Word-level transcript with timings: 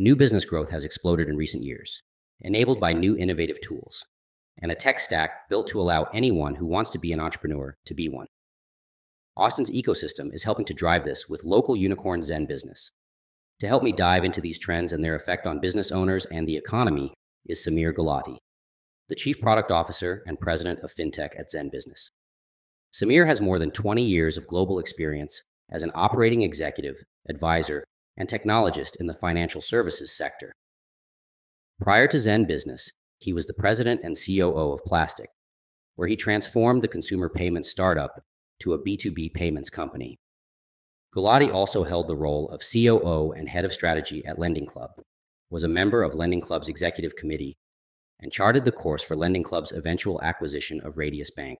New 0.00 0.16
business 0.16 0.46
growth 0.46 0.70
has 0.70 0.82
exploded 0.82 1.28
in 1.28 1.36
recent 1.36 1.62
years, 1.62 2.00
enabled 2.40 2.80
by 2.80 2.94
new 2.94 3.14
innovative 3.18 3.60
tools, 3.60 4.06
and 4.56 4.72
a 4.72 4.74
tech 4.74 4.98
stack 4.98 5.46
built 5.50 5.68
to 5.68 5.78
allow 5.78 6.04
anyone 6.04 6.54
who 6.54 6.64
wants 6.64 6.88
to 6.88 6.98
be 6.98 7.12
an 7.12 7.20
entrepreneur 7.20 7.76
to 7.84 7.92
be 7.92 8.08
one. 8.08 8.26
Austin's 9.36 9.70
ecosystem 9.70 10.32
is 10.32 10.44
helping 10.44 10.64
to 10.64 10.72
drive 10.72 11.04
this 11.04 11.28
with 11.28 11.44
local 11.44 11.76
unicorn 11.76 12.22
Zen 12.22 12.46
Business. 12.46 12.92
To 13.60 13.66
help 13.66 13.82
me 13.82 13.92
dive 13.92 14.24
into 14.24 14.40
these 14.40 14.58
trends 14.58 14.90
and 14.90 15.04
their 15.04 15.14
effect 15.14 15.46
on 15.46 15.60
business 15.60 15.92
owners 15.92 16.24
and 16.32 16.48
the 16.48 16.56
economy 16.56 17.12
is 17.44 17.62
Sameer 17.62 17.92
Gulati, 17.92 18.38
the 19.10 19.14
Chief 19.14 19.38
Product 19.38 19.70
Officer 19.70 20.22
and 20.26 20.40
President 20.40 20.80
of 20.80 20.94
FinTech 20.98 21.38
at 21.38 21.50
Zen 21.50 21.68
Business. 21.68 22.08
Sameer 22.90 23.26
has 23.26 23.42
more 23.42 23.58
than 23.58 23.70
20 23.70 24.02
years 24.02 24.38
of 24.38 24.46
global 24.46 24.78
experience 24.78 25.42
as 25.70 25.82
an 25.82 25.92
operating 25.94 26.40
executive, 26.40 26.96
advisor, 27.28 27.84
and 28.20 28.28
technologist 28.28 28.96
in 29.00 29.06
the 29.06 29.14
financial 29.14 29.62
services 29.62 30.12
sector. 30.12 30.52
Prior 31.80 32.06
to 32.08 32.18
Zen 32.18 32.44
Business, 32.44 32.90
he 33.18 33.32
was 33.32 33.46
the 33.46 33.54
president 33.54 34.02
and 34.04 34.14
COO 34.14 34.72
of 34.72 34.84
Plastiq, 34.84 35.28
where 35.96 36.06
he 36.06 36.16
transformed 36.16 36.82
the 36.82 36.88
consumer 36.88 37.30
payments 37.30 37.70
startup 37.70 38.20
to 38.60 38.74
a 38.74 38.78
B2B 38.78 39.32
payments 39.32 39.70
company. 39.70 40.18
Gulati 41.16 41.52
also 41.52 41.84
held 41.84 42.08
the 42.08 42.16
role 42.16 42.50
of 42.50 42.60
COO 42.60 43.32
and 43.32 43.48
head 43.48 43.64
of 43.64 43.72
strategy 43.72 44.22
at 44.26 44.38
Lending 44.38 44.66
Club, 44.66 44.90
was 45.48 45.62
a 45.62 45.68
member 45.68 46.02
of 46.02 46.14
Lending 46.14 46.42
Club's 46.42 46.68
executive 46.68 47.16
committee, 47.16 47.56
and 48.20 48.30
charted 48.30 48.66
the 48.66 48.70
course 48.70 49.02
for 49.02 49.16
Lending 49.16 49.42
Club's 49.42 49.72
eventual 49.72 50.20
acquisition 50.22 50.78
of 50.84 50.98
Radius 50.98 51.30
Bank. 51.30 51.58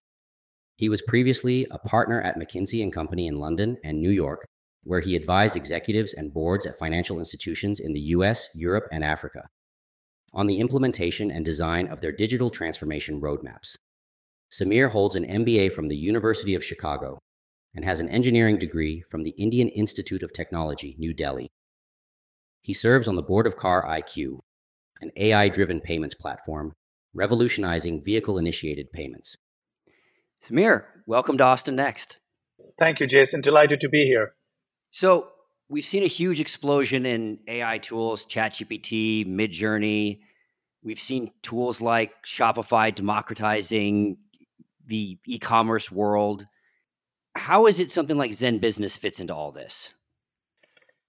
He 0.77 0.91
was 0.91 1.01
previously 1.01 1.67
a 1.71 1.79
partner 1.79 2.21
at 2.21 2.39
McKinsey 2.39 2.83
and 2.83 2.93
Company 2.93 3.27
in 3.27 3.39
London 3.39 3.79
and 3.83 4.03
New 4.03 4.11
York 4.11 4.47
where 4.83 5.01
he 5.01 5.17
advised 5.17 5.57
executives 5.57 6.15
and 6.15 6.33
boards 6.33 6.67
at 6.67 6.79
financial 6.79 7.19
institutions 7.19 7.81
in 7.81 7.93
the 7.93 8.01
US, 8.01 8.49
Europe, 8.55 8.87
and 8.91 9.05
Africa 9.05 9.49
on 10.33 10.47
the 10.47 10.61
implementation 10.61 11.31
and 11.31 11.45
design 11.45 11.89
of 11.89 12.01
their 12.01 12.13
digital 12.13 12.51
transformation 12.51 13.21
roadmaps. 13.21 13.77
Sameer 14.51 14.93
holds 14.93 15.17
an 15.17 15.25
MBA 15.25 15.73
from 15.73 15.89
the 15.89 15.97
University 15.97 16.55
of 16.55 16.65
Chicago 16.65 17.19
and 17.75 17.85
has 17.85 18.01
an 18.01 18.09
engineering 18.09 18.59
degree 18.59 19.03
from 19.09 19.23
the 19.23 19.31
Indian 19.31 19.69
Institute 19.69 20.23
of 20.23 20.33
Technology, 20.33 20.97
New 20.99 21.13
Delhi. 21.13 21.49
He 22.63 22.75
serves 22.75 23.09
on 23.09 23.17
the 23.17 23.23
board 23.23 23.47
of 23.47 23.57
Car 23.57 23.85
IQ, 23.85 24.41
an 25.01 25.11
AI 25.17 25.49
driven 25.49 25.81
payments 25.81 26.15
platform 26.15 26.73
revolutionizing 27.13 28.03
vehicle 28.03 28.39
initiated 28.39 28.93
payments. 28.93 29.37
Sameer, 30.45 30.85
welcome 31.07 31.37
to 31.39 31.45
Austin 31.45 31.77
Next. 31.77 32.19
Thank 32.79 33.01
you, 33.01 33.07
Jason. 33.07 33.41
Delighted 33.41 33.81
to 33.81 33.89
be 33.89 34.05
here. 34.05 34.35
So 34.91 35.29
we've 35.69 35.85
seen 35.85 36.03
a 36.03 36.09
huge 36.09 36.41
explosion 36.41 37.07
in 37.07 37.39
AI 37.47 37.79
tools, 37.79 38.27
ChatGPT, 38.27 39.27
Midjourney. 39.27 40.21
We've 40.83 40.99
seen 40.99 41.31
tools 41.43 41.81
like 41.81 42.25
Shopify 42.25 42.95
democratizing 42.95 44.19
the 44.87 45.19
e-commerce 45.27 45.91
world. 45.91 46.47
How 47.37 47.67
is 47.67 47.79
it 47.79 47.93
something 47.93 48.17
like 48.17 48.35
Zen 48.35 48.59
Business 48.59 48.97
fits 48.97 49.21
into 49.21 49.35
all 49.35 49.53
this? 49.53 49.91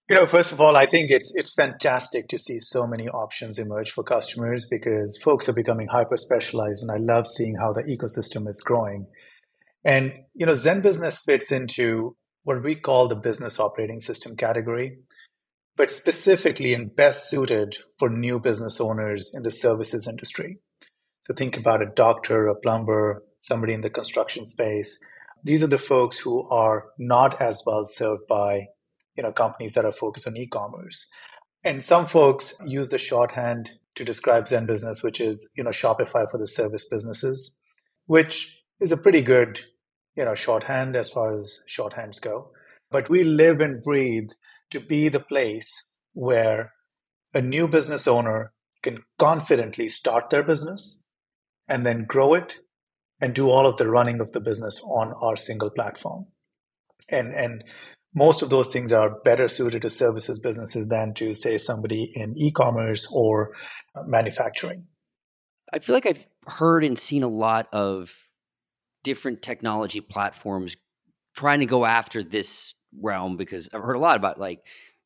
You 0.10 0.18
know, 0.18 0.28
first 0.28 0.52
of 0.52 0.60
all, 0.60 0.76
I 0.76 0.88
think 0.88 1.10
it's 1.10 1.32
it's 1.36 1.54
fantastic 1.54 2.28
to 2.28 2.38
see 2.38 2.60
so 2.60 2.86
many 2.86 3.08
options 3.08 3.58
emerge 3.58 3.92
for 3.92 4.04
customers 4.04 4.68
because 4.70 5.18
folks 5.18 5.48
are 5.48 5.54
becoming 5.54 5.88
hyper 5.88 6.18
specialized, 6.18 6.84
and 6.84 6.92
I 6.92 6.98
love 6.98 7.26
seeing 7.26 7.56
how 7.56 7.72
the 7.72 7.84
ecosystem 7.84 8.46
is 8.50 8.62
growing. 8.62 9.08
And 9.86 10.12
you 10.34 10.46
know, 10.46 10.54
Zen 10.54 10.82
Business 10.82 11.22
fits 11.22 11.50
into 11.50 12.18
what 12.44 12.64
we 12.64 12.76
call 12.76 13.08
the 13.08 13.16
business 13.16 13.60
operating 13.60 14.00
system 14.00 14.36
category, 14.36 14.98
but 15.76 15.92
specifically 15.92 16.74
and 16.74 16.96
best 16.96 17.30
suited 17.30 17.78
for 17.98 18.10
new 18.10 18.40
business 18.40 18.82
owners 18.82 19.32
in 19.34 19.44
the 19.44 19.52
services 19.52 20.08
industry. 20.08 20.60
So 21.24 21.34
think 21.34 21.58
about 21.58 21.82
a 21.82 21.92
doctor, 21.96 22.48
a 22.48 22.56
plumber, 22.56 23.24
somebody 23.40 23.74
in 23.74 23.82
the 23.82 23.90
construction 23.90 24.46
space. 24.46 25.00
These 25.44 25.64
are 25.64 25.68
the 25.68 25.78
folks 25.78 26.20
who 26.20 26.48
are 26.50 26.86
not 26.98 27.42
as 27.42 27.64
well 27.66 27.84
served 27.84 28.28
by 28.28 28.68
you 29.16 29.24
know 29.24 29.32
companies 29.32 29.74
that 29.74 29.86
are 29.86 29.92
focused 29.92 30.28
on 30.28 30.38
e-commerce. 30.38 31.08
And 31.64 31.84
some 31.84 32.08
folks 32.08 32.56
use 32.66 32.90
the 32.90 32.98
shorthand 32.98 33.72
to 33.96 34.04
describe 34.04 34.48
Zen 34.48 34.66
business, 34.66 35.04
which 35.04 35.22
is 35.22 35.50
you 35.56 35.64
know 35.64 35.70
Shopify 35.70 36.30
for 36.30 36.38
the 36.38 36.48
service 36.48 36.86
businesses, 36.86 37.54
which 38.08 38.64
is 38.80 38.92
a 38.92 38.98
pretty 38.98 39.22
good 39.22 39.62
you 40.16 40.26
know 40.26 40.36
shorthand 40.36 40.96
as 40.96 41.12
far 41.12 41.38
as 41.38 41.60
shorthands 41.70 42.22
go. 42.22 42.52
But 42.90 43.10
we 43.10 43.24
live 43.24 43.62
and 43.62 43.82
breathe 43.82 44.32
to 44.72 44.80
be 44.80 45.10
the 45.10 45.20
place 45.20 45.88
where 46.14 46.74
a 47.34 47.42
new 47.42 47.68
business 47.68 48.08
owner 48.08 48.54
can 48.84 49.04
confidently 49.18 49.88
start 49.88 50.30
their 50.30 50.44
business 50.44 51.04
and 51.68 51.86
then 51.86 52.06
grow 52.06 52.34
it 52.34 52.60
and 53.22 53.34
do 53.34 53.50
all 53.50 53.68
of 53.68 53.78
the 53.78 53.90
running 53.90 54.20
of 54.20 54.32
the 54.32 54.42
business 54.42 54.82
on 54.84 55.14
our 55.22 55.36
single 55.36 55.70
platform. 55.70 56.26
And 57.10 57.34
and 57.34 57.64
most 58.14 58.42
of 58.42 58.50
those 58.50 58.68
things 58.68 58.92
are 58.92 59.22
better 59.24 59.48
suited 59.48 59.84
to 59.84 59.90
services 59.90 60.40
businesses 60.40 60.88
than 60.88 61.14
to 61.14 61.34
say 61.34 61.58
somebody 61.58 62.12
in 62.14 62.38
e-commerce 62.38 63.08
or 63.14 63.54
uh, 63.96 64.04
manufacturing. 64.06 64.86
I 65.74 65.80
feel 65.80 65.96
like 65.96 66.06
i've 66.06 66.28
heard 66.48 66.84
and 66.84 67.00
seen 67.00 67.24
a 67.24 67.30
lot 67.30 67.68
of 67.72 68.14
different 69.04 69.42
technology 69.42 70.02
platforms 70.02 70.76
trying 71.36 71.60
to 71.62 71.66
go 71.66 71.86
after 71.86 72.24
this 72.24 72.74
realm 73.00 73.38
because 73.38 73.70
I've 73.74 73.82
heard 73.82 73.96
a 73.96 74.00
lot 74.00 74.18
about 74.18 74.40
like 74.40 74.66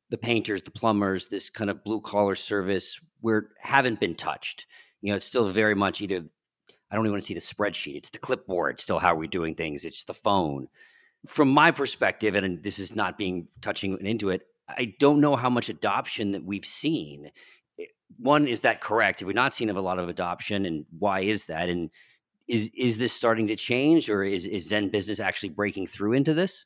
the 0.09 0.17
painters, 0.17 0.61
the 0.61 0.71
plumbers, 0.71 1.27
this 1.27 1.49
kind 1.49 1.69
of 1.69 1.83
blue 1.83 2.01
collar 2.01 2.35
service 2.35 2.99
where 3.21 3.49
haven't 3.59 3.99
been 3.99 4.15
touched. 4.15 4.65
You 5.01 5.11
know, 5.11 5.17
it's 5.17 5.25
still 5.25 5.47
very 5.49 5.75
much 5.75 6.01
either 6.01 6.25
I 6.91 6.95
don't 6.95 7.05
even 7.05 7.13
want 7.13 7.23
to 7.23 7.27
see 7.27 7.33
the 7.33 7.39
spreadsheet. 7.39 7.97
It's 7.97 8.09
the 8.09 8.19
clipboard, 8.19 8.79
still 8.79 8.99
how 8.99 9.15
we're 9.15 9.27
doing 9.27 9.55
things. 9.55 9.85
It's 9.85 10.05
the 10.05 10.13
phone. 10.13 10.67
From 11.27 11.49
my 11.49 11.71
perspective, 11.71 12.35
and 12.35 12.61
this 12.63 12.77
is 12.77 12.95
not 12.95 13.17
being 13.17 13.47
touching 13.61 13.97
into 14.05 14.29
it, 14.29 14.43
I 14.69 14.93
don't 14.99 15.21
know 15.21 15.35
how 15.35 15.49
much 15.49 15.69
adoption 15.69 16.31
that 16.31 16.45
we've 16.45 16.65
seen. 16.65 17.31
One, 18.17 18.47
is 18.47 18.61
that 18.61 18.81
correct? 18.81 19.19
Have 19.19 19.27
we 19.27 19.33
not 19.33 19.53
seen 19.53 19.69
a 19.69 19.81
lot 19.81 19.99
of 19.99 20.09
adoption, 20.09 20.65
and 20.65 20.85
why 20.97 21.21
is 21.21 21.47
that? 21.47 21.69
And 21.69 21.89
is 22.47 22.69
is 22.77 22.97
this 22.97 23.13
starting 23.13 23.47
to 23.47 23.55
change, 23.55 24.09
or 24.09 24.23
is, 24.23 24.45
is 24.45 24.67
Zen 24.67 24.89
Business 24.89 25.19
actually 25.19 25.49
breaking 25.49 25.87
through 25.87 26.13
into 26.13 26.33
this? 26.33 26.65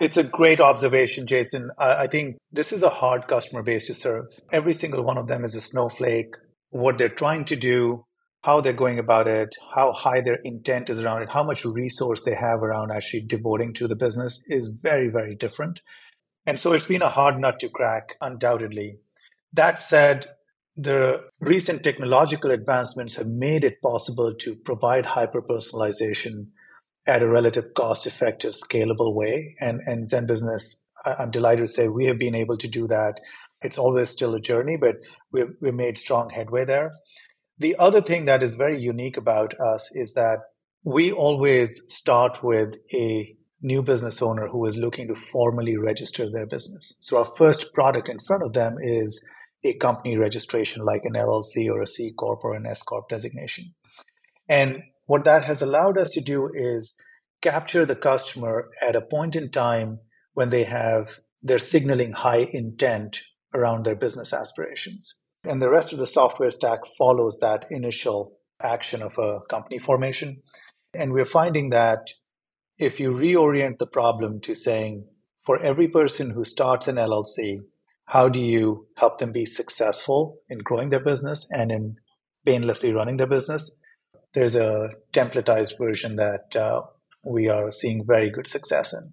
It's 0.00 0.16
a 0.16 0.24
great 0.24 0.60
observation, 0.60 1.26
Jason. 1.26 1.70
I 1.78 2.08
think 2.08 2.36
this 2.50 2.72
is 2.72 2.82
a 2.82 2.90
hard 2.90 3.28
customer 3.28 3.62
base 3.62 3.86
to 3.86 3.94
serve. 3.94 4.26
Every 4.50 4.74
single 4.74 5.04
one 5.04 5.18
of 5.18 5.28
them 5.28 5.44
is 5.44 5.54
a 5.54 5.60
snowflake. 5.60 6.34
What 6.70 6.98
they're 6.98 7.08
trying 7.08 7.44
to 7.46 7.56
do, 7.56 8.04
how 8.42 8.60
they're 8.60 8.72
going 8.72 8.98
about 8.98 9.28
it, 9.28 9.54
how 9.74 9.92
high 9.92 10.20
their 10.20 10.38
intent 10.42 10.90
is 10.90 10.98
around 10.98 11.22
it, 11.22 11.30
how 11.30 11.44
much 11.44 11.64
resource 11.64 12.24
they 12.24 12.34
have 12.34 12.62
around 12.62 12.90
actually 12.90 13.20
devoting 13.20 13.72
to 13.74 13.86
the 13.86 13.94
business 13.94 14.44
is 14.48 14.68
very, 14.68 15.08
very 15.08 15.36
different. 15.36 15.80
And 16.44 16.58
so 16.58 16.72
it's 16.72 16.86
been 16.86 17.00
a 17.00 17.08
hard 17.08 17.38
nut 17.38 17.60
to 17.60 17.68
crack, 17.68 18.16
undoubtedly. 18.20 18.98
That 19.52 19.78
said, 19.78 20.26
the 20.76 21.22
recent 21.40 21.84
technological 21.84 22.50
advancements 22.50 23.16
have 23.16 23.28
made 23.28 23.64
it 23.64 23.80
possible 23.80 24.34
to 24.34 24.56
provide 24.56 25.06
hyper 25.06 25.40
personalization 25.40 26.48
at 27.06 27.22
a 27.22 27.28
relative 27.28 27.74
cost 27.74 28.06
effective, 28.06 28.52
scalable 28.52 29.14
way. 29.14 29.54
And, 29.60 29.80
and 29.86 30.08
Zen 30.08 30.26
Business, 30.26 30.82
I'm 31.04 31.30
delighted 31.30 31.66
to 31.66 31.72
say 31.72 31.88
we 31.88 32.06
have 32.06 32.18
been 32.18 32.34
able 32.34 32.56
to 32.58 32.68
do 32.68 32.88
that. 32.88 33.14
It's 33.62 33.78
always 33.78 34.10
still 34.10 34.34
a 34.34 34.40
journey, 34.40 34.76
but 34.76 34.96
we've, 35.30 35.50
we've 35.60 35.74
made 35.74 35.98
strong 35.98 36.30
headway 36.30 36.64
there. 36.64 36.90
The 37.58 37.76
other 37.78 38.00
thing 38.00 38.24
that 38.24 38.42
is 38.42 38.54
very 38.56 38.80
unique 38.80 39.16
about 39.16 39.54
us 39.60 39.90
is 39.94 40.14
that 40.14 40.38
we 40.82 41.12
always 41.12 41.82
start 41.88 42.42
with 42.42 42.76
a 42.92 43.36
new 43.62 43.80
business 43.80 44.20
owner 44.20 44.48
who 44.48 44.66
is 44.66 44.76
looking 44.76 45.08
to 45.08 45.14
formally 45.14 45.76
register 45.76 46.28
their 46.30 46.46
business. 46.46 46.98
So 47.00 47.18
our 47.18 47.32
first 47.38 47.72
product 47.72 48.08
in 48.08 48.18
front 48.18 48.42
of 48.42 48.52
them 48.52 48.76
is 48.82 49.24
a 49.64 49.74
company 49.74 50.16
registration 50.16 50.84
like 50.84 51.02
an 51.04 51.14
LLC 51.14 51.68
or 51.68 51.80
a 51.80 51.86
C 51.86 52.12
Corp 52.12 52.44
or 52.44 52.54
an 52.54 52.66
S 52.66 52.82
Corp 52.82 53.08
designation. 53.08 53.74
And 54.48 54.82
what 55.06 55.24
that 55.24 55.44
has 55.44 55.62
allowed 55.62 55.98
us 55.98 56.10
to 56.10 56.20
do 56.20 56.50
is 56.54 56.94
capture 57.40 57.86
the 57.86 57.96
customer 57.96 58.70
at 58.80 58.96
a 58.96 59.00
point 59.00 59.36
in 59.36 59.50
time 59.50 60.00
when 60.34 60.50
they 60.50 60.64
have 60.64 61.20
they're 61.42 61.58
signaling 61.58 62.12
high 62.12 62.48
intent 62.52 63.22
around 63.52 63.84
their 63.84 63.94
business 63.94 64.32
aspirations. 64.32 65.14
And 65.44 65.60
the 65.60 65.70
rest 65.70 65.92
of 65.92 65.98
the 65.98 66.06
software 66.06 66.50
stack 66.50 66.80
follows 66.98 67.38
that 67.40 67.66
initial 67.70 68.38
action 68.62 69.02
of 69.02 69.12
a 69.18 69.40
company 69.50 69.78
formation. 69.78 70.42
And 70.94 71.12
we're 71.12 71.26
finding 71.26 71.68
that 71.70 72.08
if 72.78 72.98
you 72.98 73.10
reorient 73.10 73.76
the 73.78 73.86
problem 73.86 74.40
to 74.40 74.54
saying, 74.54 75.06
for 75.44 75.62
every 75.62 75.88
person 75.88 76.30
who 76.30 76.44
starts 76.44 76.88
an 76.88 76.96
LLC, 76.96 77.58
how 78.06 78.28
do 78.28 78.38
you 78.38 78.86
help 78.96 79.18
them 79.18 79.32
be 79.32 79.46
successful 79.46 80.38
in 80.48 80.58
growing 80.58 80.90
their 80.90 81.00
business 81.00 81.46
and 81.50 81.72
in 81.72 81.96
painlessly 82.44 82.92
running 82.92 83.16
their 83.16 83.26
business? 83.26 83.76
There's 84.34 84.56
a 84.56 84.90
templatized 85.12 85.78
version 85.78 86.16
that 86.16 86.54
uh, 86.56 86.82
we 87.24 87.48
are 87.48 87.70
seeing 87.70 88.04
very 88.06 88.30
good 88.30 88.46
success 88.46 88.92
in. 88.92 89.12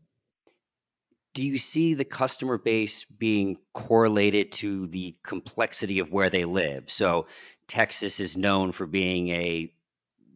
Do 1.33 1.41
you 1.41 1.57
see 1.57 1.93
the 1.93 2.03
customer 2.03 2.57
base 2.57 3.05
being 3.05 3.57
correlated 3.73 4.51
to 4.53 4.87
the 4.87 5.15
complexity 5.23 5.99
of 5.99 6.11
where 6.11 6.29
they 6.29 6.43
live? 6.43 6.89
So, 6.89 7.27
Texas 7.67 8.19
is 8.19 8.35
known 8.35 8.73
for 8.73 8.85
being 8.85 9.29
a 9.29 9.73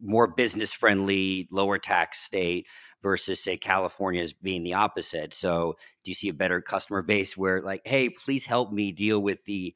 more 0.00 0.26
business 0.26 0.72
friendly, 0.72 1.48
lower 1.50 1.78
tax 1.78 2.20
state 2.20 2.66
versus 3.02 3.42
say 3.42 3.56
California 3.56 4.22
as 4.22 4.32
being 4.32 4.62
the 4.62 4.74
opposite. 4.74 5.32
So 5.34 5.76
do 6.04 6.10
you 6.10 6.14
see 6.14 6.28
a 6.28 6.34
better 6.34 6.60
customer 6.60 7.02
base 7.02 7.36
where 7.36 7.62
like, 7.62 7.82
hey, 7.84 8.08
please 8.08 8.44
help 8.44 8.72
me 8.72 8.92
deal 8.92 9.20
with 9.20 9.44
the 9.44 9.74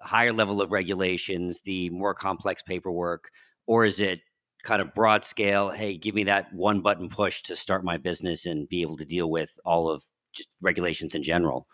higher 0.00 0.32
level 0.32 0.62
of 0.62 0.72
regulations, 0.72 1.60
the 1.62 1.90
more 1.90 2.14
complex 2.14 2.62
paperwork, 2.62 3.30
or 3.66 3.84
is 3.84 4.00
it 4.00 4.20
kind 4.62 4.82
of 4.82 4.94
broad 4.94 5.24
scale, 5.24 5.70
hey, 5.70 5.96
give 5.96 6.14
me 6.14 6.24
that 6.24 6.52
one 6.52 6.80
button 6.80 7.08
push 7.08 7.42
to 7.42 7.56
start 7.56 7.84
my 7.84 7.96
business 7.96 8.46
and 8.46 8.68
be 8.68 8.82
able 8.82 8.96
to 8.96 9.04
deal 9.04 9.30
with 9.30 9.58
all 9.64 9.90
of 9.90 10.04
just 10.34 10.48
regulations 10.60 11.14
in 11.14 11.22
general? 11.22 11.66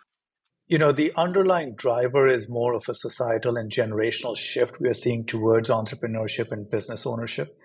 You 0.69 0.79
know, 0.79 0.91
the 0.91 1.13
underlying 1.17 1.77
driver 1.77 2.27
is 2.27 2.49
more 2.49 2.75
of 2.75 2.89
a 2.89 2.95
societal 2.95 3.57
and 3.57 3.71
generational 3.71 4.37
shift 4.37 4.81
we 4.81 4.89
are 4.89 4.95
seeing 4.95 5.25
towards 5.25 5.71
entrepreneurship 5.71 6.51
and 6.51 6.69
business 6.69 7.07
ownership 7.07 7.57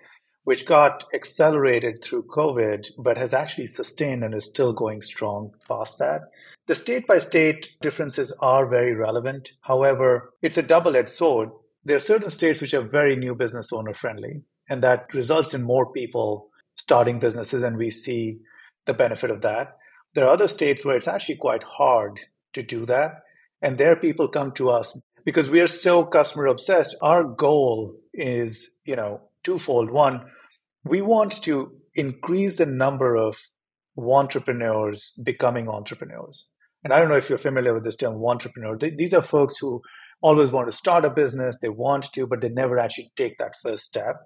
which 0.44 0.66
got 0.66 1.04
accelerated 1.14 2.02
through 2.02 2.24
COVID, 2.24 2.90
but 2.98 3.16
has 3.16 3.32
actually 3.32 3.68
sustained 3.68 4.24
and 4.24 4.34
is 4.34 4.46
still 4.46 4.72
going 4.72 5.02
strong 5.02 5.52
past 5.68 5.98
that. 5.98 6.22
The 6.66 6.74
state 6.74 7.06
by 7.06 7.18
state 7.18 7.76
differences 7.80 8.32
are 8.40 8.66
very 8.66 8.94
relevant. 8.94 9.50
However, 9.62 10.32
it's 10.42 10.58
a 10.58 10.62
double 10.62 10.96
edged 10.96 11.10
sword. 11.10 11.50
There 11.84 11.96
are 11.96 12.00
certain 12.00 12.30
states 12.30 12.60
which 12.60 12.74
are 12.74 12.82
very 12.82 13.16
new 13.16 13.34
business 13.34 13.72
owner 13.72 13.94
friendly, 13.94 14.42
and 14.68 14.82
that 14.82 15.12
results 15.12 15.54
in 15.54 15.62
more 15.62 15.92
people 15.92 16.48
starting 16.76 17.18
businesses, 17.18 17.62
and 17.62 17.76
we 17.76 17.90
see 17.90 18.38
the 18.86 18.94
benefit 18.94 19.30
of 19.30 19.42
that. 19.42 19.76
There 20.14 20.24
are 20.24 20.32
other 20.32 20.48
states 20.48 20.84
where 20.84 20.96
it's 20.96 21.08
actually 21.08 21.36
quite 21.36 21.62
hard 21.62 22.20
to 22.52 22.62
do 22.62 22.84
that, 22.86 23.22
and 23.60 23.78
there 23.78 23.96
people 23.96 24.28
come 24.28 24.52
to 24.52 24.70
us 24.70 24.96
because 25.24 25.50
we 25.50 25.60
are 25.60 25.68
so 25.68 26.04
customer 26.04 26.46
obsessed. 26.46 26.96
Our 27.00 27.24
goal 27.24 27.96
is, 28.12 28.76
you 28.84 28.96
know, 28.96 29.20
twofold. 29.42 29.90
One, 29.90 30.26
we 30.84 31.00
want 31.00 31.42
to 31.42 31.72
increase 31.94 32.56
the 32.56 32.66
number 32.66 33.16
of 33.16 33.36
wantrepreneurs 33.98 35.12
becoming 35.22 35.68
entrepreneurs. 35.68 36.48
And 36.84 36.92
I 36.92 36.98
don't 36.98 37.08
know 37.08 37.16
if 37.16 37.28
you're 37.28 37.38
familiar 37.38 37.74
with 37.74 37.84
this 37.84 37.96
term, 37.96 38.14
wantrepreneur. 38.14 38.96
These 38.96 39.14
are 39.14 39.22
folks 39.22 39.58
who 39.58 39.82
always 40.20 40.50
want 40.50 40.68
to 40.68 40.72
start 40.72 41.04
a 41.04 41.10
business, 41.10 41.58
they 41.60 41.68
want 41.68 42.12
to, 42.12 42.26
but 42.26 42.40
they 42.40 42.48
never 42.48 42.78
actually 42.78 43.12
take 43.16 43.38
that 43.38 43.54
first 43.62 43.84
step. 43.84 44.16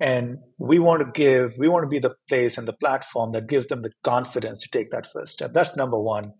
And 0.00 0.38
we 0.58 0.80
want 0.80 1.00
to 1.02 1.10
give, 1.12 1.54
we 1.56 1.68
want 1.68 1.84
to 1.84 1.88
be 1.88 2.00
the 2.00 2.16
place 2.28 2.58
and 2.58 2.66
the 2.66 2.72
platform 2.72 3.30
that 3.32 3.48
gives 3.48 3.68
them 3.68 3.82
the 3.82 3.92
confidence 4.02 4.62
to 4.62 4.68
take 4.70 4.90
that 4.90 5.06
first 5.12 5.32
step. 5.32 5.52
That's 5.54 5.76
number 5.76 5.98
one. 5.98 6.32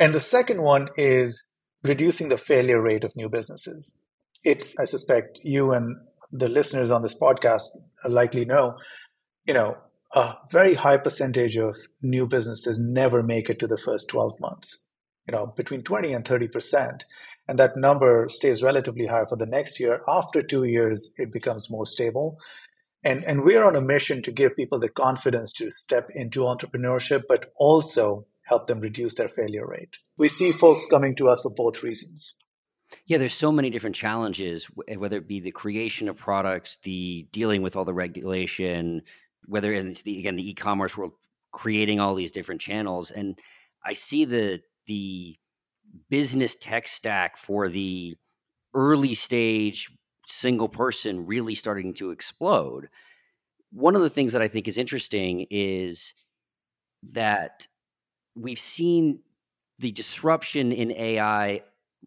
And 0.00 0.12
the 0.12 0.20
second 0.20 0.62
one 0.62 0.88
is 0.96 1.48
reducing 1.84 2.28
the 2.28 2.38
failure 2.38 2.82
rate 2.82 3.04
of 3.04 3.14
new 3.14 3.28
businesses. 3.28 3.96
It's, 4.44 4.76
I 4.78 4.84
suspect, 4.84 5.38
you 5.44 5.72
and 5.72 5.96
the 6.32 6.48
listeners 6.48 6.90
on 6.90 7.02
this 7.02 7.14
podcast 7.14 7.64
likely 8.08 8.44
know, 8.44 8.76
you 9.44 9.54
know, 9.54 9.76
a 10.14 10.34
very 10.50 10.74
high 10.74 10.96
percentage 10.96 11.56
of 11.56 11.76
new 12.02 12.26
businesses 12.26 12.78
never 12.78 13.22
make 13.22 13.48
it 13.48 13.58
to 13.60 13.66
the 13.66 13.80
first 13.84 14.08
12 14.08 14.40
months, 14.40 14.86
you 15.26 15.32
know, 15.32 15.52
between 15.56 15.82
20 15.82 16.12
and 16.12 16.24
30%. 16.24 17.00
And 17.48 17.58
that 17.58 17.76
number 17.76 18.26
stays 18.28 18.62
relatively 18.62 19.06
high 19.06 19.24
for 19.28 19.36
the 19.36 19.46
next 19.46 19.80
year. 19.80 20.00
After 20.08 20.42
two 20.42 20.64
years, 20.64 21.12
it 21.16 21.32
becomes 21.32 21.70
more 21.70 21.86
stable. 21.86 22.38
And, 23.04 23.24
and 23.24 23.42
we're 23.42 23.64
on 23.64 23.74
a 23.74 23.80
mission 23.80 24.22
to 24.22 24.32
give 24.32 24.54
people 24.54 24.78
the 24.78 24.88
confidence 24.88 25.52
to 25.54 25.70
step 25.70 26.08
into 26.14 26.40
entrepreneurship, 26.40 27.22
but 27.28 27.52
also 27.56 28.26
help 28.44 28.68
them 28.68 28.80
reduce 28.80 29.14
their 29.14 29.28
failure 29.28 29.66
rate. 29.66 29.96
We 30.16 30.28
see 30.28 30.52
folks 30.52 30.86
coming 30.86 31.16
to 31.16 31.28
us 31.28 31.42
for 31.42 31.50
both 31.50 31.82
reasons. 31.82 32.34
Yeah, 33.06 33.18
there's 33.18 33.34
so 33.34 33.52
many 33.52 33.70
different 33.70 33.96
challenges, 33.96 34.68
eh, 34.88 34.96
whether 34.96 35.16
it 35.16 35.28
be 35.28 35.40
the 35.40 35.50
creation 35.50 36.08
of 36.08 36.16
products, 36.16 36.78
the 36.82 37.26
dealing 37.32 37.62
with 37.62 37.76
all 37.76 37.84
the 37.84 37.94
regulation, 37.94 39.02
whether 39.46 39.72
it's 39.72 40.02
the 40.02 40.18
again 40.18 40.36
the 40.36 40.48
e-commerce 40.50 40.96
world, 40.96 41.12
creating 41.52 42.00
all 42.00 42.14
these 42.14 42.30
different 42.32 42.60
channels, 42.60 43.10
and 43.10 43.38
I 43.84 43.92
see 43.94 44.24
the 44.24 44.62
the 44.86 45.36
business 46.10 46.56
tech 46.56 46.88
stack 46.88 47.36
for 47.36 47.68
the 47.68 48.16
early 48.74 49.14
stage 49.14 49.90
single 50.28 50.68
person 50.68 51.26
really 51.26 51.54
starting 51.54 51.94
to 51.94 52.10
explode. 52.12 52.88
One 53.72 53.96
of 53.96 54.02
the 54.02 54.10
things 54.10 54.32
that 54.34 54.42
I 54.42 54.48
think 54.48 54.68
is 54.68 54.78
interesting 54.78 55.46
is 55.50 56.14
that 57.12 57.66
we've 58.36 58.58
seen 58.58 59.20
the 59.78 59.92
disruption 59.92 60.72
in 60.72 60.92
AI 60.92 61.62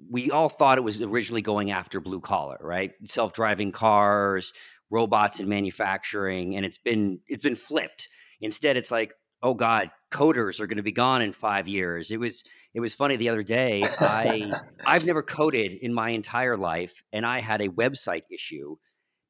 we 0.09 0.31
all 0.31 0.49
thought 0.49 0.77
it 0.77 0.83
was 0.83 1.01
originally 1.01 1.41
going 1.41 1.71
after 1.71 1.99
blue 1.99 2.19
collar, 2.19 2.57
right? 2.61 2.91
Self-driving 3.05 3.71
cars, 3.71 4.53
robots 4.89 5.39
in 5.39 5.49
manufacturing, 5.49 6.55
and 6.55 6.65
it's 6.65 6.77
been 6.77 7.19
it's 7.27 7.43
been 7.43 7.55
flipped. 7.55 8.07
Instead, 8.41 8.77
it's 8.77 8.91
like, 8.91 9.13
oh 9.41 9.53
God, 9.53 9.89
coders 10.11 10.59
are 10.59 10.67
going 10.67 10.77
to 10.77 10.83
be 10.83 10.91
gone 10.91 11.21
in 11.21 11.31
five 11.31 11.67
years. 11.67 12.11
It 12.11 12.19
was 12.19 12.43
it 12.73 12.79
was 12.79 12.93
funny 12.93 13.15
the 13.15 13.29
other 13.29 13.43
day. 13.43 13.83
I 13.99 14.51
I've 14.85 15.05
never 15.05 15.23
coded 15.23 15.73
in 15.73 15.93
my 15.93 16.09
entire 16.09 16.57
life, 16.57 17.03
and 17.13 17.25
I 17.25 17.39
had 17.39 17.61
a 17.61 17.69
website 17.69 18.23
issue 18.31 18.75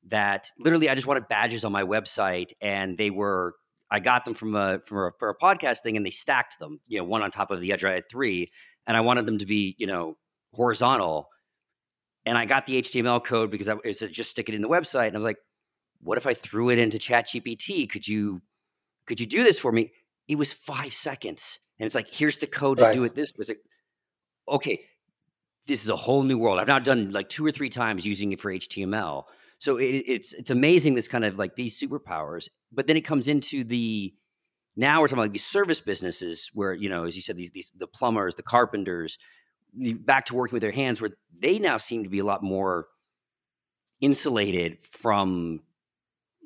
that 0.07 0.51
literally 0.59 0.89
I 0.89 0.95
just 0.95 1.07
wanted 1.07 1.27
badges 1.27 1.65
on 1.65 1.71
my 1.71 1.83
website, 1.83 2.51
and 2.61 2.97
they 2.97 3.09
were 3.09 3.55
I 3.89 3.99
got 3.99 4.25
them 4.25 4.33
from 4.33 4.55
a 4.55 4.79
from 4.85 4.97
a, 4.97 5.11
for 5.19 5.29
a 5.29 5.37
podcast 5.37 5.81
thing, 5.81 5.95
and 5.95 6.05
they 6.05 6.11
stacked 6.11 6.59
them, 6.59 6.79
you 6.87 6.97
know, 6.97 7.05
one 7.05 7.21
on 7.21 7.31
top 7.31 7.51
of 7.51 7.61
the 7.61 7.73
other. 7.73 7.87
I 7.87 7.93
had 7.93 8.09
three, 8.09 8.51
and 8.87 8.97
I 8.97 9.01
wanted 9.01 9.25
them 9.25 9.37
to 9.37 9.45
be, 9.45 9.75
you 9.77 9.87
know, 9.87 10.17
horizontal. 10.55 11.29
And 12.25 12.37
I 12.37 12.45
got 12.45 12.65
the 12.65 12.81
HTML 12.81 13.23
code 13.23 13.51
because 13.51 13.69
I 13.69 13.91
said 13.91 14.11
just 14.11 14.31
stick 14.31 14.49
it 14.49 14.55
in 14.55 14.61
the 14.61 14.69
website. 14.69 15.07
And 15.07 15.15
I 15.15 15.19
was 15.19 15.25
like, 15.25 15.37
what 16.01 16.17
if 16.17 16.25
I 16.25 16.33
threw 16.33 16.69
it 16.69 16.79
into 16.79 16.97
ChatGPT? 16.97 17.89
Could 17.89 18.07
you 18.07 18.41
could 19.05 19.19
you 19.19 19.25
do 19.25 19.43
this 19.43 19.59
for 19.59 19.71
me? 19.71 19.91
It 20.27 20.37
was 20.37 20.51
five 20.51 20.93
seconds. 20.93 21.59
And 21.79 21.85
it's 21.85 21.95
like, 21.95 22.09
here's 22.09 22.37
the 22.37 22.47
code 22.47 22.79
right. 22.79 22.89
to 22.89 22.93
do 22.93 23.03
it 23.03 23.15
this 23.15 23.31
was 23.37 23.49
like, 23.49 23.59
okay, 24.49 24.79
this 25.67 25.83
is 25.83 25.89
a 25.89 25.95
whole 25.95 26.23
new 26.23 26.37
world. 26.37 26.59
I've 26.59 26.67
now 26.67 26.79
done 26.79 27.11
like 27.11 27.29
two 27.29 27.45
or 27.45 27.51
three 27.51 27.69
times 27.69 28.05
using 28.05 28.31
it 28.31 28.39
for 28.39 28.51
HTML. 28.51 29.23
So 29.59 29.77
it, 29.77 30.03
it's 30.07 30.33
it's 30.33 30.49
amazing 30.49 30.95
this 30.95 31.07
kind 31.07 31.25
of 31.25 31.37
like 31.37 31.55
these 31.55 31.79
superpowers. 31.79 32.49
But 32.71 32.87
then 32.87 32.97
it 32.97 33.01
comes 33.01 33.27
into 33.27 33.63
the 33.63 34.13
now 34.75 34.99
we're 34.99 35.07
talking 35.07 35.19
about 35.19 35.23
like 35.23 35.31
these 35.31 35.45
service 35.45 35.79
businesses 35.79 36.49
where 36.53 36.73
you 36.73 36.89
know, 36.89 37.05
as 37.05 37.15
you 37.15 37.21
said, 37.21 37.37
these 37.37 37.51
these 37.51 37.71
the 37.75 37.87
plumbers, 37.87 38.35
the 38.35 38.43
carpenters, 38.43 39.17
back 39.75 40.25
to 40.25 40.35
working 40.35 40.55
with 40.55 40.61
their 40.61 40.71
hands 40.71 41.01
where 41.01 41.11
they 41.39 41.59
now 41.59 41.77
seem 41.77 42.03
to 42.03 42.09
be 42.09 42.19
a 42.19 42.25
lot 42.25 42.43
more 42.43 42.87
insulated 44.01 44.81
from 44.81 45.59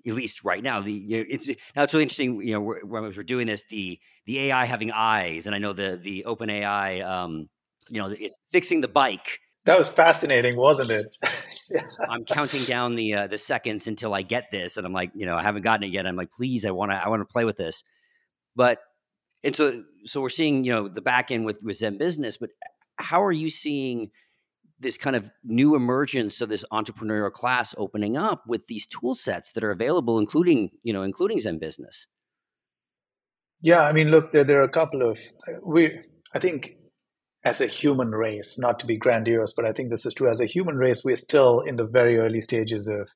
at 0.07 0.13
least 0.13 0.43
right 0.43 0.63
now 0.63 0.79
the 0.79 0.91
you 0.91 1.17
know, 1.17 1.25
it's 1.29 1.47
now 1.75 1.83
it's 1.83 1.93
really 1.93 2.03
interesting 2.03 2.41
you 2.41 2.53
know 2.53 2.61
when 2.61 2.79
we're, 2.85 3.01
we're 3.01 3.23
doing 3.23 3.47
this 3.47 3.65
the 3.69 3.99
the 4.25 4.39
ai 4.39 4.65
having 4.65 4.91
eyes 4.91 5.45
and 5.45 5.53
i 5.55 5.57
know 5.57 5.73
the 5.73 5.99
the 6.01 6.25
open 6.25 6.49
ai 6.49 7.01
um 7.01 7.49
you 7.89 7.99
know 8.01 8.15
it's 8.17 8.37
fixing 8.51 8.81
the 8.81 8.87
bike. 8.87 9.39
That 9.65 9.77
was 9.77 9.89
fascinating 9.89 10.55
wasn't 10.57 10.91
it? 10.91 11.15
Yeah. 11.71 11.83
i'm 12.09 12.25
counting 12.25 12.63
down 12.63 12.95
the 12.95 13.13
uh, 13.13 13.27
the 13.27 13.37
seconds 13.37 13.85
until 13.85 14.15
i 14.15 14.23
get 14.23 14.49
this 14.49 14.77
and 14.77 14.87
i'm 14.87 14.93
like 14.93 15.11
you 15.13 15.27
know 15.27 15.35
i 15.35 15.43
haven't 15.43 15.61
gotten 15.61 15.83
it 15.83 15.91
yet 15.91 16.07
i'm 16.07 16.15
like 16.15 16.31
please 16.31 16.65
i 16.65 16.71
want 16.71 16.91
to 16.91 16.95
i 16.95 17.09
want 17.09 17.21
to 17.21 17.31
play 17.31 17.45
with 17.45 17.57
this. 17.57 17.83
But 18.55 18.79
and 19.43 19.55
so 19.55 19.83
so 20.05 20.19
we're 20.19 20.29
seeing 20.29 20.63
you 20.63 20.71
know 20.71 20.87
the 20.87 21.01
back 21.01 21.29
end 21.29 21.45
with 21.45 21.61
with 21.61 21.77
zen 21.77 21.99
business 21.99 22.37
but 22.37 22.49
how 22.99 23.23
are 23.23 23.31
you 23.31 23.49
seeing 23.49 24.11
this 24.79 24.97
kind 24.97 25.15
of 25.15 25.29
new 25.43 25.75
emergence 25.75 26.41
of 26.41 26.49
this 26.49 26.63
entrepreneurial 26.71 27.31
class 27.31 27.75
opening 27.77 28.15
up 28.15 28.43
with 28.47 28.67
these 28.67 28.87
tool 28.87 29.13
sets 29.13 29.51
that 29.51 29.63
are 29.63 29.71
available, 29.71 30.19
including, 30.19 30.69
you 30.83 30.93
know, 30.93 31.03
including 31.03 31.39
Zen 31.39 31.59
Business? 31.59 32.07
Yeah, 33.61 33.81
I 33.81 33.91
mean, 33.91 34.09
look, 34.09 34.31
there, 34.31 34.45
there 34.45 34.61
are 34.61 34.65
a 34.65 34.69
couple 34.69 35.09
of 35.09 35.19
uh, 35.47 35.59
we. 35.65 35.99
I 36.33 36.39
think 36.39 36.77
as 37.43 37.59
a 37.59 37.67
human 37.67 38.11
race, 38.11 38.57
not 38.59 38.79
to 38.79 38.85
be 38.85 38.97
grandiose, 38.97 39.53
but 39.53 39.65
I 39.65 39.73
think 39.73 39.89
this 39.89 40.05
is 40.05 40.13
true. 40.13 40.29
As 40.29 40.39
a 40.39 40.45
human 40.45 40.75
race, 40.75 41.01
we're 41.03 41.15
still 41.15 41.61
in 41.61 41.75
the 41.75 41.85
very 41.85 42.17
early 42.17 42.41
stages 42.41 42.87
of 42.87 43.09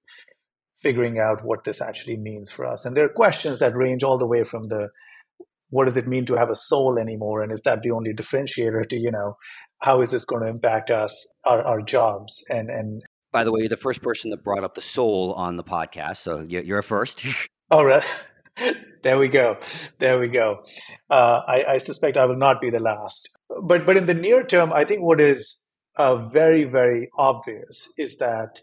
figuring 0.81 1.17
out 1.17 1.45
what 1.45 1.63
this 1.63 1.81
actually 1.81 2.17
means 2.17 2.51
for 2.51 2.65
us. 2.65 2.85
And 2.85 2.95
there 2.95 3.05
are 3.05 3.09
questions 3.09 3.59
that 3.59 3.75
range 3.75 4.03
all 4.03 4.17
the 4.17 4.27
way 4.27 4.43
from 4.43 4.67
the 4.67 4.89
what 5.69 5.85
does 5.85 5.97
it 5.97 6.07
mean 6.07 6.25
to 6.27 6.35
have 6.35 6.51
a 6.51 6.55
soul 6.55 6.99
anymore? 6.99 7.41
And 7.41 7.51
is 7.51 7.61
that 7.61 7.81
the 7.81 7.89
only 7.89 8.13
differentiator 8.13 8.87
to, 8.89 8.95
you 8.95 9.09
know, 9.09 9.37
how 9.83 9.99
is 9.99 10.11
this 10.11 10.23
going 10.23 10.41
to 10.41 10.47
impact 10.47 10.89
us, 10.89 11.27
our, 11.43 11.61
our 11.61 11.81
jobs? 11.81 12.43
And, 12.49 12.69
and 12.69 13.03
by 13.33 13.43
the 13.43 13.51
way, 13.51 13.59
you're 13.59 13.69
the 13.69 13.77
first 13.77 14.01
person 14.01 14.31
that 14.31 14.43
brought 14.43 14.63
up 14.63 14.75
the 14.75 14.81
soul 14.81 15.33
on 15.33 15.57
the 15.57 15.63
podcast. 15.63 16.17
So 16.17 16.39
you're 16.39 16.79
a 16.79 16.83
first. 16.83 17.23
All 17.71 17.85
right. 17.85 18.03
there 19.03 19.19
we 19.19 19.27
go. 19.27 19.57
There 19.99 20.19
we 20.19 20.29
go. 20.29 20.63
Uh, 21.09 21.41
I, 21.45 21.65
I, 21.73 21.77
suspect 21.79 22.15
I 22.15 22.25
will 22.25 22.37
not 22.37 22.61
be 22.61 22.69
the 22.69 22.79
last. 22.79 23.29
But 23.61 23.85
but 23.85 23.97
in 23.97 24.05
the 24.05 24.13
near 24.13 24.43
term, 24.43 24.71
I 24.71 24.85
think 24.85 25.01
what 25.01 25.19
is 25.19 25.67
uh, 25.97 26.27
very 26.27 26.63
very 26.63 27.09
obvious 27.17 27.91
is 27.97 28.17
that 28.17 28.61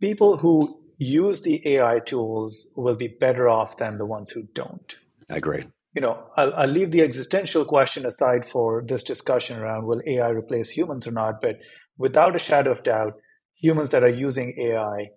people 0.00 0.38
who 0.38 0.80
use 0.98 1.42
the 1.42 1.76
AI 1.76 2.00
tools 2.00 2.68
will 2.76 2.96
be 2.96 3.08
better 3.08 3.48
off 3.48 3.76
than 3.76 3.98
the 3.98 4.06
ones 4.06 4.30
who 4.30 4.44
don't. 4.54 4.96
I 5.30 5.36
agree. 5.36 5.64
You 5.96 6.02
know, 6.02 6.24
I'll, 6.36 6.54
I'll 6.54 6.68
leave 6.68 6.90
the 6.90 7.00
existential 7.00 7.64
question 7.64 8.04
aside 8.04 8.50
for 8.52 8.84
this 8.86 9.02
discussion 9.02 9.58
around 9.58 9.86
will 9.86 10.02
AI 10.06 10.28
replace 10.28 10.68
humans 10.68 11.06
or 11.06 11.10
not. 11.10 11.40
But 11.40 11.56
without 11.96 12.36
a 12.36 12.38
shadow 12.38 12.72
of 12.72 12.82
doubt, 12.82 13.14
humans 13.54 13.92
that 13.92 14.04
are 14.04 14.10
using 14.10 14.54
AI 14.60 15.12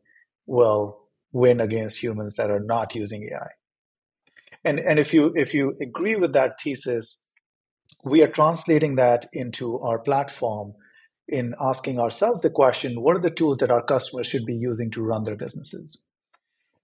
will 0.46 1.02
win 1.34 1.60
against 1.60 2.02
humans 2.02 2.38
that 2.38 2.50
are 2.50 2.62
not 2.62 2.96
using 2.96 3.30
AI. 3.30 3.50
And 4.64 4.80
and 4.80 5.00
if 5.00 5.14
you 5.14 5.34
if 5.36 5.54
you 5.54 5.76
agree 5.82 6.16
with 6.16 6.32
that 6.32 6.62
thesis, 6.62 7.26
we 8.06 8.24
are 8.24 8.30
translating 8.30 8.96
that 8.96 9.28
into 9.34 9.80
our 9.80 10.00
platform 10.00 10.76
in 11.28 11.56
asking 11.62 12.00
ourselves 12.00 12.42
the 12.42 12.50
question, 12.50 13.02
what 13.02 13.18
are 13.18 13.22
the 13.22 13.30
tools 13.30 13.58
that 13.58 13.70
our 13.70 13.84
customers 13.84 14.28
should 14.28 14.46
be 14.46 14.56
using 14.56 14.92
to 14.92 15.02
run 15.02 15.26
their 15.26 15.36
businesses? 15.36 16.06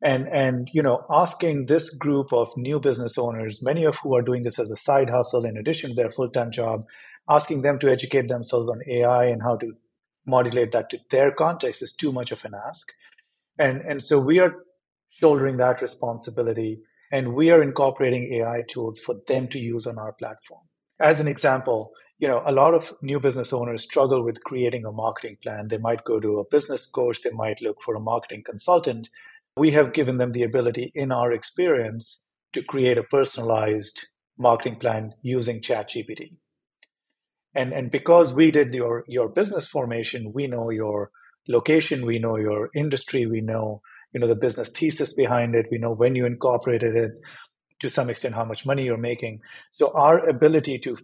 And 0.05 0.27
and 0.27 0.69
you 0.71 0.83
know, 0.83 1.03
asking 1.09 1.65
this 1.65 1.89
group 1.89 2.31
of 2.31 2.49
new 2.55 2.79
business 2.79 3.17
owners, 3.17 3.63
many 3.63 3.85
of 3.85 3.97
who 3.97 4.15
are 4.15 4.21
doing 4.21 4.43
this 4.43 4.59
as 4.59 4.69
a 4.69 4.77
side 4.77 5.09
hustle 5.09 5.45
in 5.45 5.57
addition 5.57 5.89
to 5.89 5.95
their 5.95 6.11
full-time 6.11 6.51
job, 6.51 6.85
asking 7.27 7.63
them 7.63 7.79
to 7.79 7.91
educate 7.91 8.27
themselves 8.27 8.69
on 8.69 8.81
AI 8.87 9.25
and 9.25 9.41
how 9.41 9.55
to 9.57 9.71
modulate 10.27 10.71
that 10.73 10.91
to 10.91 10.99
their 11.09 11.31
context 11.31 11.81
is 11.81 11.91
too 11.91 12.11
much 12.11 12.31
of 12.31 12.45
an 12.45 12.51
ask. 12.67 12.87
And 13.57 13.81
and 13.81 14.03
so 14.03 14.19
we 14.19 14.37
are 14.37 14.53
shouldering 15.09 15.57
that 15.57 15.81
responsibility 15.81 16.81
and 17.11 17.33
we 17.33 17.49
are 17.49 17.63
incorporating 17.63 18.31
AI 18.33 18.61
tools 18.69 18.99
for 18.99 19.15
them 19.27 19.47
to 19.47 19.59
use 19.59 19.87
on 19.87 19.97
our 19.97 20.13
platform. 20.13 20.61
As 20.99 21.19
an 21.19 21.27
example, 21.27 21.91
you 22.19 22.27
know, 22.27 22.43
a 22.45 22.51
lot 22.51 22.73
of 22.73 22.93
new 23.01 23.19
business 23.19 23.51
owners 23.51 23.83
struggle 23.83 24.23
with 24.23 24.43
creating 24.43 24.85
a 24.85 24.91
marketing 24.91 25.37
plan. 25.43 25.67
They 25.67 25.77
might 25.77 26.05
go 26.05 26.19
to 26.19 26.39
a 26.39 26.45
business 26.49 26.85
coach, 26.85 27.21
they 27.21 27.31
might 27.31 27.61
look 27.61 27.77
for 27.83 27.95
a 27.95 27.99
marketing 27.99 28.43
consultant. 28.45 29.09
We 29.57 29.71
have 29.71 29.93
given 29.93 30.17
them 30.17 30.31
the 30.31 30.43
ability 30.43 30.91
in 30.93 31.11
our 31.11 31.31
experience 31.31 32.25
to 32.53 32.63
create 32.63 32.97
a 32.97 33.03
personalized 33.03 34.07
marketing 34.37 34.79
plan 34.79 35.13
using 35.21 35.61
ChatGPT. 35.61 36.35
And, 37.53 37.71
and 37.71 37.89
because 37.89 38.33
we 38.33 38.51
did 38.51 38.73
your, 38.73 39.05
your 39.07 39.29
business 39.29 39.67
formation, 39.67 40.33
we 40.33 40.47
know 40.47 40.69
your 40.71 41.11
location, 41.47 42.05
we 42.05 42.19
know 42.19 42.35
your 42.35 42.69
industry, 42.75 43.25
we 43.25 43.39
know 43.39 43.81
you 44.15 44.21
know 44.21 44.27
the 44.27 44.35
business 44.35 44.69
thesis 44.69 45.11
behind 45.13 45.53
it 45.55 45.65
we 45.69 45.77
know 45.77 45.91
when 45.91 46.15
you 46.15 46.25
incorporated 46.25 46.95
it 46.95 47.11
to 47.81 47.89
some 47.89 48.09
extent 48.09 48.33
how 48.33 48.45
much 48.45 48.65
money 48.65 48.85
you're 48.85 48.97
making 48.97 49.41
so 49.69 49.91
our 49.93 50.17
ability 50.29 50.79
to 50.79 50.95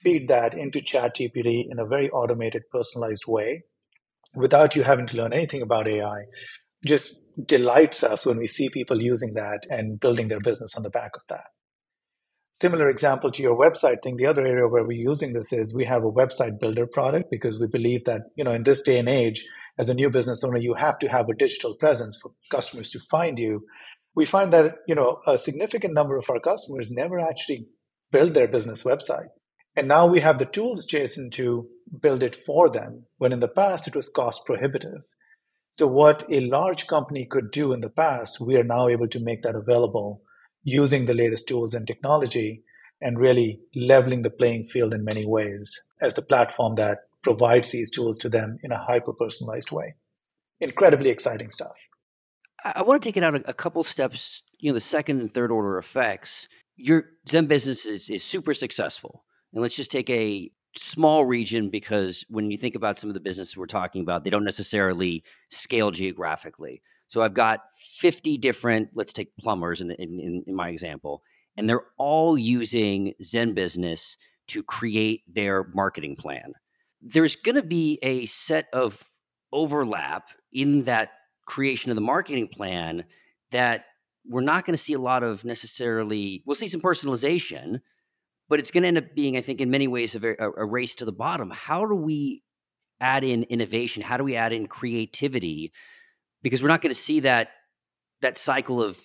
feed 0.00 0.26
that 0.26 0.52
into 0.52 0.80
chat 0.80 1.14
gpt 1.16 1.70
in 1.70 1.78
a 1.78 1.86
very 1.86 2.10
automated 2.10 2.62
personalized 2.72 3.26
way 3.28 3.62
without 4.34 4.74
you 4.74 4.82
having 4.82 5.06
to 5.06 5.16
learn 5.16 5.32
anything 5.32 5.62
about 5.62 5.86
ai 5.86 6.24
just 6.84 7.21
delights 7.46 8.02
us 8.02 8.26
when 8.26 8.38
we 8.38 8.46
see 8.46 8.68
people 8.68 9.00
using 9.00 9.34
that 9.34 9.60
and 9.70 10.00
building 10.00 10.28
their 10.28 10.40
business 10.40 10.74
on 10.76 10.82
the 10.82 10.90
back 10.90 11.12
of 11.14 11.22
that 11.28 11.46
similar 12.54 12.88
example 12.88 13.30
to 13.32 13.42
your 13.42 13.58
website 13.58 14.02
thing 14.02 14.16
the 14.16 14.26
other 14.26 14.46
area 14.46 14.68
where 14.68 14.84
we're 14.84 15.08
using 15.10 15.32
this 15.32 15.52
is 15.52 15.74
we 15.74 15.84
have 15.84 16.04
a 16.04 16.10
website 16.10 16.60
builder 16.60 16.86
product 16.86 17.30
because 17.30 17.58
we 17.58 17.66
believe 17.66 18.04
that 18.04 18.20
you 18.36 18.44
know 18.44 18.52
in 18.52 18.62
this 18.62 18.82
day 18.82 18.98
and 18.98 19.08
age 19.08 19.44
as 19.78 19.88
a 19.88 19.94
new 19.94 20.10
business 20.10 20.44
owner, 20.44 20.58
you 20.58 20.74
have 20.74 20.98
to 20.98 21.08
have 21.08 21.28
a 21.28 21.34
digital 21.34 21.74
presence 21.74 22.18
for 22.20 22.32
customers 22.50 22.90
to 22.90 23.00
find 23.10 23.38
you. 23.38 23.64
We 24.14 24.26
find 24.26 24.52
that 24.52 24.76
you 24.86 24.94
know 24.94 25.20
a 25.26 25.38
significant 25.38 25.94
number 25.94 26.16
of 26.16 26.28
our 26.28 26.40
customers 26.40 26.90
never 26.90 27.18
actually 27.18 27.68
build 28.10 28.34
their 28.34 28.48
business 28.48 28.84
website. 28.84 29.28
And 29.74 29.88
now 29.88 30.06
we 30.06 30.20
have 30.20 30.38
the 30.38 30.44
tools, 30.44 30.84
Jason, 30.84 31.30
to 31.30 31.66
build 32.00 32.22
it 32.22 32.36
for 32.44 32.68
them, 32.68 33.06
when 33.16 33.32
in 33.32 33.40
the 33.40 33.48
past 33.48 33.88
it 33.88 33.96
was 33.96 34.10
cost 34.10 34.44
prohibitive. 34.44 35.00
So, 35.74 35.86
what 35.86 36.24
a 36.30 36.40
large 36.40 36.86
company 36.86 37.24
could 37.24 37.50
do 37.50 37.72
in 37.72 37.80
the 37.80 37.88
past, 37.88 38.40
we 38.40 38.56
are 38.56 38.64
now 38.64 38.88
able 38.88 39.08
to 39.08 39.20
make 39.20 39.42
that 39.42 39.54
available 39.54 40.22
using 40.62 41.06
the 41.06 41.14
latest 41.14 41.48
tools 41.48 41.74
and 41.74 41.86
technology 41.86 42.62
and 43.00 43.18
really 43.18 43.60
leveling 43.74 44.22
the 44.22 44.30
playing 44.30 44.68
field 44.68 44.94
in 44.94 45.04
many 45.04 45.26
ways 45.26 45.80
as 46.00 46.14
the 46.14 46.22
platform 46.22 46.76
that 46.76 46.98
provides 47.22 47.70
these 47.70 47.90
tools 47.90 48.18
to 48.18 48.28
them 48.28 48.58
in 48.62 48.70
a 48.70 48.84
hyper 48.84 49.12
personalized 49.12 49.72
way. 49.72 49.94
Incredibly 50.60 51.10
exciting 51.10 51.50
stuff. 51.50 51.72
I 52.64 52.82
want 52.82 53.02
to 53.02 53.08
take 53.08 53.16
it 53.16 53.24
out 53.24 53.34
a, 53.34 53.52
couple 53.52 53.82
steps, 53.82 54.42
you 54.58 54.70
know, 54.70 54.74
the 54.74 54.80
second 54.80 55.20
and 55.20 55.32
third 55.32 55.50
order 55.50 55.78
effects. 55.78 56.46
Your 56.76 57.06
Zen 57.28 57.46
business 57.46 57.86
is, 57.86 58.08
is 58.08 58.22
super 58.22 58.54
successful. 58.54 59.24
And 59.52 59.62
let's 59.62 59.74
just 59.74 59.90
take 59.90 60.08
a 60.10 60.52
small 60.76 61.24
region 61.24 61.70
because 61.70 62.24
when 62.28 62.50
you 62.50 62.56
think 62.56 62.74
about 62.74 62.98
some 62.98 63.10
of 63.10 63.14
the 63.14 63.20
businesses 63.20 63.56
we're 63.56 63.66
talking 63.66 64.02
about, 64.02 64.24
they 64.24 64.30
don't 64.30 64.44
necessarily 64.44 65.22
scale 65.50 65.90
geographically. 65.90 66.82
So 67.08 67.22
I've 67.22 67.34
got 67.34 67.60
50 67.76 68.38
different, 68.38 68.90
let's 68.94 69.12
take 69.12 69.36
plumbers 69.36 69.80
in, 69.80 69.90
in, 69.90 70.44
in 70.46 70.54
my 70.54 70.70
example, 70.70 71.22
and 71.56 71.68
they're 71.68 71.84
all 71.98 72.38
using 72.38 73.12
Zen 73.22 73.52
Business 73.52 74.16
to 74.48 74.62
create 74.62 75.22
their 75.28 75.64
marketing 75.74 76.16
plan 76.16 76.54
there's 77.02 77.36
going 77.36 77.56
to 77.56 77.62
be 77.62 77.98
a 78.02 78.26
set 78.26 78.68
of 78.72 79.02
overlap 79.52 80.28
in 80.52 80.84
that 80.84 81.10
creation 81.46 81.90
of 81.90 81.96
the 81.96 82.00
marketing 82.00 82.48
plan 82.48 83.04
that 83.50 83.86
we're 84.26 84.40
not 84.40 84.64
going 84.64 84.74
to 84.74 84.82
see 84.82 84.92
a 84.92 85.00
lot 85.00 85.24
of 85.24 85.44
necessarily 85.44 86.42
we'll 86.46 86.54
see 86.54 86.68
some 86.68 86.80
personalization 86.80 87.80
but 88.52 88.60
it's 88.60 88.70
going 88.70 88.82
to 88.82 88.88
end 88.88 88.98
up 88.98 89.14
being 89.14 89.34
i 89.38 89.40
think 89.40 89.62
in 89.62 89.70
many 89.70 89.88
ways 89.88 90.14
a, 90.14 90.36
a, 90.38 90.66
race 90.66 90.94
to 90.96 91.06
the 91.06 91.18
bottom. 91.26 91.48
How 91.48 91.86
do 91.86 91.94
we 91.94 92.42
add 93.00 93.24
in 93.24 93.44
innovation? 93.44 94.02
How 94.02 94.18
do 94.18 94.24
we 94.24 94.36
add 94.36 94.52
in 94.52 94.66
creativity? 94.66 95.72
Because 96.42 96.62
we're 96.62 96.68
not 96.68 96.82
going 96.82 96.94
to 96.94 97.00
see 97.00 97.20
that 97.20 97.48
that 98.20 98.36
cycle 98.36 98.82
of 98.82 99.02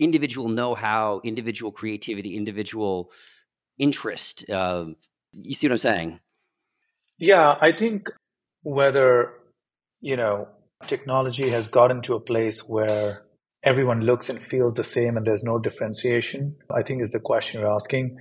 individual 0.00 0.48
know-how 0.48 1.20
individual 1.22 1.70
creativity 1.70 2.36
individual 2.36 3.12
interest 3.78 4.44
uh, 4.50 4.86
you 5.32 5.54
see 5.54 5.68
what 5.68 5.74
i'm 5.74 5.78
saying? 5.78 6.20
Yeah, 7.18 7.56
I 7.60 7.70
think 7.70 8.10
whether, 8.62 9.32
you 10.00 10.16
know, 10.16 10.48
technology 10.88 11.50
has 11.50 11.68
gotten 11.68 12.02
to 12.02 12.14
a 12.14 12.20
place 12.20 12.68
where 12.68 13.22
everyone 13.62 14.00
looks 14.00 14.28
and 14.28 14.40
feels 14.40 14.74
the 14.74 14.82
same 14.82 15.16
and 15.16 15.24
there's 15.24 15.44
no 15.44 15.60
differentiation, 15.60 16.56
I 16.68 16.82
think 16.82 17.00
is 17.00 17.12
the 17.12 17.20
question 17.20 17.60
you're 17.60 17.72
asking. 17.72 18.18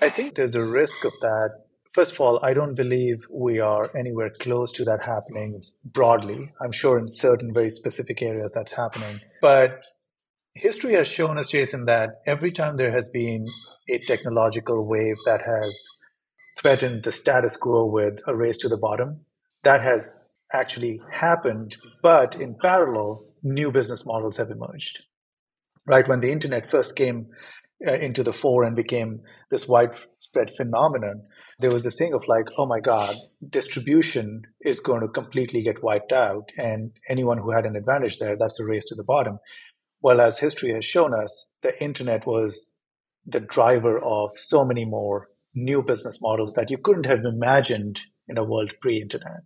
I 0.00 0.10
think 0.10 0.34
there's 0.34 0.54
a 0.54 0.64
risk 0.64 1.04
of 1.04 1.12
that. 1.20 1.50
First 1.94 2.12
of 2.12 2.20
all, 2.20 2.38
I 2.42 2.52
don't 2.52 2.74
believe 2.74 3.26
we 3.30 3.60
are 3.60 3.90
anywhere 3.96 4.30
close 4.30 4.70
to 4.72 4.84
that 4.84 5.02
happening 5.02 5.62
broadly. 5.84 6.52
I'm 6.60 6.72
sure 6.72 6.98
in 6.98 7.08
certain 7.08 7.54
very 7.54 7.70
specific 7.70 8.20
areas 8.20 8.52
that's 8.54 8.72
happening. 8.72 9.20
But 9.40 9.82
history 10.54 10.94
has 10.94 11.08
shown 11.08 11.38
us, 11.38 11.48
Jason, 11.48 11.86
that 11.86 12.16
every 12.26 12.52
time 12.52 12.76
there 12.76 12.92
has 12.92 13.08
been 13.08 13.46
a 13.88 13.98
technological 14.06 14.86
wave 14.86 15.16
that 15.24 15.40
has 15.46 15.78
threatened 16.58 17.04
the 17.04 17.12
status 17.12 17.56
quo 17.56 17.86
with 17.86 18.18
a 18.26 18.36
race 18.36 18.58
to 18.58 18.68
the 18.68 18.76
bottom. 18.76 19.20
That 19.62 19.80
has 19.80 20.18
actually 20.52 21.00
happened, 21.10 21.76
but 22.02 22.36
in 22.36 22.56
parallel, 22.60 23.24
new 23.42 23.70
business 23.70 24.04
models 24.04 24.36
have 24.36 24.50
emerged. 24.50 25.04
Right 25.86 26.06
when 26.06 26.20
the 26.20 26.32
internet 26.32 26.70
first 26.70 26.96
came 26.96 27.28
Uh, 27.86 27.92
into 27.92 28.22
the 28.22 28.32
fore 28.32 28.64
and 28.64 28.74
became 28.74 29.20
this 29.50 29.68
widespread 29.68 30.50
phenomenon, 30.56 31.20
there 31.58 31.70
was 31.70 31.84
this 31.84 31.96
thing 31.96 32.14
of 32.14 32.26
like, 32.26 32.46
oh 32.56 32.64
my 32.64 32.80
God, 32.80 33.16
distribution 33.50 34.40
is 34.62 34.80
going 34.80 35.02
to 35.02 35.08
completely 35.08 35.62
get 35.62 35.82
wiped 35.82 36.10
out. 36.10 36.48
And 36.56 36.92
anyone 37.06 37.36
who 37.36 37.50
had 37.50 37.66
an 37.66 37.76
advantage 37.76 38.18
there, 38.18 38.34
that's 38.34 38.58
a 38.58 38.64
race 38.64 38.86
to 38.86 38.94
the 38.94 39.04
bottom. 39.04 39.40
Well, 40.00 40.22
as 40.22 40.38
history 40.38 40.72
has 40.72 40.86
shown 40.86 41.12
us, 41.12 41.52
the 41.60 41.78
internet 41.82 42.26
was 42.26 42.76
the 43.26 43.40
driver 43.40 44.02
of 44.02 44.30
so 44.36 44.64
many 44.64 44.86
more 44.86 45.28
new 45.54 45.82
business 45.82 46.18
models 46.22 46.54
that 46.54 46.70
you 46.70 46.78
couldn't 46.78 47.04
have 47.04 47.26
imagined 47.26 48.00
in 48.26 48.38
a 48.38 48.44
world 48.44 48.72
pre-internet. 48.80 49.42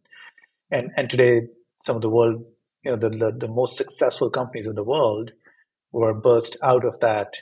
And 0.71 0.91
and 0.97 1.11
today, 1.11 1.49
some 1.85 1.97
of 1.97 2.03
the 2.03 2.11
world, 2.11 2.45
you 2.85 2.93
know, 2.93 2.97
the, 2.97 3.09
the, 3.09 3.33
the 3.41 3.49
most 3.49 3.77
successful 3.77 4.31
companies 4.31 4.69
in 4.69 4.77
the 4.77 4.85
world 4.85 5.33
were 5.91 6.15
birthed 6.15 6.55
out 6.63 6.85
of 6.85 7.01
that, 7.01 7.35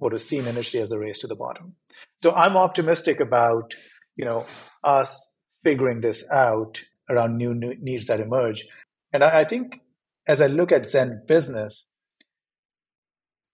what 0.00 0.12
was 0.12 0.28
seen 0.28 0.46
initially 0.46 0.82
as 0.82 0.90
a 0.90 0.98
race 0.98 1.18
to 1.18 1.26
the 1.26 1.36
bottom. 1.36 1.76
So 2.22 2.32
I'm 2.32 2.56
optimistic 2.56 3.20
about, 3.20 3.74
you 4.16 4.24
know, 4.24 4.46
us 4.82 5.32
figuring 5.62 6.00
this 6.00 6.24
out 6.32 6.80
around 7.08 7.36
new, 7.36 7.54
new 7.54 7.74
needs 7.80 8.06
that 8.06 8.20
emerge. 8.20 8.66
And 9.12 9.22
I, 9.22 9.40
I 9.40 9.44
think 9.44 9.80
as 10.26 10.40
I 10.40 10.46
look 10.46 10.72
at 10.72 10.88
Zen 10.88 11.22
business, 11.28 11.92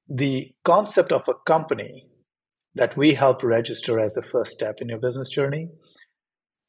the 0.08 0.52
concept 0.64 1.10
of 1.10 1.22
a 1.28 1.34
company 1.46 2.06
that 2.76 2.96
we 2.96 3.14
help 3.14 3.42
register 3.42 3.98
as 3.98 4.14
the 4.14 4.22
first 4.22 4.52
step 4.52 4.76
in 4.80 4.88
your 4.88 4.98
business 4.98 5.30
journey. 5.30 5.68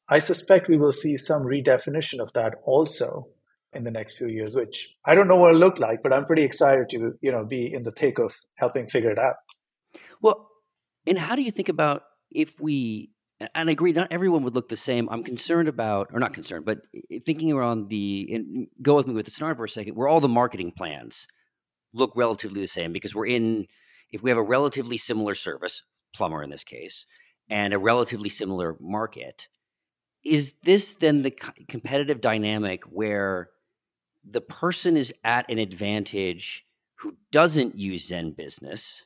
I 0.08 0.18
suspect 0.18 0.68
we 0.68 0.78
will 0.78 0.92
see 0.92 1.18
some 1.18 1.42
redefinition 1.42 2.18
of 2.18 2.32
that 2.32 2.54
also 2.64 3.28
in 3.74 3.84
the 3.84 3.90
next 3.90 4.16
few 4.16 4.26
years, 4.26 4.56
which 4.56 4.96
I 5.04 5.14
don't 5.14 5.28
know 5.28 5.36
what 5.36 5.50
it'll 5.50 5.60
look 5.60 5.78
like, 5.78 6.02
but 6.02 6.14
I'm 6.14 6.24
pretty 6.24 6.44
excited 6.44 6.88
to, 6.90 7.12
you 7.20 7.30
know, 7.30 7.44
be 7.44 7.72
in 7.72 7.82
the 7.82 7.92
thick 7.92 8.18
of 8.18 8.32
helping 8.56 8.88
figure 8.88 9.10
it 9.10 9.18
out. 9.18 9.34
Well, 10.20 10.48
and 11.06 11.18
how 11.18 11.34
do 11.34 11.42
you 11.42 11.50
think 11.50 11.68
about 11.68 12.02
if 12.30 12.60
we 12.60 13.10
and 13.54 13.68
I 13.68 13.72
agree, 13.72 13.92
not 13.92 14.08
everyone 14.10 14.42
would 14.42 14.54
look 14.54 14.68
the 14.68 14.76
same. 14.76 15.08
I'm 15.10 15.22
concerned 15.22 15.68
about, 15.68 16.08
or 16.12 16.18
not 16.18 16.34
concerned, 16.34 16.64
but 16.64 16.80
thinking 17.24 17.52
around 17.52 17.88
the, 17.88 18.28
and 18.32 18.66
go 18.82 18.96
with 18.96 19.06
me 19.06 19.14
with 19.14 19.26
the 19.26 19.30
scenario 19.30 19.56
for 19.56 19.64
a 19.64 19.68
second, 19.68 19.94
where 19.94 20.08
all 20.08 20.20
the 20.20 20.28
marketing 20.28 20.72
plans 20.72 21.28
look 21.92 22.12
relatively 22.16 22.60
the 22.60 22.66
same 22.66 22.92
because 22.92 23.14
we're 23.14 23.26
in, 23.26 23.66
if 24.10 24.22
we 24.22 24.30
have 24.30 24.38
a 24.38 24.42
relatively 24.42 24.96
similar 24.96 25.34
service, 25.34 25.84
plumber 26.12 26.42
in 26.42 26.50
this 26.50 26.64
case, 26.64 27.06
and 27.48 27.72
a 27.72 27.78
relatively 27.78 28.28
similar 28.28 28.76
market, 28.80 29.48
is 30.24 30.54
this 30.64 30.94
then 30.94 31.22
the 31.22 31.30
competitive 31.68 32.20
dynamic 32.20 32.82
where 32.84 33.50
the 34.28 34.40
person 34.40 34.96
is 34.96 35.14
at 35.22 35.48
an 35.48 35.58
advantage 35.58 36.64
who 36.96 37.16
doesn't 37.30 37.78
use 37.78 38.08
Zen 38.08 38.32
Business? 38.32 39.04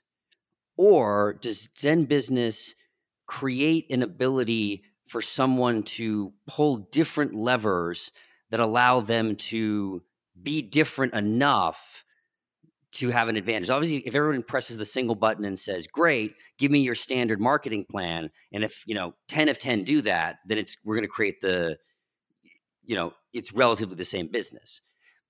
Or 0.82 1.34
does 1.34 1.68
Zen 1.78 2.06
Business 2.06 2.74
create 3.24 3.86
an 3.88 4.02
ability 4.02 4.82
for 5.06 5.22
someone 5.22 5.84
to 5.84 6.32
pull 6.48 6.88
different 6.90 7.36
levers 7.36 8.10
that 8.50 8.58
allow 8.58 8.98
them 8.98 9.36
to 9.36 10.02
be 10.42 10.60
different 10.60 11.14
enough 11.14 12.04
to 12.94 13.10
have 13.10 13.28
an 13.28 13.36
advantage. 13.36 13.70
Obviously, 13.70 13.98
if 13.98 14.16
everyone 14.16 14.42
presses 14.42 14.76
the 14.76 14.84
single 14.84 15.14
button 15.14 15.44
and 15.44 15.56
says, 15.56 15.86
"Great, 15.86 16.34
give 16.58 16.72
me 16.72 16.80
your 16.80 16.96
standard 16.96 17.40
marketing 17.40 17.86
plan," 17.88 18.32
and 18.52 18.64
if 18.64 18.82
you 18.84 18.96
know 18.96 19.14
ten 19.28 19.48
of 19.48 19.60
ten 19.60 19.84
do 19.84 20.00
that, 20.00 20.40
then 20.46 20.58
it's 20.58 20.76
we're 20.82 20.96
going 20.96 21.06
to 21.06 21.08
create 21.08 21.40
the, 21.40 21.78
you 22.84 22.96
know, 22.96 23.14
it's 23.32 23.52
relatively 23.52 23.94
the 23.94 24.04
same 24.04 24.26
business. 24.26 24.80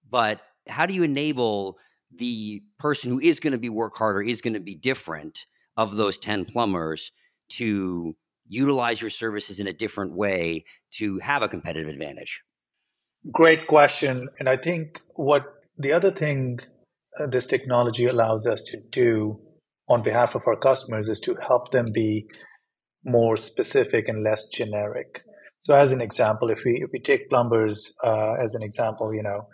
But 0.09 0.41
how 0.67 0.87
do 0.87 0.95
you 0.95 1.03
enable 1.03 1.77
the 2.19 2.63
person 2.79 3.11
who 3.11 3.21
is 3.21 3.41
going 3.41 3.53
to 3.53 3.59
be 3.59 3.69
work 3.69 3.97
harder, 3.97 4.23
is 4.23 4.41
going 4.41 4.55
to 4.55 4.61
be 4.61 4.75
different 4.75 5.47
of 5.77 5.97
those 5.97 6.19
ten 6.19 6.45
plumbers 6.45 7.13
to 7.51 8.17
utilize 8.47 9.01
your 9.01 9.11
services 9.11 9.61
in 9.61 9.67
a 9.67 9.73
different 9.73 10.15
way 10.15 10.65
to 10.93 11.19
have 11.19 11.43
a 11.43 11.49
competitive 11.49 11.89
advantage? 11.89 12.43
Great 13.33 13.67
question, 13.67 14.29
and 14.39 14.49
I 14.49 14.57
think 14.57 15.01
what 15.15 15.45
the 15.79 15.93
other 15.93 16.11
thing 16.11 16.59
uh, 17.19 17.27
this 17.27 17.47
technology 17.47 18.07
allows 18.07 18.47
us 18.47 18.63
to 18.65 18.79
do 18.91 19.41
on 19.89 20.03
behalf 20.03 20.35
of 20.35 20.43
our 20.47 20.57
customers 20.57 21.09
is 21.09 21.21
to 21.21 21.37
help 21.47 21.71
them 21.73 21.93
be 21.93 22.27
more 23.05 23.37
specific 23.37 24.09
and 24.09 24.25
less 24.25 24.47
generic. 24.49 25.23
So, 25.61 25.75
as 25.75 25.93
an 25.93 26.01
example, 26.01 26.51
if 26.51 26.65
we 26.65 26.83
if 26.83 26.91
we 26.93 27.01
take 27.01 27.29
plumbers 27.29 27.95
uh, 28.03 28.35
as 28.41 28.55
an 28.55 28.63
example, 28.63 29.15
you 29.15 29.23
know, 29.23 29.49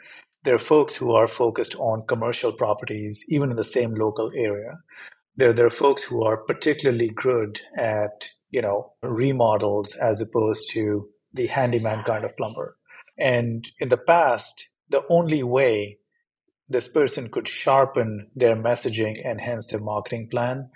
there 0.49 0.55
are 0.55 0.59
folks 0.59 0.97
who 0.97 1.13
are 1.13 1.29
focused 1.29 1.75
on 1.75 2.07
commercial 2.07 2.53
properties, 2.53 3.23
even 3.29 3.51
in 3.51 3.57
the 3.57 3.63
same 3.63 3.95
local 3.95 4.33
area. 4.35 4.79
There, 5.37 5.53
there 5.53 5.67
are 5.67 5.81
folks 5.85 6.05
who 6.05 6.25
are 6.25 6.39
particularly 6.39 7.11
good 7.11 7.61
at 7.77 8.31
you 8.49 8.63
know 8.63 8.95
remodels 9.03 9.95
as 9.97 10.23
opposed 10.23 10.71
to 10.71 11.11
the 11.35 11.49
handyman 11.49 12.03
kind 12.05 12.25
of 12.25 12.35
plumber. 12.39 12.79
And 13.19 13.69
in 13.79 13.91
the 13.91 13.99
past, 13.99 14.69
the 14.89 15.03
only 15.11 15.43
way 15.43 15.99
this 16.67 16.89
person 16.89 17.31
could 17.31 17.47
sharpen 17.47 18.31
their 18.35 18.57
messaging 18.57 19.21
and 19.23 19.43
hence 19.43 19.67
their 19.67 19.81
marketing 19.81 20.29
plan 20.31 20.71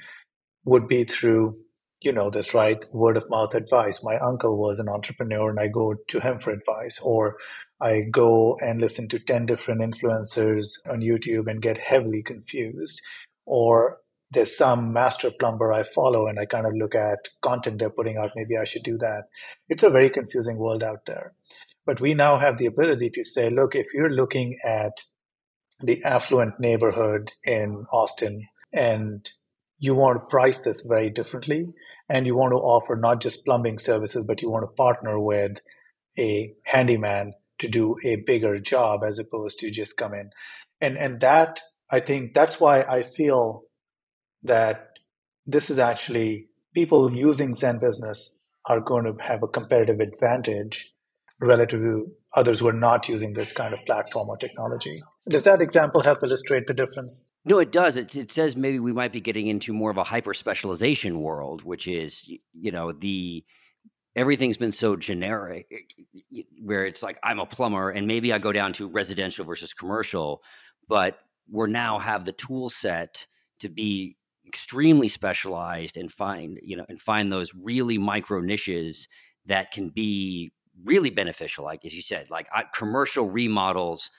would 0.67 0.87
be 0.87 1.05
through 1.05 1.57
you 2.03 2.13
know 2.13 2.29
this 2.29 2.53
right 2.53 2.83
word 2.93 3.17
of 3.17 3.31
mouth 3.31 3.55
advice 3.55 4.03
my 4.03 4.19
uncle 4.19 4.59
was 4.59 4.81
an 4.81 4.89
entrepreneur 4.89 5.49
and 5.51 5.61
i 5.61 5.69
go 5.69 5.95
to 6.09 6.19
him 6.19 6.41
for 6.41 6.51
advice 6.51 6.99
or 7.01 7.37
i 7.83 8.03
go 8.11 8.57
and 8.61 8.81
listen 8.81 9.09
to 9.09 9.19
10 9.19 9.47
different 9.47 9.81
influencers 9.81 10.71
on 10.89 11.01
youtube 11.01 11.51
and 11.51 11.63
get 11.63 11.79
heavily 11.79 12.23
confused 12.23 13.01
or 13.45 13.99
there's 14.31 14.57
some 14.57 14.93
master 14.93 15.31
plumber 15.39 15.73
i 15.73 15.83
follow 15.83 16.27
and 16.27 16.39
i 16.39 16.47
kind 16.47 16.67
of 16.67 16.73
look 16.75 16.95
at 16.95 17.29
content 17.43 17.79
they're 17.79 17.91
putting 17.91 18.17
out 18.17 18.31
maybe 18.35 18.57
i 18.57 18.65
should 18.65 18.83
do 18.83 18.97
that. 18.99 19.25
It's 19.69 19.83
a 19.83 19.91
very 19.91 20.11
confusing 20.11 20.59
world 20.59 20.83
out 20.83 21.07
there. 21.07 21.35
But 21.85 22.01
we 22.01 22.15
now 22.15 22.39
have 22.39 22.59
the 22.59 22.67
ability 22.67 23.11
to 23.11 23.25
say 23.25 23.51
look 23.51 23.75
if 23.75 23.87
you're 23.95 24.11
looking 24.11 24.59
at 24.65 25.03
the 25.83 26.03
affluent 26.05 26.61
neighborhood 26.61 27.33
in 27.45 27.87
Austin 27.93 28.47
and 28.73 29.29
you 29.79 29.95
want 29.95 30.17
to 30.17 30.27
price 30.27 30.65
this 30.65 30.87
very 30.89 31.11
differently 31.11 31.67
and 32.09 32.27
you 32.27 32.37
want 32.37 32.53
to 32.53 32.57
offer 32.57 32.95
not 32.95 33.21
just 33.21 33.45
plumbing 33.45 33.79
services 33.79 34.25
but 34.25 34.41
you 34.41 34.51
want 34.51 34.63
to 34.63 34.77
partner 34.77 35.19
with 35.19 35.59
a 36.19 36.55
handyman 36.65 37.33
to 37.63 37.69
do 37.69 37.97
a 38.05 38.17
bigger 38.17 38.59
job 38.59 39.03
as 39.05 39.19
opposed 39.19 39.59
to 39.59 39.71
just 39.71 39.97
come 39.97 40.15
in 40.15 40.31
and 40.81 40.97
and 40.97 41.21
that 41.21 41.61
i 41.91 41.99
think 41.99 42.35
that's 42.35 42.61
why 42.61 42.83
i 42.83 43.03
feel 43.03 43.63
that 44.43 44.99
this 45.47 45.71
is 45.71 45.79
actually 45.79 46.47
people 46.75 47.13
using 47.13 47.55
zen 47.55 47.79
business 47.79 48.41
are 48.67 48.81
going 48.81 49.05
to 49.05 49.15
have 49.23 49.43
a 49.43 49.49
competitive 49.49 50.01
advantage 50.01 50.95
relative 51.41 51.81
to 51.81 52.13
others 52.35 52.61
who 52.61 52.69
are 52.69 52.73
not 52.73 53.09
using 53.09 53.35
this 53.35 53.53
kind 53.53 53.75
of 53.75 53.81
platform 53.85 54.29
or 54.29 54.37
technology. 54.37 55.01
Does 55.29 55.45
that 55.45 55.61
example 55.61 56.01
help 56.01 56.23
illustrate 56.23 56.67
the 56.67 56.75
difference? 56.75 57.25
No, 57.45 57.59
it 57.59 57.73
does. 57.73 57.97
It, 57.97 58.17
it 58.17 58.31
says 58.31 58.57
maybe 58.57 58.79
we 58.79 58.93
might 58.93 59.13
be 59.13 59.21
getting 59.21 59.49
into 59.49 59.73
more 59.73 59.91
of 59.91 59.99
a 59.99 60.05
hyper 60.05 60.35
specialization 60.35 61.21
world, 61.21 61.63
which 61.63 61.87
is, 61.87 62.29
you 62.55 62.73
know, 62.73 62.93
the 62.93 63.45
everything's 64.17 64.57
been 64.57 64.73
so 64.73 64.97
generic 64.97 65.67
eh, 65.73 66.43
where 66.63 66.87
it's 66.87 67.03
like 67.03 67.19
I'm 67.23 67.39
a 67.39 67.47
plumber 67.47 67.91
and 67.91 68.07
maybe 68.07 68.33
I 68.33 68.39
go 68.39 68.53
down 68.53 68.73
to 68.75 68.89
residential 68.89 69.45
versus 69.45 69.73
commercial, 69.73 70.43
but 70.89 71.19
we're 71.51 71.67
now 71.67 71.99
have 71.99 72.25
the 72.25 72.33
tool 72.33 72.71
set 72.71 73.27
to 73.61 73.69
be 73.69 74.17
extremely 74.47 75.09
specialized 75.09 75.97
and 75.97 76.11
find, 76.11 76.59
you 76.63 76.77
know, 76.77 76.87
and 76.89 77.01
find 77.01 77.33
those 77.33 77.53
really 77.55 77.99
micro 77.99 78.41
niches 78.41 79.09
that 79.47 79.73
can 79.73 79.89
be 79.89 80.53
really 80.85 81.11
beneficial 81.11 81.65
like 81.65 81.85
as 81.85 81.95
you 81.95 82.03
said 82.03 82.31
like 82.31 82.49
I, 82.53 82.65
commercial 82.75 83.29
remodels 83.29 84.11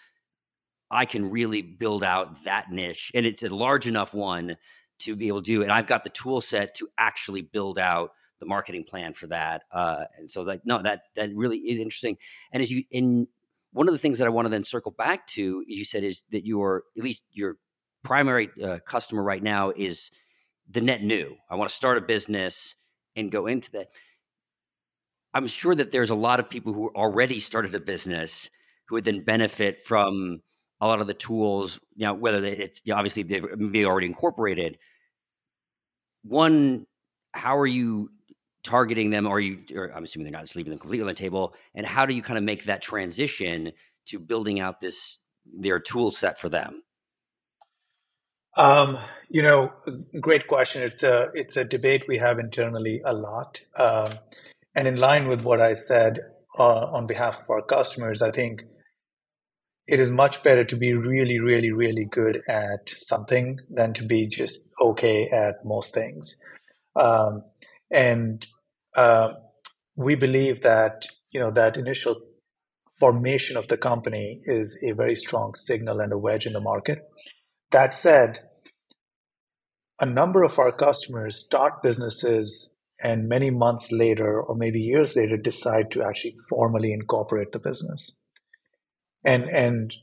i 0.92 1.06
can 1.06 1.30
really 1.30 1.62
build 1.62 2.04
out 2.04 2.44
that 2.44 2.72
niche 2.72 3.12
and 3.14 3.26
it's 3.26 3.44
a 3.44 3.54
large 3.54 3.88
enough 3.88 4.14
one 4.14 4.58
to 5.00 5.16
be 5.16 5.28
able 5.28 5.42
to 5.42 5.46
do 5.46 5.64
and 5.64 5.72
i've 5.72 5.88
got 5.88 6.04
the 6.04 6.10
tool 6.10 6.42
set 6.42 6.76
to 6.76 6.88
actually 6.98 7.42
build 7.42 7.80
out 7.80 8.12
the 8.40 8.46
marketing 8.46 8.84
plan 8.84 9.14
for 9.14 9.28
that 9.28 9.64
uh, 9.72 10.06
and 10.18 10.30
so 10.30 10.42
like 10.42 10.62
no 10.66 10.82
that 10.82 11.04
that 11.16 11.30
really 11.36 11.58
is 11.58 11.78
interesting 11.78 12.18
and 12.52 12.62
as 12.62 12.72
you 12.72 12.84
in 12.92 13.28
one 13.72 13.88
of 13.88 13.94
the 13.94 14.00
things 14.00 14.18
that 14.18 14.28
i 14.28 14.30
want 14.30 14.46
to 14.46 14.50
then 14.50 14.64
circle 14.64 14.92
back 14.92 15.26
to 15.28 15.64
you 15.68 15.86
said 15.86 16.04
is 16.04 16.24
that 16.32 16.46
your 16.46 16.84
at 16.98 17.04
least 17.04 17.24
your 17.32 17.58
primary 18.04 18.50
uh, 18.64 18.80
customer 18.86 19.24
right 19.24 19.44
now 19.44 19.72
is 19.76 20.12
the 20.70 20.82
net 20.82 21.04
new 21.04 21.36
i 21.50 21.56
want 21.56 21.70
to 21.70 21.76
start 21.76 21.98
a 21.98 22.02
business 22.02 22.76
and 23.16 23.32
go 23.32 23.48
into 23.48 23.72
that 23.72 23.88
I'm 25.34 25.48
sure 25.48 25.74
that 25.74 25.92
there's 25.92 26.12
a 26.12 26.16
lot 26.16 26.40
of 26.40 26.50
people 26.50 26.74
who 26.74 26.90
already 26.96 27.40
started 27.40 27.74
a 27.74 27.80
business 27.80 28.50
who 28.88 28.96
would 28.96 29.06
then 29.06 29.24
benefit 29.24 29.82
from 29.84 30.42
a 30.80 30.88
lot 30.88 31.02
of 31.02 31.08
the 31.08 31.14
tools, 31.14 31.80
you 31.96 32.06
know, 32.06 32.14
whether 32.14 32.44
it's 32.44 32.82
you 32.86 32.94
know, 32.94 32.98
obviously 32.98 33.24
they've 33.24 33.46
maybe 33.58 33.86
already 33.86 34.08
incorporated. 34.08 34.78
One, 36.24 36.86
how 37.34 37.58
are 37.58 37.68
you 37.68 38.12
targeting 38.64 39.10
them? 39.10 39.28
Or 39.28 39.40
you, 39.40 39.60
or 39.76 39.92
I'm 39.96 40.04
assuming 40.04 40.26
they're 40.26 40.40
not 40.40 40.46
just 40.46 40.56
leaving 40.56 40.72
them 40.72 40.80
completely 40.80 41.04
on 41.04 41.08
the 41.08 41.14
table. 41.14 41.54
And 41.76 41.86
how 41.86 42.06
do 42.06 42.14
you 42.14 42.22
kind 42.22 42.38
of 42.38 42.44
make 42.44 42.66
that 42.66 42.82
transition 42.82 43.72
to 44.08 44.20
building 44.20 44.60
out 44.60 44.80
this 44.80 45.20
their 45.46 45.80
tool 45.80 46.12
set 46.12 46.40
for 46.40 46.50
them? 46.50 46.84
Um, 48.56 49.00
you 49.30 49.42
know, 49.42 49.74
great 50.20 50.48
question. 50.48 50.84
It's 50.84 51.04
a 51.04 51.30
it's 51.34 51.58
a 51.58 51.64
debate 51.64 52.06
we 52.08 52.18
have 52.18 52.40
internally 52.40 53.02
a 53.04 53.14
lot. 53.14 53.62
Um, 53.76 54.20
and 54.76 54.88
in 54.88 54.96
line 54.96 55.28
with 55.28 55.42
what 55.42 55.62
I 55.62 55.74
said 55.74 56.20
uh, 56.58 56.86
on 56.86 57.08
behalf 57.08 57.42
of 57.42 57.50
our 57.50 57.62
customers, 57.62 58.22
I 58.22 58.32
think 58.32 58.64
it 59.88 60.00
is 60.00 60.10
much 60.10 60.44
better 60.44 60.64
to 60.64 60.76
be 60.76 60.94
really, 60.94 61.40
really, 61.40 61.72
really 61.72 62.06
good 62.06 62.42
at 62.48 62.90
something 62.90 63.60
than 63.70 63.94
to 63.94 64.04
be 64.04 64.28
just 64.28 64.60
okay 64.80 65.30
at 65.30 65.66
most 65.66 65.94
things. 65.94 66.36
Um, 66.96 67.44
and 67.92 68.46
uh, 68.96 69.34
we 69.96 70.16
believe 70.16 70.62
that 70.62 71.08
you 71.32 71.40
know 71.40 71.52
that 71.52 71.78
initial 71.78 72.16
formation 73.00 73.58
of 73.58 73.68
the 73.68 73.78
company 73.78 74.40
is 74.44 74.82
a 74.88 74.94
very 74.94 75.16
strong 75.16 75.56
signal 75.56 76.00
and 76.00 76.14
a 76.14 76.18
wedge 76.18 76.46
in 76.46 76.54
the 76.54 76.62
market. 76.62 77.00
That 77.72 77.94
said, 77.94 78.40
a 80.00 80.06
number 80.06 80.44
of 80.44 80.60
our 80.60 80.72
customers 80.72 81.38
start 81.38 81.82
businesses 81.82 82.74
and 83.02 83.28
many 83.28 83.50
months 83.50 83.92
later 83.92 84.42
or 84.42 84.56
maybe 84.56 84.80
years 84.80 85.16
later 85.16 85.38
decide 85.38 85.92
to 85.92 86.04
actually 86.04 86.36
formally 86.50 86.94
incorporate 86.94 87.52
the 87.52 87.60
business. 87.60 88.22
And 89.24 89.50
and 89.50 89.96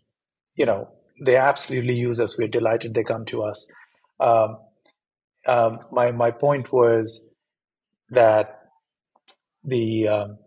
you 0.54 0.66
know 0.66 0.88
they 1.24 1.36
absolutely 1.36 1.94
use 1.94 2.20
us. 2.20 2.38
We're 2.38 2.48
delighted 2.48 2.94
they 2.94 3.04
come 3.04 3.24
to 3.26 3.42
us. 3.42 3.70
Um, 4.18 4.58
um, 5.46 5.78
my 5.90 6.12
my 6.12 6.30
point 6.30 6.72
was 6.72 7.26
that 8.10 8.59
the 9.64 10.08
um, 10.08 10.38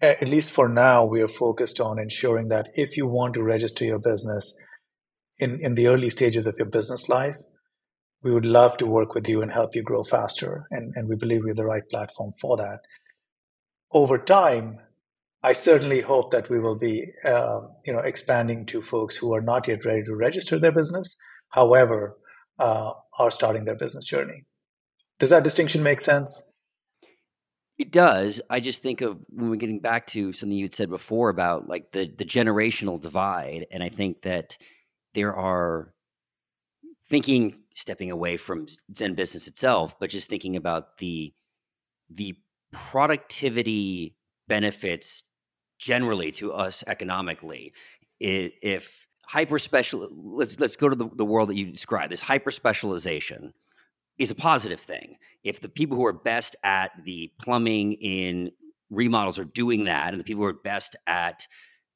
at 0.00 0.28
least 0.28 0.52
for 0.52 0.68
now 0.68 1.04
we 1.04 1.20
are 1.20 1.28
focused 1.28 1.80
on 1.80 1.98
ensuring 1.98 2.48
that 2.48 2.68
if 2.74 2.96
you 2.96 3.06
want 3.06 3.34
to 3.34 3.42
register 3.42 3.84
your 3.84 3.98
business 3.98 4.58
in 5.38 5.58
in 5.62 5.74
the 5.74 5.86
early 5.86 6.10
stages 6.10 6.46
of 6.46 6.56
your 6.58 6.68
business 6.68 7.08
life 7.08 7.36
we 8.22 8.32
would 8.32 8.46
love 8.46 8.76
to 8.76 8.86
work 8.86 9.14
with 9.14 9.28
you 9.28 9.42
and 9.42 9.52
help 9.52 9.74
you 9.74 9.82
grow 9.82 10.02
faster 10.02 10.66
and, 10.70 10.92
and 10.96 11.08
we 11.08 11.14
believe 11.14 11.42
we're 11.44 11.54
the 11.54 11.64
right 11.64 11.88
platform 11.88 12.32
for 12.40 12.56
that 12.56 12.80
over 13.92 14.18
time 14.18 14.78
i 15.42 15.52
certainly 15.52 16.00
hope 16.00 16.30
that 16.30 16.50
we 16.50 16.58
will 16.58 16.76
be 16.76 17.04
uh, 17.24 17.60
you 17.84 17.92
know 17.92 18.00
expanding 18.00 18.66
to 18.66 18.82
folks 18.82 19.16
who 19.16 19.34
are 19.34 19.40
not 19.42 19.68
yet 19.68 19.84
ready 19.84 20.02
to 20.02 20.14
register 20.14 20.58
their 20.58 20.72
business 20.72 21.16
however 21.50 22.16
uh, 22.58 22.92
are 23.18 23.30
starting 23.30 23.64
their 23.64 23.76
business 23.76 24.06
journey. 24.06 24.44
Does 25.18 25.30
that 25.30 25.44
distinction 25.44 25.82
make 25.82 26.00
sense? 26.00 26.46
It 27.78 27.90
does. 27.90 28.40
I 28.48 28.60
just 28.60 28.82
think 28.82 29.02
of 29.02 29.18
when 29.28 29.50
we're 29.50 29.56
getting 29.56 29.80
back 29.80 30.06
to 30.08 30.32
something 30.32 30.56
you'd 30.56 30.74
said 30.74 30.88
before 30.88 31.28
about 31.28 31.68
like 31.68 31.92
the 31.92 32.06
the 32.06 32.24
generational 32.24 33.00
divide, 33.00 33.66
and 33.70 33.82
I 33.82 33.90
think 33.90 34.22
that 34.22 34.56
there 35.14 35.34
are 35.34 35.92
thinking 37.08 37.60
stepping 37.74 38.10
away 38.10 38.38
from 38.38 38.66
Zen 38.94 39.14
business 39.14 39.46
itself, 39.46 39.98
but 39.98 40.08
just 40.10 40.30
thinking 40.30 40.56
about 40.56 40.96
the 40.98 41.34
the 42.08 42.34
productivity 42.72 44.16
benefits 44.48 45.24
generally 45.78 46.32
to 46.32 46.52
us 46.52 46.82
economically. 46.86 47.74
If 48.20 49.06
hyper 49.26 49.58
special 49.58 50.08
let's 50.12 50.58
let's 50.58 50.76
go 50.76 50.88
to 50.88 50.96
the, 50.96 51.10
the 51.14 51.24
world 51.24 51.50
that 51.50 51.56
you 51.56 51.66
described 51.70 52.10
this 52.12 52.22
hyper 52.22 52.50
specialization 52.50 53.52
is 54.18 54.30
a 54.30 54.34
positive 54.34 54.80
thing 54.80 55.16
if 55.44 55.60
the 55.60 55.68
people 55.68 55.96
who 55.96 56.06
are 56.06 56.12
best 56.12 56.56
at 56.64 56.90
the 57.04 57.30
plumbing 57.40 57.92
in 57.94 58.50
remodels 58.90 59.38
are 59.38 59.44
doing 59.44 59.84
that 59.84 60.10
and 60.10 60.20
the 60.20 60.24
people 60.24 60.42
who 60.42 60.48
are 60.48 60.52
best 60.52 60.96
at 61.06 61.46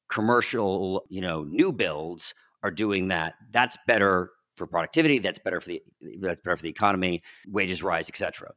commercial 0.09 1.05
you 1.09 1.21
know 1.21 1.43
new 1.43 1.71
builds 1.71 2.33
are 2.63 2.71
doing 2.71 3.07
that 3.07 3.33
that's 3.51 3.77
better 3.87 4.31
for 4.55 4.67
productivity 4.67 5.19
that's 5.19 5.39
better 5.39 5.61
for 5.61 5.69
the 5.69 5.81
that's 6.19 6.41
better 6.41 6.57
for 6.57 6.63
the 6.63 6.69
economy 6.69 7.21
wages 7.47 7.81
rise 7.81 8.09
etc 8.09 8.51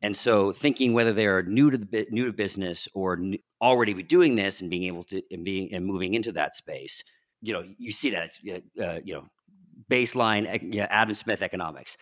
and 0.00 0.16
so 0.16 0.52
thinking 0.52 0.92
whether 0.92 1.12
they're 1.12 1.42
new 1.42 1.70
to 1.70 1.78
the 1.78 2.06
new 2.10 2.26
to 2.26 2.32
business 2.32 2.88
or 2.94 3.18
already 3.62 3.94
be 3.94 4.02
doing 4.02 4.36
this 4.36 4.60
and 4.60 4.70
being 4.70 4.84
able 4.84 5.02
to 5.02 5.22
and 5.30 5.44
being 5.44 5.72
and 5.72 5.86
moving 5.86 6.14
into 6.14 6.30
that 6.30 6.54
space 6.54 7.02
you 7.40 7.52
know, 7.52 7.64
you 7.78 7.92
see 7.92 8.10
that, 8.10 8.38
uh, 8.80 9.00
you 9.04 9.14
know, 9.14 9.28
baseline 9.90 10.46
know, 10.80 10.86
Adam 10.90 11.14
Smith 11.14 11.42
economics. 11.42 11.96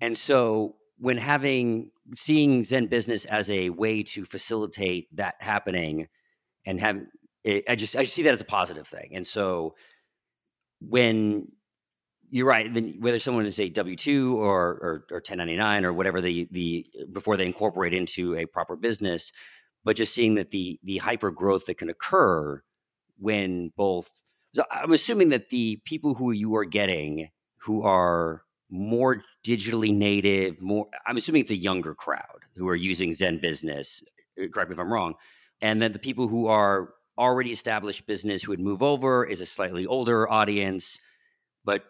And 0.00 0.16
so 0.16 0.76
when 0.98 1.18
having 1.18 1.90
seeing 2.14 2.64
Zen 2.64 2.86
business 2.86 3.24
as 3.24 3.50
a 3.50 3.70
way 3.70 4.02
to 4.02 4.24
facilitate 4.24 5.14
that 5.16 5.34
happening 5.40 6.08
and 6.64 6.80
have 6.80 7.00
it, 7.44 7.64
I 7.68 7.76
just 7.76 7.96
I 7.96 8.04
see 8.04 8.22
that 8.22 8.32
as 8.32 8.40
a 8.40 8.46
positive 8.46 8.86
thing. 8.86 9.10
And 9.14 9.26
so 9.26 9.74
when 10.80 11.48
you're 12.28 12.46
right, 12.46 12.72
then 12.72 12.96
whether 12.98 13.18
someone 13.18 13.46
is 13.46 13.60
a 13.60 13.68
W 13.68 13.96
two 13.96 14.36
or, 14.38 14.62
or 14.62 15.06
or 15.10 15.16
1099 15.16 15.84
or 15.84 15.92
whatever 15.92 16.20
the 16.20 16.48
the 16.50 16.86
before 17.12 17.36
they 17.36 17.46
incorporate 17.46 17.94
into 17.94 18.36
a 18.36 18.46
proper 18.46 18.76
business, 18.76 19.32
but 19.84 19.96
just 19.96 20.14
seeing 20.14 20.34
that 20.34 20.50
the 20.50 20.78
the 20.82 20.98
hyper 20.98 21.30
growth 21.30 21.66
that 21.66 21.78
can 21.78 21.88
occur 21.88 22.62
when 23.18 23.72
both 23.76 24.22
so 24.54 24.64
I'm 24.70 24.92
assuming 24.92 25.28
that 25.30 25.50
the 25.50 25.80
people 25.84 26.14
who 26.14 26.32
you 26.32 26.56
are 26.56 26.64
getting 26.64 27.28
who 27.58 27.82
are 27.82 28.42
more 28.70 29.22
digitally 29.44 29.94
native, 29.94 30.62
more 30.62 30.86
I'm 31.06 31.16
assuming 31.16 31.42
it's 31.42 31.50
a 31.50 31.56
younger 31.56 31.94
crowd 31.94 32.42
who 32.56 32.68
are 32.68 32.76
using 32.76 33.12
Zen 33.12 33.38
business. 33.40 34.02
Uh, 34.40 34.46
correct 34.48 34.70
me 34.70 34.74
if 34.74 34.80
I'm 34.80 34.92
wrong. 34.92 35.14
And 35.60 35.80
then 35.80 35.92
the 35.92 35.98
people 35.98 36.28
who 36.28 36.46
are 36.46 36.90
already 37.18 37.50
established 37.50 38.06
business 38.06 38.42
who 38.42 38.52
would 38.52 38.60
move 38.60 38.82
over 38.82 39.24
is 39.24 39.40
a 39.40 39.46
slightly 39.46 39.86
older 39.86 40.30
audience, 40.30 40.98
but 41.64 41.84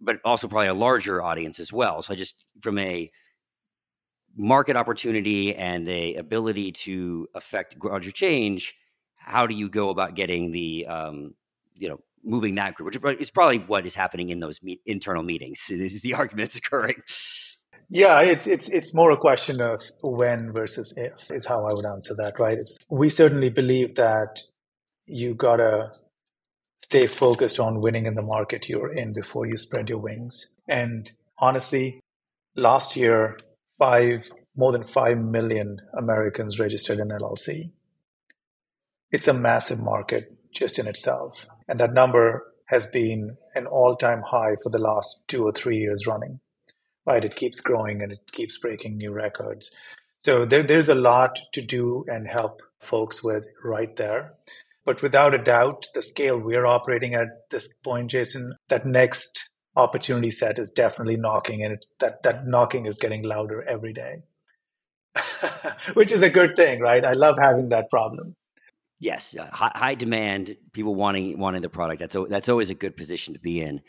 but 0.00 0.18
also 0.24 0.46
probably 0.46 0.68
a 0.68 0.74
larger 0.74 1.22
audience 1.22 1.58
as 1.58 1.72
well. 1.72 2.02
So 2.02 2.12
I 2.12 2.16
just 2.16 2.44
from 2.60 2.78
a 2.78 3.10
market 4.36 4.76
opportunity 4.76 5.54
and 5.54 5.88
a 5.88 6.14
ability 6.16 6.72
to 6.72 7.26
affect 7.34 7.82
larger 7.82 8.10
change, 8.10 8.74
how 9.14 9.46
do 9.46 9.54
you 9.54 9.68
go 9.68 9.88
about 9.90 10.14
getting 10.14 10.52
the 10.52 10.86
um, 10.86 11.34
you 11.78 11.88
know 11.88 12.00
moving 12.26 12.56
that 12.56 12.74
group, 12.74 13.02
which 13.02 13.20
is 13.20 13.30
probably 13.30 13.58
what 13.58 13.86
is 13.86 13.94
happening 13.94 14.30
in 14.30 14.40
those 14.40 14.62
meet, 14.62 14.80
internal 14.84 15.22
meetings. 15.22 15.64
This 15.68 15.94
is 15.94 16.02
the 16.02 16.14
argument 16.14 16.48
that's 16.50 16.58
occurring. 16.58 16.96
Yeah, 17.88 18.20
it's 18.20 18.48
it's 18.48 18.68
it's 18.68 18.92
more 18.94 19.12
a 19.12 19.16
question 19.16 19.60
of 19.60 19.80
when 20.02 20.52
versus 20.52 20.92
if 20.96 21.30
is 21.30 21.46
how 21.46 21.66
I 21.66 21.72
would 21.72 21.86
answer 21.86 22.14
that. 22.16 22.38
Right? 22.40 22.58
It's, 22.58 22.76
we 22.90 23.08
certainly 23.08 23.48
believe 23.48 23.94
that 23.94 24.42
you 25.06 25.34
gotta 25.34 25.92
stay 26.82 27.06
focused 27.06 27.60
on 27.60 27.80
winning 27.80 28.06
in 28.06 28.14
the 28.14 28.22
market 28.22 28.68
you're 28.68 28.92
in 28.92 29.12
before 29.12 29.46
you 29.46 29.56
spread 29.56 29.88
your 29.88 29.98
wings. 29.98 30.54
And 30.68 31.10
honestly, 31.38 32.00
last 32.56 32.96
year, 32.96 33.38
five 33.78 34.28
more 34.56 34.72
than 34.72 34.88
five 34.88 35.18
million 35.18 35.78
Americans 35.96 36.58
registered 36.58 36.98
in 36.98 37.08
LLC. 37.08 37.70
It's 39.12 39.28
a 39.28 39.34
massive 39.34 39.78
market 39.78 40.36
just 40.52 40.78
in 40.78 40.86
itself. 40.88 41.32
And 41.68 41.80
that 41.80 41.92
number 41.92 42.52
has 42.66 42.86
been 42.86 43.36
an 43.54 43.66
all 43.66 43.96
time 43.96 44.22
high 44.22 44.56
for 44.62 44.70
the 44.70 44.78
last 44.78 45.20
two 45.28 45.44
or 45.44 45.52
three 45.52 45.78
years 45.78 46.06
running. 46.06 46.40
Right? 47.06 47.24
It 47.24 47.36
keeps 47.36 47.60
growing 47.60 48.02
and 48.02 48.12
it 48.12 48.32
keeps 48.32 48.58
breaking 48.58 48.96
new 48.96 49.12
records. 49.12 49.70
So 50.18 50.44
there, 50.44 50.62
there's 50.64 50.88
a 50.88 50.94
lot 50.94 51.38
to 51.52 51.62
do 51.62 52.04
and 52.08 52.26
help 52.26 52.62
folks 52.80 53.22
with 53.22 53.48
right 53.62 53.94
there. 53.96 54.34
But 54.84 55.02
without 55.02 55.34
a 55.34 55.38
doubt, 55.38 55.86
the 55.94 56.02
scale 56.02 56.38
we're 56.38 56.66
operating 56.66 57.14
at 57.14 57.50
this 57.50 57.68
point, 57.84 58.10
Jason, 58.10 58.54
that 58.68 58.86
next 58.86 59.50
opportunity 59.74 60.30
set 60.30 60.58
is 60.58 60.70
definitely 60.70 61.16
knocking, 61.16 61.62
and 61.62 61.74
it, 61.74 61.86
that 61.98 62.22
that 62.22 62.46
knocking 62.46 62.86
is 62.86 62.96
getting 62.96 63.22
louder 63.22 63.62
every 63.62 63.92
day, 63.92 64.22
which 65.94 66.12
is 66.12 66.22
a 66.22 66.30
good 66.30 66.56
thing, 66.56 66.80
right? 66.80 67.04
I 67.04 67.12
love 67.12 67.36
having 67.38 67.68
that 67.70 67.90
problem. 67.90 68.36
Yes, 68.98 69.36
uh, 69.38 69.48
high, 69.52 69.72
high, 69.74 69.94
demand, 69.94 70.56
people 70.72 70.94
wanting 70.94 71.38
wanting 71.38 71.60
the 71.60 71.68
product. 71.68 72.00
That's 72.00 72.16
that's 72.30 72.48
always 72.48 72.70
a 72.70 72.74
good 72.74 72.96
position 72.96 73.34
to 73.34 73.40
be 73.40 73.60
in. 73.60 73.82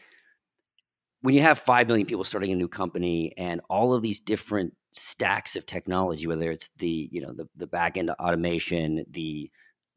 When 1.22 1.34
you 1.34 1.42
have 1.42 1.58
five 1.58 1.88
million 1.88 2.06
people 2.06 2.24
starting 2.24 2.52
a 2.52 2.56
new 2.56 2.68
company 2.68 3.34
and 3.38 3.62
all 3.70 3.94
of 3.94 4.02
these 4.02 4.20
different 4.20 4.74
stacks 4.92 5.56
of 5.56 5.66
technology, 5.66 6.28
whether 6.28 6.52
it's 6.52 6.70
the 6.78 7.10
you 7.12 7.22
know 7.22 7.34
the 7.34 7.48
the 7.56 7.68
back 7.68 7.96
end 7.98 8.10
automation, 8.10 9.06
the 9.10 9.50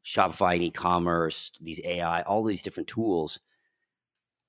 Shopify 0.05 0.53
and 0.53 0.63
e-commerce, 0.63 1.51
these 1.59 1.81
AI, 1.83 2.21
all 2.21 2.43
these 2.43 2.63
different 2.63 2.87
tools, 2.87 3.39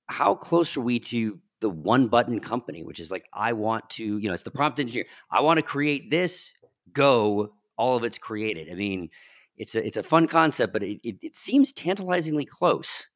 how 0.06 0.34
close 0.34 0.76
are 0.76 0.80
we 0.80 1.00
to 1.00 1.40
the 1.60 1.70
one 1.70 2.06
button 2.06 2.38
company, 2.38 2.84
which 2.84 3.00
is 3.00 3.10
like 3.10 3.24
I 3.32 3.52
want 3.52 3.90
to, 3.90 4.18
you 4.18 4.28
know, 4.28 4.34
it's 4.34 4.44
the 4.44 4.50
prompt 4.52 4.78
engineer. 4.78 5.06
I 5.28 5.40
want 5.40 5.58
to 5.58 5.62
create 5.64 6.10
this. 6.10 6.52
Go, 6.92 7.54
all 7.76 7.96
of 7.96 8.04
it's 8.04 8.18
created. 8.18 8.70
I 8.70 8.74
mean 8.74 9.10
it's 9.56 9.74
a 9.74 9.86
it's 9.86 9.96
a 9.96 10.02
fun 10.02 10.26
concept, 10.26 10.72
but 10.72 10.82
it, 10.82 11.00
it, 11.02 11.16
it 11.22 11.36
seems 11.36 11.72
tantalizingly 11.72 12.44
close. 12.44 13.06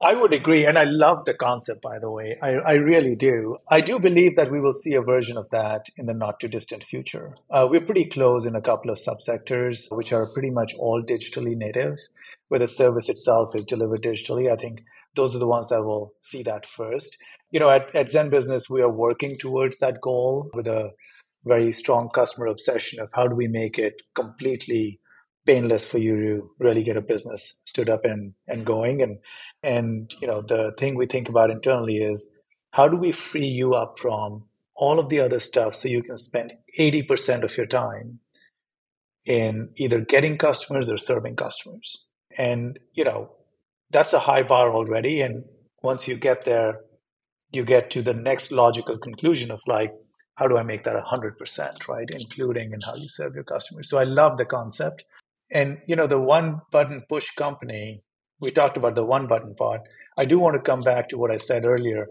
I 0.00 0.14
would 0.14 0.32
agree, 0.32 0.64
and 0.64 0.78
I 0.78 0.84
love 0.84 1.24
the 1.24 1.34
concept. 1.34 1.82
By 1.82 1.98
the 1.98 2.10
way, 2.10 2.38
I, 2.40 2.50
I 2.50 2.72
really 2.74 3.16
do. 3.16 3.56
I 3.68 3.80
do 3.80 3.98
believe 3.98 4.36
that 4.36 4.50
we 4.50 4.60
will 4.60 4.72
see 4.72 4.94
a 4.94 5.02
version 5.02 5.36
of 5.36 5.50
that 5.50 5.86
in 5.96 6.06
the 6.06 6.14
not 6.14 6.38
too 6.38 6.46
distant 6.46 6.84
future. 6.84 7.34
Uh, 7.50 7.66
we're 7.68 7.80
pretty 7.80 8.04
close 8.04 8.46
in 8.46 8.54
a 8.54 8.60
couple 8.60 8.92
of 8.92 8.98
subsectors, 8.98 9.86
which 9.90 10.12
are 10.12 10.32
pretty 10.32 10.50
much 10.50 10.72
all 10.78 11.02
digitally 11.02 11.56
native, 11.56 11.98
where 12.46 12.60
the 12.60 12.68
service 12.68 13.08
itself 13.08 13.56
is 13.56 13.64
delivered 13.64 14.02
digitally. 14.02 14.48
I 14.52 14.54
think 14.54 14.84
those 15.16 15.34
are 15.34 15.40
the 15.40 15.48
ones 15.48 15.70
that 15.70 15.82
will 15.82 16.12
see 16.20 16.44
that 16.44 16.64
first. 16.64 17.16
You 17.50 17.58
know, 17.58 17.70
at, 17.70 17.92
at 17.92 18.08
Zen 18.08 18.30
Business, 18.30 18.70
we 18.70 18.82
are 18.82 18.94
working 18.94 19.36
towards 19.36 19.78
that 19.78 20.00
goal 20.00 20.48
with 20.54 20.68
a 20.68 20.92
very 21.44 21.72
strong 21.72 22.08
customer 22.08 22.46
obsession 22.46 23.00
of 23.00 23.08
how 23.12 23.26
do 23.26 23.34
we 23.34 23.48
make 23.48 23.78
it 23.78 24.02
completely 24.14 25.00
painless 25.46 25.86
for 25.86 25.98
you 25.98 26.16
to 26.16 26.50
really 26.58 26.82
get 26.82 26.96
a 26.96 27.00
business 27.00 27.62
stood 27.64 27.88
up 27.88 28.04
and, 28.04 28.34
and 28.46 28.66
going. 28.66 29.02
And 29.02 29.18
and 29.62 30.14
you 30.20 30.28
know 30.28 30.42
the 30.42 30.74
thing 30.78 30.94
we 30.94 31.06
think 31.06 31.28
about 31.28 31.50
internally 31.50 31.98
is 31.98 32.28
how 32.72 32.88
do 32.88 32.96
we 32.96 33.12
free 33.12 33.46
you 33.46 33.74
up 33.74 33.98
from 33.98 34.44
all 34.76 34.98
of 34.98 35.08
the 35.08 35.20
other 35.20 35.40
stuff 35.40 35.74
so 35.74 35.88
you 35.88 36.02
can 36.02 36.16
spend 36.16 36.52
80% 36.78 37.42
of 37.42 37.56
your 37.56 37.66
time 37.66 38.20
in 39.24 39.70
either 39.76 40.00
getting 40.00 40.38
customers 40.38 40.88
or 40.88 40.98
serving 40.98 41.36
customers? 41.36 42.04
And 42.36 42.78
you 42.92 43.04
know 43.04 43.32
that's 43.90 44.12
a 44.12 44.20
high 44.20 44.42
bar 44.42 44.70
already. 44.70 45.22
And 45.22 45.44
once 45.82 46.06
you 46.06 46.16
get 46.16 46.44
there 46.44 46.80
you 47.50 47.64
get 47.64 47.90
to 47.90 48.02
the 48.02 48.14
next 48.14 48.52
logical 48.52 48.98
conclusion 48.98 49.50
of 49.50 49.60
like 49.66 49.92
how 50.38 50.46
do 50.46 50.56
I 50.56 50.62
make 50.62 50.84
that 50.84 50.94
100%, 50.94 51.88
right? 51.88 52.08
Including 52.08 52.72
in 52.72 52.80
how 52.80 52.94
you 52.94 53.08
serve 53.08 53.34
your 53.34 53.42
customers. 53.42 53.90
So 53.90 53.98
I 53.98 54.04
love 54.04 54.38
the 54.38 54.44
concept. 54.44 55.04
And, 55.50 55.78
you 55.88 55.96
know, 55.96 56.06
the 56.06 56.20
one 56.20 56.60
button 56.70 57.02
push 57.08 57.30
company, 57.30 58.04
we 58.40 58.52
talked 58.52 58.76
about 58.76 58.94
the 58.94 59.04
one 59.04 59.26
button 59.26 59.56
part. 59.56 59.80
I 60.16 60.24
do 60.26 60.38
want 60.38 60.54
to 60.54 60.62
come 60.62 60.82
back 60.82 61.08
to 61.08 61.18
what 61.18 61.32
I 61.32 61.38
said 61.38 61.64
earlier. 61.64 62.06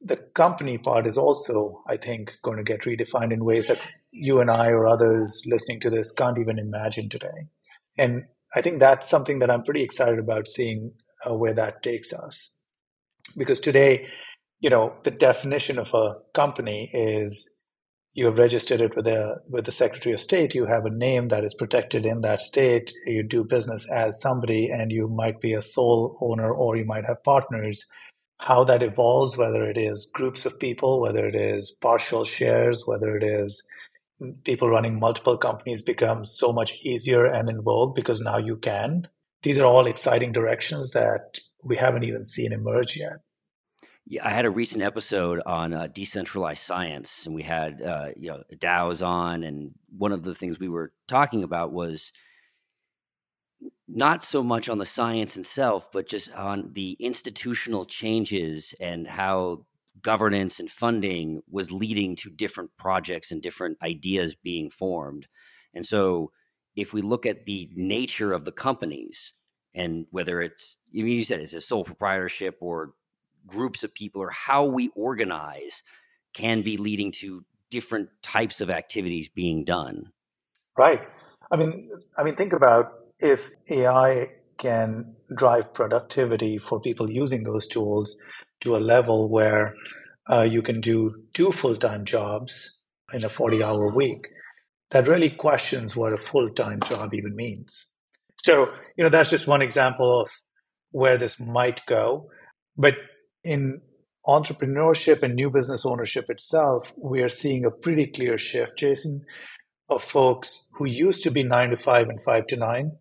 the 0.00 0.16
company 0.34 0.78
part 0.78 1.06
is 1.06 1.18
also, 1.18 1.82
I 1.88 1.96
think, 1.96 2.32
going 2.42 2.58
to 2.58 2.62
get 2.62 2.82
redefined 2.82 3.32
in 3.32 3.44
ways 3.44 3.66
that 3.66 3.78
you 4.10 4.40
and 4.40 4.50
I 4.50 4.68
or 4.68 4.86
others 4.86 5.42
listening 5.46 5.80
to 5.80 5.90
this 5.90 6.12
can't 6.12 6.38
even 6.38 6.58
imagine 6.58 7.08
today. 7.08 7.48
And 7.98 8.24
I 8.54 8.62
think 8.62 8.78
that's 8.78 9.10
something 9.10 9.38
that 9.40 9.50
I'm 9.50 9.64
pretty 9.64 9.82
excited 9.82 10.18
about 10.18 10.48
seeing 10.48 10.92
uh, 11.26 11.34
where 11.34 11.54
that 11.54 11.82
takes 11.82 12.12
us. 12.12 12.58
Because 13.36 13.60
today, 13.60 14.06
you 14.60 14.70
know, 14.70 14.94
the 15.02 15.10
definition 15.10 15.78
of 15.78 15.88
a 15.92 16.14
company 16.34 16.90
is 16.94 17.55
you 18.16 18.24
have 18.24 18.38
registered 18.38 18.80
it 18.80 18.96
with 18.96 19.04
the 19.04 19.42
with 19.50 19.66
the 19.66 19.72
Secretary 19.72 20.14
of 20.14 20.20
State. 20.20 20.54
You 20.54 20.64
have 20.64 20.86
a 20.86 20.90
name 20.90 21.28
that 21.28 21.44
is 21.44 21.52
protected 21.52 22.06
in 22.06 22.22
that 22.22 22.40
state. 22.40 22.94
You 23.04 23.22
do 23.22 23.44
business 23.44 23.86
as 23.90 24.22
somebody, 24.22 24.70
and 24.70 24.90
you 24.90 25.06
might 25.06 25.38
be 25.38 25.52
a 25.52 25.60
sole 25.60 26.16
owner, 26.22 26.50
or 26.50 26.76
you 26.76 26.86
might 26.86 27.04
have 27.04 27.22
partners. 27.24 27.84
How 28.38 28.64
that 28.64 28.82
evolves, 28.82 29.36
whether 29.36 29.68
it 29.68 29.76
is 29.76 30.10
groups 30.14 30.46
of 30.46 30.58
people, 30.58 30.98
whether 30.98 31.26
it 31.26 31.34
is 31.34 31.76
partial 31.82 32.24
shares, 32.24 32.84
whether 32.86 33.18
it 33.18 33.22
is 33.22 33.62
people 34.44 34.70
running 34.70 34.98
multiple 34.98 35.36
companies, 35.36 35.82
becomes 35.82 36.30
so 36.30 36.54
much 36.54 36.80
easier 36.82 37.26
and 37.26 37.50
in 37.50 37.60
vogue 37.60 37.94
because 37.94 38.22
now 38.22 38.38
you 38.38 38.56
can. 38.56 39.08
These 39.42 39.58
are 39.58 39.66
all 39.66 39.86
exciting 39.86 40.32
directions 40.32 40.92
that 40.92 41.38
we 41.62 41.76
haven't 41.76 42.04
even 42.04 42.24
seen 42.24 42.54
emerge 42.54 42.96
yet. 42.96 43.25
I 44.22 44.30
had 44.30 44.44
a 44.44 44.50
recent 44.50 44.82
episode 44.82 45.42
on 45.46 45.72
uh, 45.72 45.88
decentralized 45.88 46.62
science, 46.62 47.26
and 47.26 47.34
we 47.34 47.42
had 47.42 47.82
uh, 47.82 48.10
you 48.16 48.28
know 48.28 48.42
DAOs 48.54 49.04
on, 49.04 49.42
and 49.42 49.72
one 49.96 50.12
of 50.12 50.22
the 50.22 50.34
things 50.34 50.60
we 50.60 50.68
were 50.68 50.92
talking 51.08 51.42
about 51.42 51.72
was 51.72 52.12
not 53.88 54.22
so 54.22 54.42
much 54.42 54.68
on 54.68 54.78
the 54.78 54.86
science 54.86 55.36
itself, 55.36 55.90
but 55.92 56.08
just 56.08 56.32
on 56.34 56.70
the 56.72 56.96
institutional 57.00 57.84
changes 57.84 58.74
and 58.80 59.06
how 59.08 59.66
governance 60.02 60.60
and 60.60 60.70
funding 60.70 61.42
was 61.50 61.72
leading 61.72 62.14
to 62.14 62.30
different 62.30 62.70
projects 62.76 63.32
and 63.32 63.42
different 63.42 63.78
ideas 63.82 64.34
being 64.34 64.70
formed. 64.70 65.26
And 65.74 65.84
so, 65.84 66.30
if 66.76 66.92
we 66.92 67.02
look 67.02 67.26
at 67.26 67.46
the 67.46 67.70
nature 67.74 68.32
of 68.32 68.44
the 68.44 68.52
companies 68.52 69.32
and 69.74 70.06
whether 70.10 70.40
it's, 70.40 70.76
I 70.94 71.02
mean, 71.02 71.16
you 71.16 71.24
said 71.24 71.40
it's 71.40 71.54
a 71.54 71.60
sole 71.60 71.84
proprietorship 71.84 72.58
or 72.60 72.92
groups 73.46 73.82
of 73.82 73.94
people 73.94 74.22
or 74.22 74.30
how 74.30 74.64
we 74.64 74.90
organize 74.94 75.82
can 76.34 76.62
be 76.62 76.76
leading 76.76 77.12
to 77.12 77.44
different 77.70 78.08
types 78.22 78.60
of 78.60 78.70
activities 78.70 79.28
being 79.28 79.64
done. 79.64 80.12
Right. 80.76 81.02
I 81.50 81.56
mean, 81.56 81.90
I 82.16 82.24
mean, 82.24 82.36
think 82.36 82.52
about 82.52 82.92
if 83.18 83.50
AI 83.70 84.30
can 84.58 85.14
drive 85.34 85.72
productivity 85.74 86.58
for 86.58 86.80
people 86.80 87.10
using 87.10 87.44
those 87.44 87.66
tools 87.66 88.16
to 88.60 88.76
a 88.76 88.78
level 88.78 89.28
where 89.28 89.74
uh, 90.30 90.42
you 90.42 90.62
can 90.62 90.80
do 90.80 91.10
two 91.34 91.52
full-time 91.52 92.04
jobs 92.04 92.80
in 93.12 93.24
a 93.24 93.28
40-hour 93.28 93.94
week. 93.94 94.28
That 94.90 95.08
really 95.08 95.30
questions 95.30 95.96
what 95.96 96.12
a 96.12 96.18
full-time 96.18 96.80
job 96.80 97.12
even 97.14 97.34
means. 97.34 97.86
So, 98.42 98.72
you 98.96 99.04
know, 99.04 99.10
that's 99.10 99.30
just 99.30 99.46
one 99.46 99.62
example 99.62 100.20
of 100.20 100.28
where 100.90 101.18
this 101.18 101.40
might 101.40 101.84
go. 101.86 102.30
But 102.76 102.94
in 103.46 103.80
entrepreneurship 104.26 105.22
and 105.22 105.34
new 105.34 105.50
business 105.50 105.86
ownership 105.86 106.28
itself, 106.28 106.92
we 106.96 107.22
are 107.22 107.28
seeing 107.28 107.64
a 107.64 107.70
pretty 107.70 108.06
clear 108.06 108.36
shift, 108.36 108.76
Jason, 108.76 109.24
of 109.88 110.02
folks 110.02 110.68
who 110.76 110.84
used 110.84 111.22
to 111.22 111.30
be 111.30 111.44
nine 111.44 111.70
to 111.70 111.76
five 111.76 112.08
and 112.08 112.22
five 112.22 112.46
to 112.48 112.56
nine, 112.56 112.92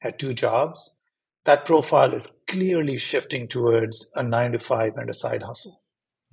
had 0.00 0.18
two 0.18 0.32
jobs. 0.32 0.98
That 1.44 1.66
profile 1.66 2.14
is 2.14 2.32
clearly 2.48 2.96
shifting 2.96 3.46
towards 3.46 4.10
a 4.14 4.22
nine 4.22 4.52
to 4.52 4.58
five 4.58 4.92
and 4.96 5.10
a 5.10 5.14
side 5.14 5.42
hustle. 5.42 5.82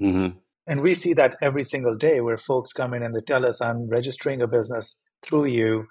Mm-hmm. 0.01 0.37
And 0.65 0.81
we 0.81 0.93
see 0.93 1.13
that 1.13 1.37
every 1.41 1.63
single 1.63 1.95
day 1.95 2.21
where 2.21 2.37
folks 2.37 2.71
come 2.71 2.93
in 2.93 3.03
and 3.03 3.13
they 3.13 3.21
tell 3.21 3.45
us, 3.45 3.61
I'm 3.61 3.89
registering 3.89 4.41
a 4.41 4.47
business 4.47 5.03
through 5.23 5.45
you 5.45 5.87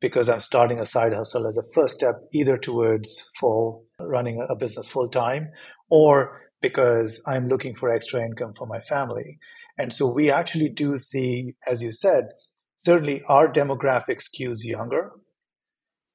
because 0.00 0.28
I'm 0.28 0.40
starting 0.40 0.78
a 0.78 0.86
side 0.86 1.12
hustle 1.12 1.46
as 1.46 1.58
a 1.58 1.72
first 1.74 1.94
step, 1.94 2.20
either 2.32 2.56
towards 2.56 3.30
full 3.38 3.84
running 4.00 4.46
a 4.48 4.54
business 4.54 4.88
full 4.88 5.08
time 5.08 5.48
or 5.90 6.47
because 6.60 7.22
I'm 7.26 7.48
looking 7.48 7.74
for 7.74 7.88
extra 7.88 8.24
income 8.24 8.52
for 8.54 8.66
my 8.66 8.80
family. 8.80 9.38
And 9.76 9.92
so 9.92 10.12
we 10.12 10.30
actually 10.30 10.68
do 10.68 10.98
see, 10.98 11.54
as 11.66 11.82
you 11.82 11.92
said, 11.92 12.30
certainly 12.78 13.22
our 13.28 13.50
demographic 13.50 14.20
skews 14.20 14.64
younger, 14.64 15.12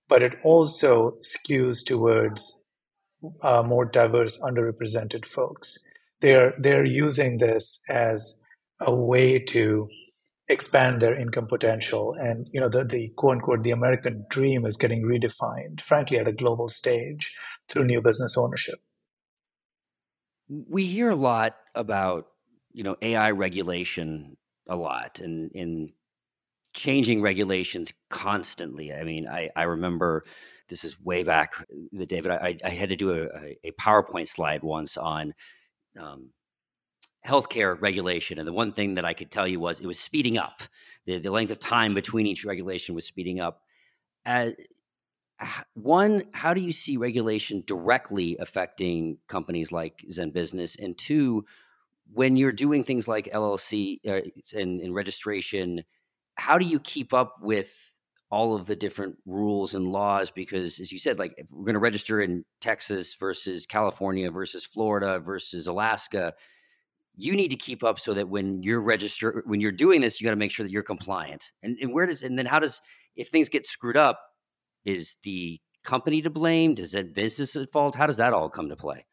but 0.09 0.21
it 0.21 0.35
also 0.43 1.17
skews 1.21 1.85
towards 1.85 2.61
uh, 3.41 3.63
more 3.63 3.85
diverse, 3.85 4.37
underrepresented 4.41 5.25
folks. 5.25 5.77
They're 6.19 6.53
they're 6.59 6.85
using 6.85 7.37
this 7.37 7.81
as 7.89 8.39
a 8.79 8.93
way 8.93 9.39
to 9.39 9.87
expand 10.49 11.01
their 11.01 11.17
income 11.17 11.47
potential, 11.47 12.13
and 12.13 12.47
you 12.51 12.59
know 12.59 12.69
the 12.69 12.83
the 12.83 13.11
quote 13.15 13.35
unquote 13.35 13.63
the 13.63 13.71
American 13.71 14.25
dream 14.29 14.65
is 14.65 14.77
getting 14.77 15.03
redefined, 15.03 15.81
frankly, 15.81 16.19
at 16.19 16.27
a 16.27 16.33
global 16.33 16.69
stage 16.69 17.33
through 17.69 17.85
new 17.85 18.01
business 18.01 18.37
ownership 18.37 18.79
we 20.49 20.85
hear 20.85 21.09
a 21.09 21.15
lot 21.15 21.55
about 21.75 22.27
you 22.71 22.83
know 22.83 22.95
AI 23.01 23.31
regulation 23.31 24.37
a 24.67 24.75
lot 24.75 25.19
and 25.19 25.51
in 25.53 25.91
changing 26.73 27.21
regulations 27.21 27.93
constantly. 28.09 28.93
I 28.93 29.03
mean, 29.03 29.27
I, 29.27 29.49
I 29.55 29.63
remember 29.63 30.25
this 30.69 30.83
is 30.83 30.99
way 30.99 31.23
back 31.23 31.53
the 31.91 32.05
day, 32.05 32.19
but 32.19 32.31
I, 32.31 32.57
I 32.63 32.69
had 32.69 32.89
to 32.89 32.95
do 32.95 33.11
a, 33.11 33.55
a 33.63 33.71
PowerPoint 33.79 34.27
slide 34.27 34.63
once 34.63 34.97
on 34.97 35.33
um, 35.99 36.29
healthcare 37.25 37.79
regulation. 37.79 38.39
And 38.39 38.47
the 38.47 38.53
one 38.53 38.73
thing 38.73 38.95
that 38.95 39.05
I 39.05 39.13
could 39.13 39.31
tell 39.31 39.47
you 39.47 39.59
was 39.59 39.79
it 39.79 39.87
was 39.87 39.99
speeding 39.99 40.37
up. 40.37 40.61
The, 41.05 41.19
the 41.19 41.31
length 41.31 41.51
of 41.51 41.59
time 41.59 41.93
between 41.93 42.25
each 42.25 42.43
regulation 42.43 42.95
was 42.95 43.05
speeding 43.05 43.39
up. 43.39 43.61
As, 44.25 44.53
one, 45.73 46.23
how 46.33 46.53
do 46.53 46.61
you 46.61 46.71
see 46.71 46.97
regulation 46.97 47.63
directly 47.65 48.37
affecting 48.39 49.17
companies 49.27 49.71
like 49.71 50.03
Zen 50.09 50.31
Business? 50.31 50.75
And 50.75 50.97
two, 50.97 51.45
when 52.13 52.35
you're 52.35 52.51
doing 52.51 52.83
things 52.83 53.07
like 53.07 53.25
LLC 53.25 53.99
uh, 54.07 54.21
and, 54.57 54.79
and 54.79 54.93
registration, 54.93 55.83
how 56.35 56.57
do 56.57 56.65
you 56.65 56.79
keep 56.79 57.13
up 57.13 57.35
with 57.41 57.95
all 58.29 58.55
of 58.55 58.65
the 58.65 58.75
different 58.75 59.17
rules 59.25 59.75
and 59.75 59.91
laws? 59.91 60.31
Because, 60.31 60.79
as 60.79 60.91
you 60.91 60.99
said, 60.99 61.19
like 61.19 61.33
if 61.37 61.47
we're 61.49 61.65
going 61.65 61.73
to 61.73 61.79
register 61.79 62.21
in 62.21 62.45
Texas 62.61 63.15
versus 63.15 63.65
California 63.65 64.29
versus 64.31 64.65
Florida 64.65 65.19
versus 65.19 65.67
Alaska, 65.67 66.33
you 67.15 67.35
need 67.35 67.49
to 67.49 67.57
keep 67.57 67.83
up 67.83 67.99
so 67.99 68.13
that 68.13 68.29
when 68.29 68.63
you're 68.63 68.81
register 68.81 69.43
when 69.45 69.61
you're 69.61 69.71
doing 69.71 70.01
this, 70.01 70.19
you 70.19 70.25
got 70.25 70.31
to 70.31 70.37
make 70.37 70.51
sure 70.51 70.65
that 70.65 70.71
you're 70.71 70.83
compliant. 70.83 71.51
And, 71.61 71.77
and 71.79 71.93
where 71.93 72.05
does 72.05 72.23
and 72.23 72.37
then 72.37 72.45
how 72.45 72.59
does 72.59 72.81
if 73.15 73.27
things 73.29 73.49
get 73.49 73.65
screwed 73.65 73.97
up, 73.97 74.19
is 74.85 75.17
the 75.23 75.59
company 75.83 76.21
to 76.21 76.29
blame? 76.29 76.73
Does 76.73 76.91
that 76.91 77.13
business 77.13 77.55
at 77.55 77.71
fault? 77.71 77.95
How 77.95 78.07
does 78.07 78.17
that 78.17 78.33
all 78.33 78.49
come 78.49 78.69
to 78.69 78.75
play? 78.75 79.05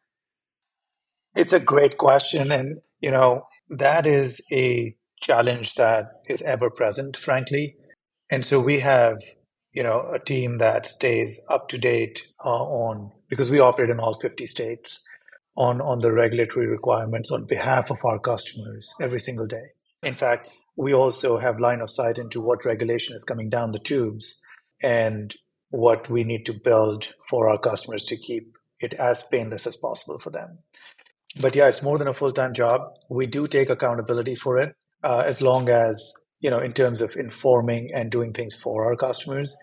It's 1.34 1.52
a 1.52 1.60
great 1.60 1.98
question. 1.98 2.50
And, 2.52 2.78
you 3.00 3.10
know, 3.10 3.46
that 3.68 4.06
is 4.06 4.40
a 4.52 4.96
challenge 5.20 5.74
that 5.74 6.06
is 6.28 6.42
ever 6.42 6.70
present, 6.70 7.16
frankly. 7.16 7.76
And 8.30 8.44
so 8.44 8.58
we 8.60 8.80
have, 8.80 9.18
you 9.72 9.82
know, 9.82 10.12
a 10.14 10.18
team 10.18 10.58
that 10.58 10.86
stays 10.86 11.40
up 11.48 11.68
to 11.68 11.78
date 11.78 12.22
uh, 12.44 12.48
on, 12.48 13.12
because 13.28 13.50
we 13.50 13.60
operate 13.60 13.90
in 13.90 14.00
all 14.00 14.14
50 14.14 14.46
states, 14.46 15.00
on, 15.56 15.80
on 15.80 16.00
the 16.00 16.12
regulatory 16.12 16.66
requirements 16.66 17.30
on 17.30 17.44
behalf 17.44 17.90
of 17.90 17.98
our 18.04 18.18
customers 18.18 18.94
every 19.00 19.20
single 19.20 19.46
day. 19.46 19.72
In 20.02 20.14
fact, 20.14 20.48
we 20.76 20.94
also 20.94 21.38
have 21.38 21.60
line 21.60 21.80
of 21.80 21.90
sight 21.90 22.16
into 22.18 22.40
what 22.40 22.64
regulation 22.64 23.14
is 23.14 23.24
coming 23.24 23.50
down 23.50 23.72
the 23.72 23.78
tubes. 23.78 24.40
And 24.82 25.34
what 25.70 26.10
we 26.10 26.24
need 26.24 26.44
to 26.46 26.52
build 26.52 27.14
for 27.28 27.48
our 27.48 27.58
customers 27.58 28.04
to 28.04 28.16
keep 28.16 28.52
it 28.80 28.94
as 28.94 29.22
painless 29.22 29.66
as 29.66 29.76
possible 29.76 30.18
for 30.18 30.30
them. 30.30 30.58
But 31.40 31.54
yeah, 31.54 31.68
it's 31.68 31.82
more 31.82 31.98
than 31.98 32.08
a 32.08 32.14
full 32.14 32.32
time 32.32 32.54
job. 32.54 32.82
We 33.08 33.26
do 33.26 33.46
take 33.46 33.70
accountability 33.70 34.34
for 34.34 34.58
it 34.58 34.74
uh, 35.04 35.22
as 35.24 35.40
long 35.40 35.68
as, 35.68 36.12
you 36.40 36.50
know, 36.50 36.58
in 36.58 36.72
terms 36.72 37.00
of 37.00 37.14
informing 37.16 37.90
and 37.94 38.10
doing 38.10 38.32
things 38.32 38.54
for 38.54 38.86
our 38.86 38.96
customers. 38.96 39.56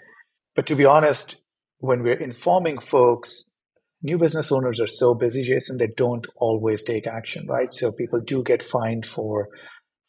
But 0.56 0.66
to 0.68 0.76
be 0.76 0.86
honest, 0.86 1.38
when 1.80 2.04
we're 2.04 2.14
informing 2.14 2.80
folks, 2.80 3.50
new 4.02 4.18
business 4.18 4.52
owners 4.52 4.80
are 4.80 4.88
so 4.88 5.14
busy, 5.14 5.44
Jason, 5.44 5.78
they 5.78 5.90
don't 5.98 6.26
always 6.38 6.84
take 6.84 7.06
action, 7.06 7.46
right? 7.48 7.74
So 7.74 7.92
people 7.92 8.22
do 8.22 8.44
get 8.44 8.64
fined 8.64 9.06
for 9.06 9.50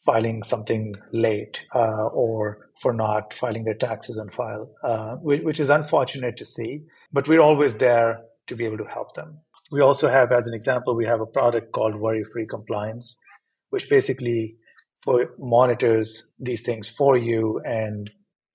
filing 0.05 0.43
something 0.43 0.95
late 1.11 1.65
uh, 1.75 2.07
or 2.13 2.68
for 2.81 2.93
not 2.93 3.33
filing 3.33 3.65
their 3.65 3.73
taxes 3.75 4.17
on 4.17 4.29
file, 4.29 4.71
uh, 4.83 5.15
which, 5.15 5.41
which 5.43 5.59
is 5.59 5.69
unfortunate 5.69 6.37
to 6.37 6.45
see. 6.45 6.81
But 7.11 7.27
we're 7.27 7.41
always 7.41 7.75
there 7.75 8.21
to 8.47 8.55
be 8.55 8.65
able 8.65 8.77
to 8.77 8.85
help 8.85 9.15
them. 9.15 9.39
We 9.71 9.81
also 9.81 10.07
have, 10.07 10.31
as 10.31 10.47
an 10.47 10.53
example, 10.53 10.95
we 10.95 11.05
have 11.05 11.21
a 11.21 11.25
product 11.25 11.71
called 11.71 11.95
Worry 11.95 12.23
Free 12.23 12.47
Compliance, 12.47 13.19
which 13.69 13.89
basically 13.89 14.55
for 15.03 15.29
monitors 15.37 16.33
these 16.39 16.63
things 16.63 16.89
for 16.89 17.17
you 17.17 17.61
and 17.63 18.09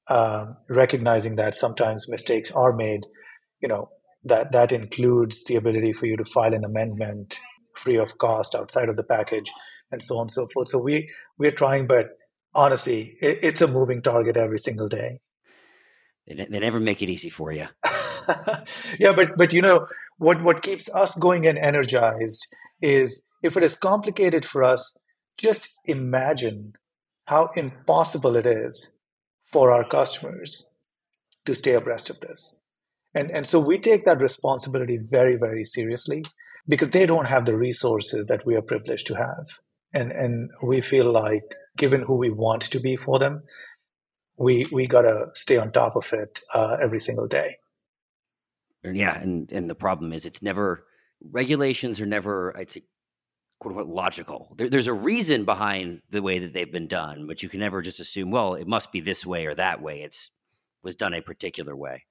um, 0.08 0.56
recognizing 0.68 1.36
that 1.36 1.56
sometimes 1.56 2.08
mistakes 2.08 2.50
are 2.50 2.72
made. 2.72 3.00
You 3.60 3.68
know 3.68 3.88
that 4.24 4.52
that 4.52 4.72
includes 4.72 5.44
the 5.44 5.56
ability 5.56 5.92
for 5.92 6.06
you 6.06 6.16
to 6.16 6.24
file 6.24 6.54
an 6.54 6.64
amendment 6.64 7.38
free 7.74 7.96
of 7.96 8.18
cost 8.18 8.54
outside 8.54 8.88
of 8.88 8.96
the 8.96 9.02
package 9.02 9.50
and 9.90 10.02
so 10.02 10.16
on 10.16 10.22
and 10.22 10.30
so 10.30 10.46
forth. 10.52 10.68
So 10.70 10.78
we 10.78 11.08
we're 11.38 11.52
trying, 11.52 11.86
but 11.86 12.10
honestly, 12.54 13.16
it, 13.20 13.38
it's 13.42 13.60
a 13.60 13.68
moving 13.68 14.02
target 14.02 14.36
every 14.36 14.58
single 14.58 14.88
day. 14.88 15.20
They, 16.26 16.46
they 16.48 16.60
never 16.60 16.80
make 16.80 17.02
it 17.02 17.10
easy 17.10 17.30
for 17.30 17.52
you. 17.52 17.66
yeah, 18.98 19.12
but 19.14 19.36
but 19.36 19.52
you 19.52 19.62
know 19.62 19.86
what 20.18 20.42
what 20.42 20.62
keeps 20.62 20.88
us 20.94 21.14
going 21.16 21.46
and 21.46 21.58
energized 21.58 22.46
is 22.80 23.26
if 23.42 23.56
it 23.56 23.62
is 23.62 23.76
complicated 23.76 24.46
for 24.46 24.64
us, 24.64 24.96
just 25.36 25.68
imagine 25.84 26.74
how 27.26 27.50
impossible 27.56 28.36
it 28.36 28.46
is 28.46 28.96
for 29.52 29.70
our 29.72 29.84
customers 29.84 30.70
to 31.44 31.54
stay 31.54 31.74
abreast 31.74 32.10
of 32.10 32.20
this. 32.20 32.60
And 33.14 33.30
and 33.30 33.46
so 33.46 33.60
we 33.60 33.78
take 33.78 34.04
that 34.04 34.20
responsibility 34.20 34.98
very 34.98 35.36
very 35.36 35.64
seriously 35.64 36.24
because 36.66 36.90
they 36.90 37.04
don't 37.04 37.28
have 37.28 37.44
the 37.44 37.56
resources 37.56 38.26
that 38.26 38.46
we 38.46 38.54
are 38.54 38.62
privileged 38.62 39.06
to 39.08 39.14
have. 39.14 39.46
And 39.92 40.10
and 40.10 40.50
we 40.62 40.80
feel 40.80 41.10
like 41.12 41.54
given 41.76 42.02
who 42.02 42.16
we 42.16 42.30
want 42.30 42.62
to 42.62 42.80
be 42.80 42.96
for 42.96 43.18
them, 43.18 43.42
we 44.36 44.64
we 44.72 44.86
got 44.86 45.02
to 45.02 45.26
stay 45.34 45.56
on 45.56 45.72
top 45.72 45.96
of 45.96 46.12
it 46.12 46.40
uh, 46.52 46.76
every 46.82 47.00
single 47.00 47.26
day. 47.26 47.56
Yeah, 48.82 49.18
and 49.18 49.50
and 49.52 49.68
the 49.68 49.74
problem 49.74 50.12
is 50.12 50.26
it's 50.26 50.42
never 50.42 50.86
regulations 51.22 52.00
are 52.00 52.06
never 52.06 52.56
I'd 52.56 52.70
say 52.70 52.82
quote 53.58 53.72
unquote 53.72 53.94
logical. 53.94 54.54
There, 54.56 54.68
there's 54.68 54.88
a 54.88 54.92
reason 54.92 55.44
behind 55.44 56.02
the 56.10 56.22
way 56.22 56.40
that 56.40 56.52
they've 56.52 56.70
been 56.70 56.88
done, 56.88 57.26
but 57.26 57.42
you 57.42 57.48
can 57.48 57.60
never 57.60 57.80
just 57.82 58.00
assume 58.00 58.30
well 58.30 58.54
it 58.54 58.66
must 58.66 58.92
be 58.92 59.00
this 59.00 59.24
way 59.24 59.46
or 59.46 59.54
that 59.54 59.80
way. 59.80 60.02
It's 60.02 60.30
was 60.82 60.96
done 60.96 61.14
a 61.14 61.22
particular 61.22 61.74
way. 61.74 62.04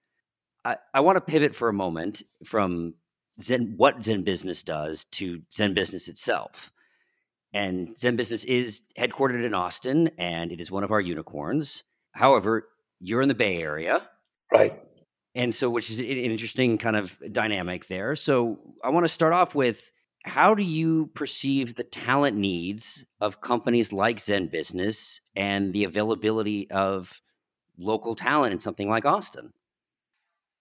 I, 0.66 0.78
I 0.94 1.02
want 1.02 1.18
to 1.18 1.22
pivot 1.22 1.54
for 1.54 1.70
a 1.70 1.74
moment 1.74 2.24
from 2.44 2.96
Zen 3.42 3.76
what 3.78 4.00
ZenBusiness 4.00 4.64
does 4.64 5.06
to 5.12 5.42
ZenBusiness 5.52 6.08
itself. 6.08 6.72
And 7.54 7.96
ZenBusiness 7.96 8.46
is 8.46 8.82
headquartered 8.98 9.44
in 9.44 9.54
Austin, 9.54 10.10
and 10.18 10.52
it 10.52 10.60
is 10.60 10.72
one 10.72 10.84
of 10.84 10.92
our 10.92 11.02
unicorns. 11.02 11.84
However, 12.12 12.68
you're 13.00 13.22
in 13.22 13.28
the 13.28 13.36
Bay 13.36 13.62
Area. 13.62 14.08
Right. 14.52 14.80
And 15.36 15.54
so, 15.54 15.70
which 15.70 15.90
is 15.90 16.00
an 16.00 16.06
interesting 16.06 16.78
kind 16.78 16.96
of 16.96 17.18
dynamic 17.32 17.88
there. 17.88 18.16
So, 18.16 18.60
I 18.84 18.90
want 18.90 19.04
to 19.04 19.10
start 19.10 19.34
off 19.34 19.56
with 19.56 19.92
how 20.24 20.56
do 20.56 20.64
you 20.64 21.08
perceive 21.14 21.76
the 21.76 21.84
talent 21.84 22.38
needs 22.38 23.06
of 23.20 23.42
companies 23.42 23.92
like 23.92 24.18
ZenBusiness 24.18 25.20
and 25.36 25.74
the 25.74 25.84
availability 25.84 26.70
of 26.72 27.20
local 27.78 28.16
talent 28.16 28.54
in 28.54 28.60
something 28.60 28.90
like 28.90 29.06
Austin? 29.06 29.52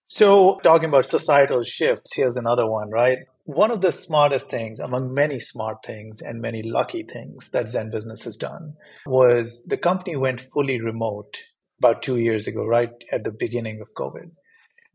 So, 0.07 0.59
talking 0.63 0.89
about 0.89 1.05
societal 1.05 1.63
shifts, 1.63 2.13
here's 2.15 2.35
another 2.35 2.69
one, 2.69 2.89
right? 2.89 3.19
One 3.45 3.71
of 3.71 3.81
the 3.81 3.91
smartest 3.91 4.49
things, 4.49 4.79
among 4.79 5.13
many 5.13 5.39
smart 5.39 5.83
things 5.85 6.21
and 6.21 6.39
many 6.39 6.63
lucky 6.63 7.03
things 7.03 7.51
that 7.51 7.65
ZenBusiness 7.65 8.23
has 8.23 8.37
done, 8.37 8.75
was 9.05 9.63
the 9.67 9.77
company 9.77 10.15
went 10.15 10.47
fully 10.53 10.79
remote 10.79 11.43
about 11.79 12.01
two 12.01 12.17
years 12.17 12.47
ago, 12.47 12.65
right 12.65 12.91
at 13.11 13.25
the 13.25 13.33
beginning 13.37 13.81
of 13.81 13.93
COVID. 13.97 14.31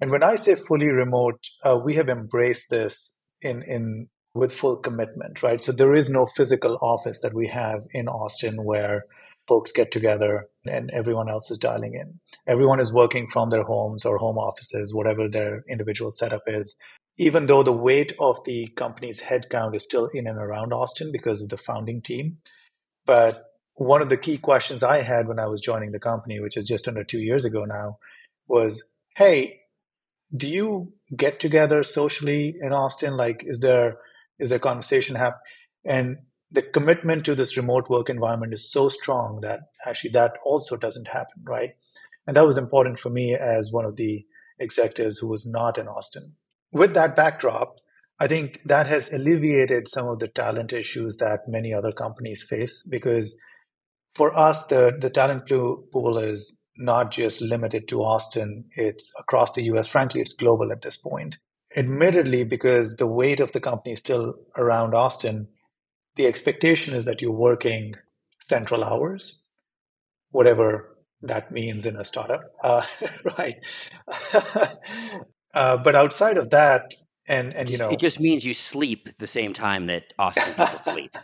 And 0.00 0.10
when 0.10 0.22
I 0.22 0.36
say 0.36 0.54
fully 0.54 0.90
remote, 0.90 1.40
uh, 1.62 1.76
we 1.84 1.96
have 1.96 2.08
embraced 2.08 2.70
this 2.70 3.20
in, 3.42 3.62
in 3.62 4.08
with 4.34 4.54
full 4.54 4.76
commitment, 4.76 5.42
right? 5.42 5.62
So 5.62 5.72
there 5.72 5.94
is 5.94 6.08
no 6.08 6.26
physical 6.34 6.78
office 6.80 7.18
that 7.20 7.34
we 7.34 7.48
have 7.48 7.80
in 7.92 8.08
Austin 8.08 8.64
where 8.64 9.04
folks 9.46 9.72
get 9.72 9.90
together 9.90 10.46
and 10.64 10.90
everyone 10.90 11.28
else 11.28 11.50
is 11.50 11.58
dialing 11.58 11.94
in. 11.94 12.20
Everyone 12.46 12.80
is 12.80 12.92
working 12.92 13.26
from 13.30 13.50
their 13.50 13.64
homes 13.64 14.04
or 14.04 14.18
home 14.18 14.38
offices, 14.38 14.94
whatever 14.94 15.28
their 15.28 15.64
individual 15.68 16.10
setup 16.10 16.42
is. 16.46 16.76
Even 17.18 17.46
though 17.46 17.62
the 17.62 17.72
weight 17.72 18.12
of 18.18 18.38
the 18.44 18.68
company's 18.76 19.20
headcount 19.20 19.74
is 19.74 19.82
still 19.82 20.06
in 20.06 20.26
and 20.26 20.38
around 20.38 20.72
Austin 20.72 21.10
because 21.12 21.42
of 21.42 21.48
the 21.48 21.58
founding 21.58 22.00
team. 22.00 22.38
But 23.04 23.44
one 23.74 24.02
of 24.02 24.08
the 24.08 24.16
key 24.16 24.38
questions 24.38 24.82
I 24.82 25.02
had 25.02 25.28
when 25.28 25.38
I 25.38 25.46
was 25.46 25.60
joining 25.60 25.92
the 25.92 25.98
company, 25.98 26.40
which 26.40 26.56
is 26.56 26.66
just 26.66 26.86
under 26.88 27.04
two 27.04 27.20
years 27.20 27.44
ago 27.44 27.64
now, 27.64 27.98
was 28.46 28.88
hey, 29.16 29.60
do 30.34 30.46
you 30.48 30.92
get 31.16 31.40
together 31.40 31.82
socially 31.82 32.54
in 32.60 32.72
Austin? 32.72 33.16
Like, 33.16 33.42
is 33.44 33.60
there 33.60 33.98
is 34.38 34.50
there 34.50 34.58
conversation 34.58 35.16
happen? 35.16 35.40
And 35.84 36.18
the 36.50 36.62
commitment 36.62 37.24
to 37.24 37.34
this 37.34 37.56
remote 37.56 37.90
work 37.90 38.08
environment 38.08 38.54
is 38.54 38.70
so 38.70 38.88
strong 38.88 39.40
that 39.42 39.60
actually 39.84 40.10
that 40.10 40.34
also 40.44 40.76
doesn't 40.76 41.08
happen, 41.08 41.42
right? 41.44 41.74
And 42.26 42.36
that 42.36 42.46
was 42.46 42.58
important 42.58 43.00
for 43.00 43.10
me 43.10 43.34
as 43.34 43.72
one 43.72 43.84
of 43.84 43.96
the 43.96 44.26
executives 44.58 45.18
who 45.18 45.28
was 45.28 45.46
not 45.46 45.78
in 45.78 45.88
Austin. 45.88 46.34
With 46.72 46.94
that 46.94 47.16
backdrop, 47.16 47.76
I 48.20 48.26
think 48.26 48.60
that 48.64 48.86
has 48.86 49.12
alleviated 49.12 49.88
some 49.88 50.08
of 50.08 50.18
the 50.18 50.28
talent 50.28 50.72
issues 50.72 51.16
that 51.18 51.48
many 51.48 51.72
other 51.72 51.92
companies 51.92 52.42
face 52.42 52.86
because 52.88 53.38
for 54.14 54.36
us, 54.36 54.66
the, 54.66 54.96
the 54.98 55.10
talent 55.10 55.48
pool 55.48 56.18
is 56.18 56.60
not 56.76 57.10
just 57.10 57.40
limited 57.40 57.88
to 57.88 58.02
Austin, 58.02 58.64
it's 58.74 59.12
across 59.18 59.52
the 59.52 59.62
US. 59.64 59.86
Frankly, 59.86 60.20
it's 60.20 60.32
global 60.32 60.72
at 60.72 60.82
this 60.82 60.96
point. 60.96 61.38
Admittedly, 61.76 62.44
because 62.44 62.96
the 62.96 63.06
weight 63.06 63.40
of 63.40 63.52
the 63.52 63.60
company 63.60 63.92
is 63.92 63.98
still 63.98 64.34
around 64.56 64.94
Austin, 64.94 65.48
the 66.16 66.26
expectation 66.26 66.94
is 66.94 67.04
that 67.04 67.22
you're 67.22 67.30
working 67.30 67.94
central 68.40 68.82
hours, 68.82 69.44
whatever 70.30 70.96
that 71.22 71.52
means 71.52 71.86
in 71.86 71.96
a 71.96 72.04
startup, 72.04 72.42
uh, 72.62 72.84
right? 73.38 73.56
uh, 75.58 75.76
but 75.76 75.94
outside 75.94 76.36
of 76.38 76.50
that, 76.50 76.94
and 77.26 77.52
and 77.54 77.68
you 77.68 77.78
know, 77.78 77.90
it 77.90 77.98
just 77.98 78.20
means 78.20 78.44
you 78.44 78.54
sleep 78.54 79.08
the 79.18 79.26
same 79.26 79.52
time 79.52 79.86
that 79.86 80.04
Austin 80.18 80.54
people 80.54 80.78
sleep. 80.84 81.16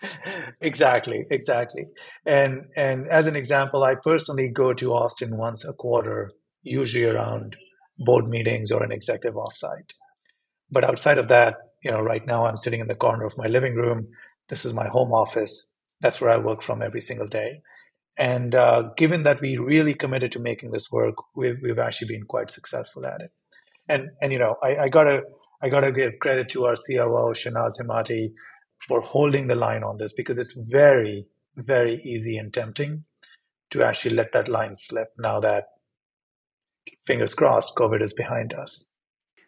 exactly, 0.60 1.24
exactly. 1.30 1.86
And 2.26 2.66
and 2.76 3.08
as 3.08 3.26
an 3.26 3.36
example, 3.36 3.82
I 3.82 3.94
personally 3.94 4.50
go 4.50 4.72
to 4.74 4.92
Austin 4.92 5.36
once 5.36 5.64
a 5.64 5.72
quarter, 5.72 6.30
usually 6.62 7.04
around 7.04 7.56
board 7.98 8.28
meetings 8.28 8.70
or 8.70 8.82
an 8.82 8.92
executive 8.92 9.34
offsite. 9.34 9.92
But 10.70 10.84
outside 10.84 11.18
of 11.18 11.28
that, 11.28 11.56
you 11.82 11.90
know, 11.90 12.00
right 12.00 12.26
now 12.26 12.46
I'm 12.46 12.56
sitting 12.56 12.80
in 12.80 12.88
the 12.88 12.94
corner 12.94 13.24
of 13.24 13.36
my 13.36 13.46
living 13.46 13.74
room 13.74 14.08
this 14.50 14.64
is 14.64 14.74
my 14.74 14.88
home 14.88 15.12
office. 15.12 15.72
That's 16.00 16.20
where 16.20 16.30
I 16.30 16.36
work 16.36 16.62
from 16.62 16.82
every 16.82 17.00
single 17.00 17.28
day. 17.28 17.62
And 18.18 18.54
uh, 18.54 18.90
given 18.96 19.22
that 19.22 19.40
we 19.40 19.56
really 19.56 19.94
committed 19.94 20.32
to 20.32 20.40
making 20.40 20.72
this 20.72 20.90
work, 20.90 21.14
we've, 21.34 21.56
we've 21.62 21.78
actually 21.78 22.08
been 22.08 22.24
quite 22.24 22.50
successful 22.50 23.06
at 23.06 23.22
it. 23.22 23.30
And 23.90 24.10
and 24.22 24.32
you 24.32 24.38
know, 24.38 24.56
I, 24.62 24.84
I 24.84 24.88
gotta 24.88 25.22
I 25.60 25.68
gotta 25.68 25.90
give 25.90 26.12
credit 26.20 26.48
to 26.50 26.66
our 26.66 26.74
COO 26.74 27.34
Shanaz 27.34 27.72
Hemmati 27.80 28.32
for 28.86 29.00
holding 29.00 29.48
the 29.48 29.56
line 29.56 29.82
on 29.82 29.96
this 29.98 30.12
because 30.12 30.38
it's 30.38 30.56
very 30.56 31.26
very 31.56 31.96
easy 32.02 32.36
and 32.36 32.54
tempting 32.54 33.04
to 33.70 33.82
actually 33.82 34.14
let 34.14 34.32
that 34.32 34.48
line 34.48 34.76
slip 34.76 35.08
now 35.18 35.40
that 35.40 35.64
fingers 37.06 37.34
crossed 37.34 37.74
COVID 37.76 38.02
is 38.02 38.12
behind 38.12 38.54
us. 38.54 38.88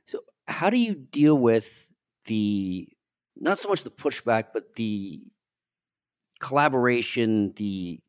So, 0.07 0.19
how 0.49 0.71
do 0.71 0.77
you 0.77 0.95
deal 0.95 1.39
with 1.39 1.91
the 2.27 2.89
not 3.37 3.59
so 3.59 3.69
much 3.69 3.85
the 3.85 3.91
pushback, 3.91 4.47
but 4.53 4.75
the 4.75 5.23
collaboration, 6.41 7.53
the 7.57 8.01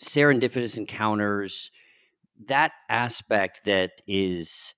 serendipitous 0.00 0.76
encounters, 0.78 1.70
that 2.46 2.72
aspect 2.88 3.64
that 3.66 4.02
is 4.06 4.74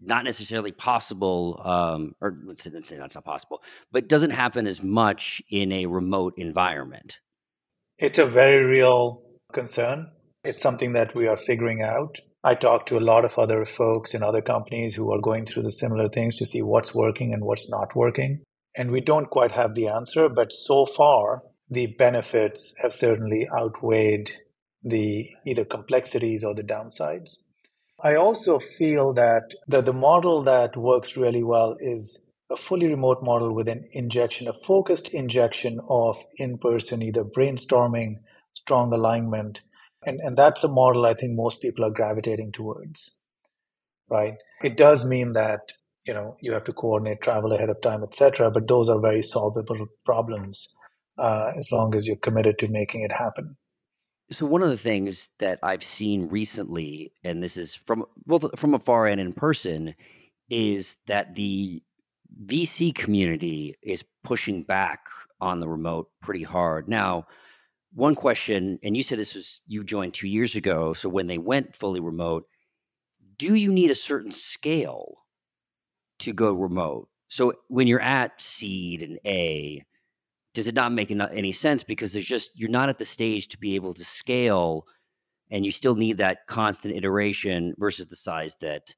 not 0.00 0.24
necessarily 0.24 0.72
possible, 0.72 1.60
um, 1.64 2.14
or 2.20 2.38
let's 2.44 2.62
say, 2.62 2.70
let's 2.70 2.88
say 2.88 2.96
that's 2.96 3.14
not 3.14 3.24
possible, 3.24 3.62
but 3.92 4.08
doesn't 4.08 4.30
happen 4.30 4.66
as 4.66 4.82
much 4.82 5.42
in 5.50 5.72
a 5.72 5.86
remote 5.86 6.34
environment. 6.36 7.20
It's 7.98 8.18
a 8.18 8.26
very 8.26 8.64
real 8.64 9.22
concern. 9.52 10.10
It's 10.44 10.62
something 10.62 10.92
that 10.92 11.14
we 11.14 11.26
are 11.26 11.36
figuring 11.36 11.82
out. 11.82 12.20
I 12.44 12.54
talk 12.54 12.86
to 12.86 12.98
a 12.98 13.00
lot 13.00 13.24
of 13.24 13.38
other 13.38 13.64
folks 13.64 14.14
in 14.14 14.22
other 14.22 14.42
companies 14.42 14.94
who 14.94 15.12
are 15.12 15.20
going 15.20 15.46
through 15.46 15.64
the 15.64 15.72
similar 15.72 16.08
things 16.08 16.36
to 16.36 16.46
see 16.46 16.62
what's 16.62 16.94
working 16.94 17.32
and 17.32 17.44
what's 17.44 17.68
not 17.68 17.96
working. 17.96 18.42
And 18.76 18.90
we 18.90 19.00
don't 19.00 19.30
quite 19.30 19.52
have 19.52 19.74
the 19.74 19.88
answer, 19.88 20.28
but 20.28 20.52
so 20.52 20.86
far, 20.86 21.42
the 21.68 21.86
benefits 21.86 22.76
have 22.82 22.92
certainly 22.92 23.48
outweighed 23.50 24.30
the 24.84 25.30
either 25.44 25.64
complexities 25.64 26.44
or 26.44 26.54
the 26.54 26.62
downsides. 26.62 27.38
I 28.02 28.14
also 28.14 28.58
feel 28.58 29.14
that 29.14 29.54
the, 29.66 29.80
the 29.80 29.92
model 29.92 30.42
that 30.42 30.76
works 30.76 31.16
really 31.16 31.42
well 31.42 31.76
is 31.80 32.26
a 32.50 32.56
fully 32.56 32.88
remote 32.88 33.22
model 33.22 33.54
with 33.54 33.68
an 33.68 33.88
injection, 33.92 34.48
a 34.48 34.52
focused 34.52 35.12
injection 35.14 35.80
of 35.88 36.18
in 36.36 36.58
person, 36.58 37.02
either 37.02 37.24
brainstorming, 37.24 38.16
strong 38.54 38.92
alignment, 38.92 39.62
and, 40.04 40.20
and 40.20 40.36
that's 40.36 40.62
a 40.62 40.68
model 40.68 41.06
I 41.06 41.14
think 41.14 41.32
most 41.34 41.60
people 41.60 41.84
are 41.84 41.90
gravitating 41.90 42.52
towards, 42.52 43.20
right? 44.08 44.34
It 44.62 44.76
does 44.76 45.04
mean 45.04 45.32
that, 45.32 45.72
you 46.06 46.14
know, 46.14 46.36
you 46.40 46.52
have 46.52 46.64
to 46.64 46.72
coordinate 46.72 47.22
travel 47.22 47.52
ahead 47.52 47.70
of 47.70 47.80
time, 47.80 48.02
etc. 48.02 48.50
But 48.50 48.68
those 48.68 48.88
are 48.88 49.00
very 49.00 49.22
solvable 49.22 49.86
problems 50.04 50.68
uh, 51.18 51.52
as 51.58 51.72
long 51.72 51.94
as 51.96 52.06
you're 52.06 52.16
committed 52.16 52.58
to 52.60 52.68
making 52.68 53.02
it 53.02 53.12
happen. 53.12 53.56
So 54.30 54.44
one 54.44 54.62
of 54.62 54.70
the 54.70 54.76
things 54.76 55.28
that 55.38 55.60
I've 55.62 55.84
seen 55.84 56.28
recently, 56.28 57.12
and 57.22 57.42
this 57.42 57.56
is 57.56 57.74
from 57.74 58.04
both 58.26 58.58
from 58.58 58.74
afar 58.74 59.06
and 59.06 59.20
in 59.20 59.32
person, 59.32 59.94
is 60.50 60.96
that 61.06 61.36
the 61.36 61.82
VC 62.44 62.94
community 62.94 63.76
is 63.82 64.04
pushing 64.24 64.62
back 64.62 65.06
on 65.40 65.60
the 65.60 65.68
remote 65.68 66.10
pretty 66.20 66.42
hard. 66.42 66.88
Now, 66.88 67.26
one 67.94 68.14
question, 68.14 68.78
and 68.82 68.96
you 68.96 69.02
said 69.02 69.18
this 69.18 69.34
was 69.34 69.60
you 69.66 69.84
joined 69.84 70.14
two 70.14 70.28
years 70.28 70.56
ago. 70.56 70.92
So 70.92 71.08
when 71.08 71.28
they 71.28 71.38
went 71.38 71.76
fully 71.76 72.00
remote, 72.00 72.46
do 73.38 73.54
you 73.54 73.72
need 73.72 73.90
a 73.90 73.94
certain 73.94 74.32
scale 74.32 75.18
to 76.18 76.32
go 76.32 76.52
remote? 76.52 77.08
So 77.28 77.54
when 77.68 77.86
you're 77.86 78.00
at 78.00 78.40
seed 78.40 79.02
and 79.02 79.18
A, 79.24 79.84
does 80.56 80.66
it 80.66 80.74
not 80.74 80.90
make 80.90 81.10
any 81.10 81.52
sense 81.52 81.84
because 81.84 82.14
there's 82.14 82.24
just 82.24 82.50
you're 82.54 82.70
not 82.70 82.88
at 82.88 82.96
the 82.96 83.04
stage 83.04 83.46
to 83.48 83.58
be 83.58 83.74
able 83.74 83.92
to 83.92 84.04
scale 84.06 84.86
and 85.50 85.66
you 85.66 85.70
still 85.70 85.94
need 85.94 86.16
that 86.16 86.46
constant 86.46 86.96
iteration 86.96 87.74
versus 87.76 88.06
the 88.06 88.16
size 88.16 88.56
that 88.62 88.94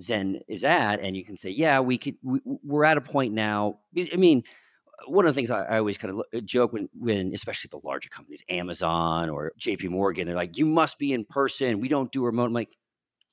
zen 0.00 0.40
is 0.48 0.64
at 0.64 1.00
and 1.00 1.14
you 1.14 1.22
can 1.22 1.36
say 1.36 1.50
yeah 1.50 1.80
we 1.80 1.98
could 1.98 2.14
we, 2.22 2.40
are 2.72 2.84
at 2.86 2.96
a 2.96 3.02
point 3.02 3.34
now 3.34 3.78
i 4.10 4.16
mean 4.16 4.42
one 5.06 5.26
of 5.26 5.34
the 5.34 5.38
things 5.38 5.50
I, 5.50 5.64
I 5.64 5.78
always 5.78 5.98
kind 5.98 6.14
of 6.14 6.22
uh, 6.32 6.40
joke 6.40 6.72
when, 6.72 6.88
when, 6.96 7.34
especially 7.34 7.70
the 7.72 7.84
larger 7.84 8.08
companies, 8.08 8.44
Amazon 8.48 9.30
or 9.30 9.52
JP 9.58 9.88
Morgan, 9.88 10.28
they're 10.28 10.36
like, 10.36 10.56
you 10.58 10.64
must 10.64 10.96
be 10.96 11.12
in 11.12 11.24
person. 11.24 11.80
We 11.80 11.88
don't 11.88 12.12
do 12.12 12.24
remote. 12.24 12.44
I'm 12.44 12.52
like, 12.52 12.76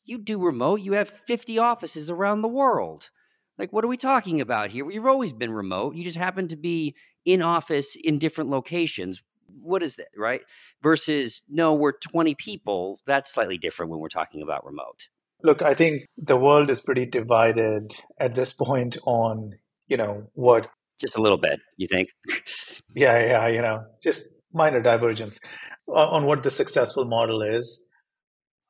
you 0.04 0.18
do 0.18 0.44
remote. 0.44 0.82
You 0.82 0.94
have 0.94 1.08
50 1.08 1.60
offices 1.60 2.10
around 2.10 2.42
the 2.42 2.48
world. 2.48 3.12
Like, 3.60 3.74
what 3.74 3.84
are 3.84 3.90
we 3.90 3.98
talking 3.98 4.40
about 4.40 4.72
here? 4.72 4.90
You've 4.90 5.06
always 5.06 5.34
been 5.34 5.52
remote. 5.52 5.96
You 5.96 6.04
just 6.04 6.18
happen 6.18 6.48
to 6.48 6.56
be 6.56 6.96
in 7.26 7.42
office 7.42 7.96
in 7.96 8.18
different 8.18 8.50
locations. 8.50 9.22
What 9.62 9.84
is 9.84 9.96
that, 9.96 10.10
right? 10.16 10.42
Versus, 10.82 11.42
no, 11.50 11.74
we're 11.74 11.94
20 11.94 12.36
people. 12.36 13.00
That's 13.06 13.34
slightly 13.34 13.58
different 13.58 13.92
when 13.92 14.00
we're 14.00 14.08
talking 14.08 14.42
about 14.42 14.66
remote. 14.66 15.10
Look, 15.42 15.62
I 15.62 15.74
think 15.74 16.04
the 16.18 16.38
world 16.38 16.70
is 16.70 16.82
pretty 16.82 17.06
divided 17.06 17.94
at 18.20 18.36
this 18.36 18.54
point 18.60 18.98
on, 19.06 19.54
you 19.88 19.98
know, 19.98 20.28
what 20.34 20.70
just 21.00 21.16
a 21.16 21.22
little 21.22 21.38
bit, 21.38 21.60
you 21.78 21.88
think? 21.88 22.10
yeah, 22.96 23.26
yeah, 23.26 23.48
you 23.48 23.62
know, 23.62 23.86
just 24.04 24.26
minor 24.54 24.82
divergence 24.82 25.40
on 25.88 26.26
what 26.26 26.44
the 26.44 26.52
successful 26.52 27.06
model 27.06 27.42
is. 27.42 27.84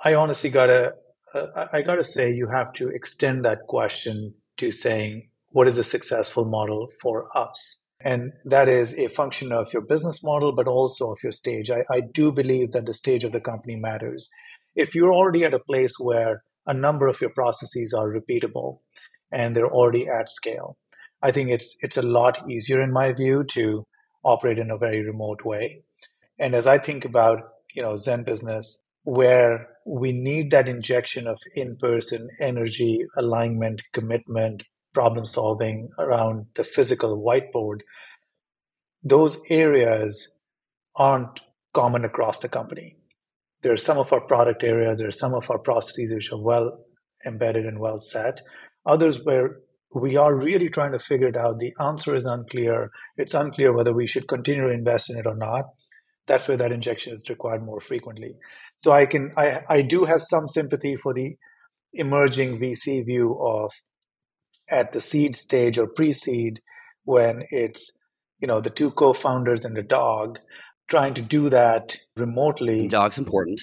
I 0.04 0.14
honestly 0.14 0.50
gotta, 0.50 0.94
uh, 1.34 1.68
I 1.74 1.82
gotta 1.82 2.04
say, 2.04 2.32
you 2.32 2.48
have 2.48 2.72
to 2.74 2.88
extend 2.90 3.44
that 3.46 3.60
question 3.68 4.36
to 4.58 4.72
saying, 4.72 5.30
what 5.50 5.68
is 5.68 5.78
a 5.78 5.84
successful 5.84 6.46
model 6.46 6.90
for 7.02 7.36
us? 7.36 7.80
And 8.02 8.32
that 8.46 8.70
is 8.70 8.98
a 8.98 9.10
function 9.10 9.52
of 9.52 9.74
your 9.74 9.82
business 9.82 10.24
model, 10.24 10.54
but 10.54 10.68
also 10.68 11.12
of 11.12 11.18
your 11.22 11.34
stage. 11.34 11.70
I, 11.70 11.84
I 11.92 12.02
do 12.02 12.32
believe 12.32 12.72
that 12.72 12.86
the 12.86 12.94
stage 12.94 13.24
of 13.24 13.34
the 13.34 13.42
company 13.42 13.76
matters. 13.76 14.30
If 14.76 14.96
you're 14.96 15.14
already 15.14 15.44
at 15.44 15.54
a 15.54 15.60
place 15.60 15.96
where 16.00 16.44
a 16.66 16.74
number 16.74 17.08
of 17.08 17.20
your 17.20 17.32
processes 17.32 17.94
are 17.94 18.08
repeatable 18.08 18.80
and 19.32 19.56
they're 19.56 19.68
already 19.68 20.08
at 20.08 20.30
scale, 20.30 20.78
I 21.22 21.32
think 21.32 21.50
it's 21.50 21.76
it's 21.82 21.98
a 21.98 22.02
lot 22.02 22.50
easier 22.50 22.82
in 22.82 22.94
my 22.94 23.12
view 23.12 23.44
to 23.52 23.86
operate 24.24 24.60
in 24.60 24.72
a 24.72 24.78
very 24.78 25.04
remote 25.04 25.44
way. 25.44 25.84
And 26.38 26.56
as 26.56 26.68
I 26.68 26.78
think 26.78 27.04
about 27.04 27.40
you 27.74 27.82
know 27.82 27.94
ZenBusiness, 27.94 28.78
where 29.04 29.68
we 29.86 30.14
need 30.14 30.52
that 30.52 30.70
injection 30.70 31.28
of 31.28 31.40
in-person 31.56 32.30
energy, 32.40 33.00
alignment, 33.18 33.84
commitment, 33.92 34.64
problem 34.94 35.26
solving 35.26 35.90
around 35.98 36.48
the 36.56 36.64
physical 36.64 37.22
whiteboard, 37.22 37.80
those 39.04 39.40
areas 39.50 40.38
aren't 40.96 41.40
common 41.74 42.04
across 42.04 42.40
the 42.40 42.50
company. 42.50 42.98
There 43.62 43.74
are 43.74 43.78
some 43.78 43.98
of 43.98 44.12
our 44.14 44.22
product 44.22 44.64
areas, 44.64 45.00
there 45.00 45.08
are 45.08 45.12
some 45.12 45.34
of 45.34 45.50
our 45.50 45.60
processes 45.60 46.14
which 46.14 46.32
are 46.32 46.42
well 46.42 46.80
embedded 47.26 47.66
and 47.66 47.80
well 47.80 48.00
set. 48.00 48.42
Others 48.86 49.24
where 49.24 49.58
we 49.94 50.16
are 50.16 50.36
really 50.36 50.70
trying 50.70 50.92
to 50.94 51.00
figure 51.00 51.28
it 51.28 51.36
out. 51.36 51.60
The 51.60 51.74
answer 51.80 52.16
is 52.16 52.26
unclear. 52.26 52.92
It's 53.18 53.34
unclear 53.34 53.74
whether 53.74 53.94
we 53.94 54.08
should 54.08 54.28
continue 54.28 54.68
to 54.68 54.74
invest 54.74 55.10
in 55.10 55.18
it 55.18 55.26
or 55.26 55.36
not. 55.36 55.66
That's 56.28 56.48
where 56.48 56.58
that 56.58 56.72
injection 56.72 57.14
is 57.14 57.28
required 57.28 57.66
more 57.66 57.82
frequently. 57.82 58.36
So 58.78 58.92
I 58.92 59.08
can 59.08 59.34
I, 59.36 59.62
I 59.68 59.82
do 59.82 60.06
have 60.06 60.22
some 60.22 60.48
sympathy 60.48 60.96
for 60.96 61.14
the 61.14 61.36
emerging 61.94 62.60
VC 62.60 63.04
view 63.04 63.38
of 63.42 63.72
at 64.70 64.94
the 64.94 65.02
seed 65.02 65.36
stage 65.36 65.78
or 65.78 65.88
pre-seed 65.88 66.62
when 67.04 67.44
it's 67.50 67.98
you 68.40 68.48
know 68.48 68.62
the 68.62 68.70
two 68.70 68.92
co-founders 68.92 69.66
and 69.66 69.76
the 69.76 69.84
dog 69.84 70.40
trying 70.88 71.14
to 71.14 71.22
do 71.22 71.50
that 71.50 71.98
remotely. 72.16 72.82
The 72.82 72.88
dog's 72.88 73.18
important 73.18 73.62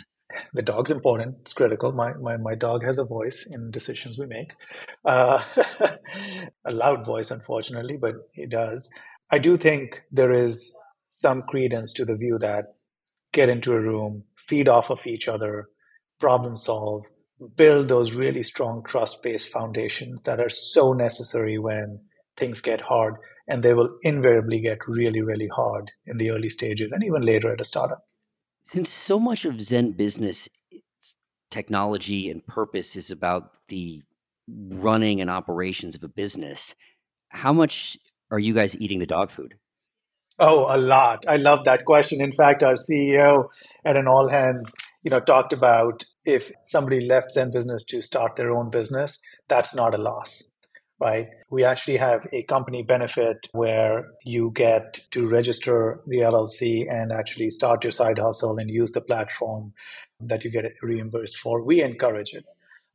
the 0.53 0.63
dog's 0.63 0.91
important. 0.91 1.37
It's 1.41 1.53
critical. 1.53 1.93
My, 1.93 2.15
my, 2.15 2.37
my 2.37 2.55
dog 2.55 2.85
has 2.85 2.99
a 2.99 3.05
voice 3.05 3.47
in 3.47 3.71
decisions 3.71 4.19
we 4.19 4.27
make. 4.27 4.53
Uh, 5.05 5.43
a 6.65 6.73
loud 6.73 7.07
voice, 7.07 7.31
unfortunately, 7.31 7.97
but 7.97 8.15
he 8.33 8.47
does. 8.47 8.91
I 9.31 9.39
do 9.39 9.57
think 9.57 10.03
there 10.11 10.33
is 10.33 10.77
some 11.11 11.43
credence 11.43 11.93
to 11.95 12.05
the 12.05 12.17
view 12.17 12.39
that 12.41 12.75
get 13.33 13.49
into 13.49 13.73
a 13.73 13.81
room, 13.81 14.25
feed 14.37 14.69
off 14.69 14.91
of 14.91 15.07
each 15.07 15.29
other, 15.29 15.69
problem 16.21 16.57
solve, 16.57 17.05
build 17.57 17.89
those 17.89 18.13
really 18.13 18.43
strong 18.43 18.83
trust 18.87 19.23
based 19.23 19.51
foundations 19.51 20.23
that 20.23 20.41
are 20.41 20.49
so 20.49 20.93
necessary 20.93 21.59
when 21.59 22.01
things 22.37 22.61
get 22.61 22.83
hard. 22.83 23.15
And 23.49 23.63
they 23.63 23.75
will 23.75 23.97
invariably 24.03 24.61
get 24.61 24.89
really, 24.89 25.23
really 25.23 25.49
hard 25.55 25.93
in 26.05 26.17
the 26.17 26.31
early 26.31 26.49
stages 26.49 26.91
and 26.93 27.05
even 27.05 27.23
later 27.23 27.53
at 27.53 27.61
a 27.61 27.65
startup 27.65 28.07
since 28.67 28.91
so 28.91 29.21
much 29.21 29.45
of 29.45 29.55
ZenBusiness 29.55 30.49
technology 31.51 32.29
and 32.29 32.45
purpose 32.47 32.97
is 32.97 33.13
about 33.13 33.57
the 33.69 34.03
running 34.49 35.21
and 35.21 35.31
operations 35.31 35.95
of 35.95 36.03
a 36.03 36.09
business, 36.09 36.75
how 37.29 37.53
much 37.53 37.97
are 38.31 38.41
you 38.41 38.53
guys 38.53 38.77
eating 38.79 38.99
the 38.99 39.07
dog 39.07 39.31
food? 39.31 39.55
Oh, 40.39 40.67
a 40.69 40.77
lot. 40.77 41.25
I 41.29 41.37
love 41.37 41.65
that 41.65 41.85
question. 41.85 42.21
In 42.21 42.33
fact, 42.33 42.63
our 42.65 42.75
CEO 42.75 43.47
at 43.85 43.97
an 43.97 44.09
all 44.09 44.29
hands, 44.29 44.75
you 45.03 45.11
know, 45.11 45.21
talked 45.21 45.53
about 45.53 46.05
if 46.27 46.53
somebody 46.65 47.01
left 47.01 47.35
ZenBusiness 47.37 47.87
to 47.89 48.03
start 48.03 48.37
their 48.37 48.51
own 48.51 48.71
business, 48.71 49.19
that's 49.49 49.75
not 49.75 49.95
a 49.95 49.99
loss 49.99 50.53
right? 50.99 51.29
We 51.51 51.65
actually 51.65 51.99
have 51.99 52.27
a 52.33 52.43
company 52.45 52.83
benefit 52.83 53.49
where 53.53 54.09
you 54.25 54.51
get 54.55 55.01
to 55.11 55.29
register 55.29 56.01
the 56.07 56.19
LLC 56.19 56.91
and 56.91 57.13
actually 57.13 57.51
start 57.51 57.85
your 57.85 57.91
side 57.91 58.19
hustle 58.19 58.59
and 58.59 58.71
use 58.71 58.93
the 58.93 59.01
platform 59.01 59.75
that 60.21 60.45
you 60.45 60.51
get 60.51 60.73
reimbursed 60.83 61.37
for. 61.37 61.63
We 61.63 61.83
encourage 61.83 62.33
it. 62.33 62.45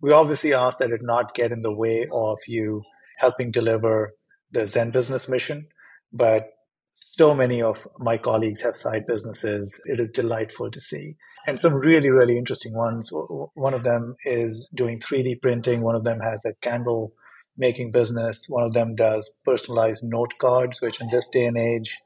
We 0.01 0.11
obviously 0.11 0.53
ask 0.53 0.79
that 0.79 0.91
it 0.91 1.01
not 1.03 1.35
get 1.35 1.51
in 1.51 1.61
the 1.61 1.73
way 1.73 2.07
of 2.11 2.39
you 2.47 2.81
helping 3.19 3.51
deliver 3.51 4.15
the 4.51 4.61
ZenBusiness 4.61 5.29
mission, 5.29 5.67
but 6.11 6.49
so 6.95 7.35
many 7.35 7.61
of 7.61 7.87
my 7.99 8.17
colleagues 8.17 8.63
have 8.63 8.75
side 8.75 9.05
businesses. 9.05 9.79
It 9.85 9.99
is 9.99 10.09
delightful 10.09 10.71
to 10.71 10.81
see. 10.81 11.17
And 11.47 11.59
some 11.59 11.73
really, 11.73 12.09
really 12.09 12.37
interesting 12.37 12.75
ones. 12.75 13.09
One 13.11 13.73
of 13.73 13.83
them 13.83 14.15
is 14.25 14.69
doing 14.73 14.99
3D 14.99 15.41
printing. 15.41 15.81
One 15.81 15.95
of 15.95 16.03
them 16.03 16.19
has 16.19 16.45
a 16.45 16.53
candle 16.61 17.13
making 17.57 17.91
business. 17.91 18.45
One 18.47 18.63
of 18.63 18.73
them 18.73 18.95
does 18.95 19.39
personalized 19.43 20.03
note 20.03 20.33
cards, 20.39 20.81
which 20.81 21.01
in 21.01 21.09
this 21.11 21.27
day 21.27 21.45
and 21.45 21.57
age 21.57 21.97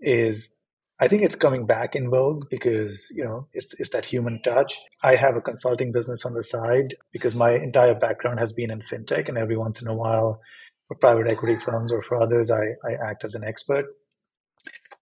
is 0.00 0.56
I 1.02 1.08
think 1.08 1.22
it's 1.22 1.34
coming 1.34 1.64
back 1.64 1.96
in 1.96 2.10
vogue 2.10 2.44
because 2.50 3.10
you 3.16 3.24
know 3.24 3.48
it's 3.54 3.78
it's 3.80 3.90
that 3.90 4.04
human 4.04 4.42
touch. 4.42 4.78
I 5.02 5.16
have 5.16 5.34
a 5.34 5.40
consulting 5.40 5.92
business 5.92 6.26
on 6.26 6.34
the 6.34 6.44
side 6.44 6.94
because 7.10 7.34
my 7.34 7.52
entire 7.52 7.94
background 7.94 8.38
has 8.38 8.52
been 8.52 8.70
in 8.70 8.82
fintech, 8.82 9.28
and 9.28 9.38
every 9.38 9.56
once 9.56 9.80
in 9.80 9.88
a 9.88 9.94
while, 9.94 10.40
for 10.88 10.96
private 10.96 11.26
equity 11.26 11.56
firms 11.64 11.90
or 11.90 12.02
for 12.02 12.20
others, 12.20 12.50
I, 12.50 12.74
I 12.86 13.10
act 13.10 13.24
as 13.24 13.34
an 13.34 13.44
expert. 13.44 13.86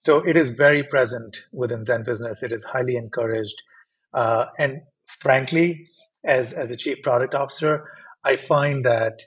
So 0.09 0.27
it 0.27 0.39
is 0.39 0.53
very 0.53 0.83
present 0.83 1.37
within 1.53 1.83
ZenBusiness. 1.83 2.43
It 2.43 2.51
is 2.51 2.65
highly 2.65 2.97
encouraged, 2.97 3.61
uh, 4.15 4.47
and 4.59 4.81
frankly, 5.21 5.91
as 6.25 6.55
as 6.55 6.71
a 6.71 6.79
chief 6.79 7.03
product 7.03 7.35
officer, 7.35 7.85
I 8.25 8.37
find 8.37 8.87
that 8.87 9.21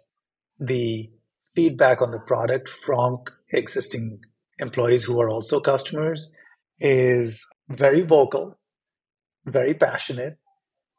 the 0.59 1.11
feedback 1.53 2.01
on 2.01 2.09
the 2.09 2.19
product 2.19 2.67
from 2.67 3.19
existing 3.53 4.21
employees 4.57 5.03
who 5.03 5.21
are 5.21 5.29
also 5.29 5.59
customers 5.59 6.33
is 6.79 7.45
very 7.69 8.01
vocal, 8.01 8.57
very 9.45 9.75
passionate, 9.75 10.39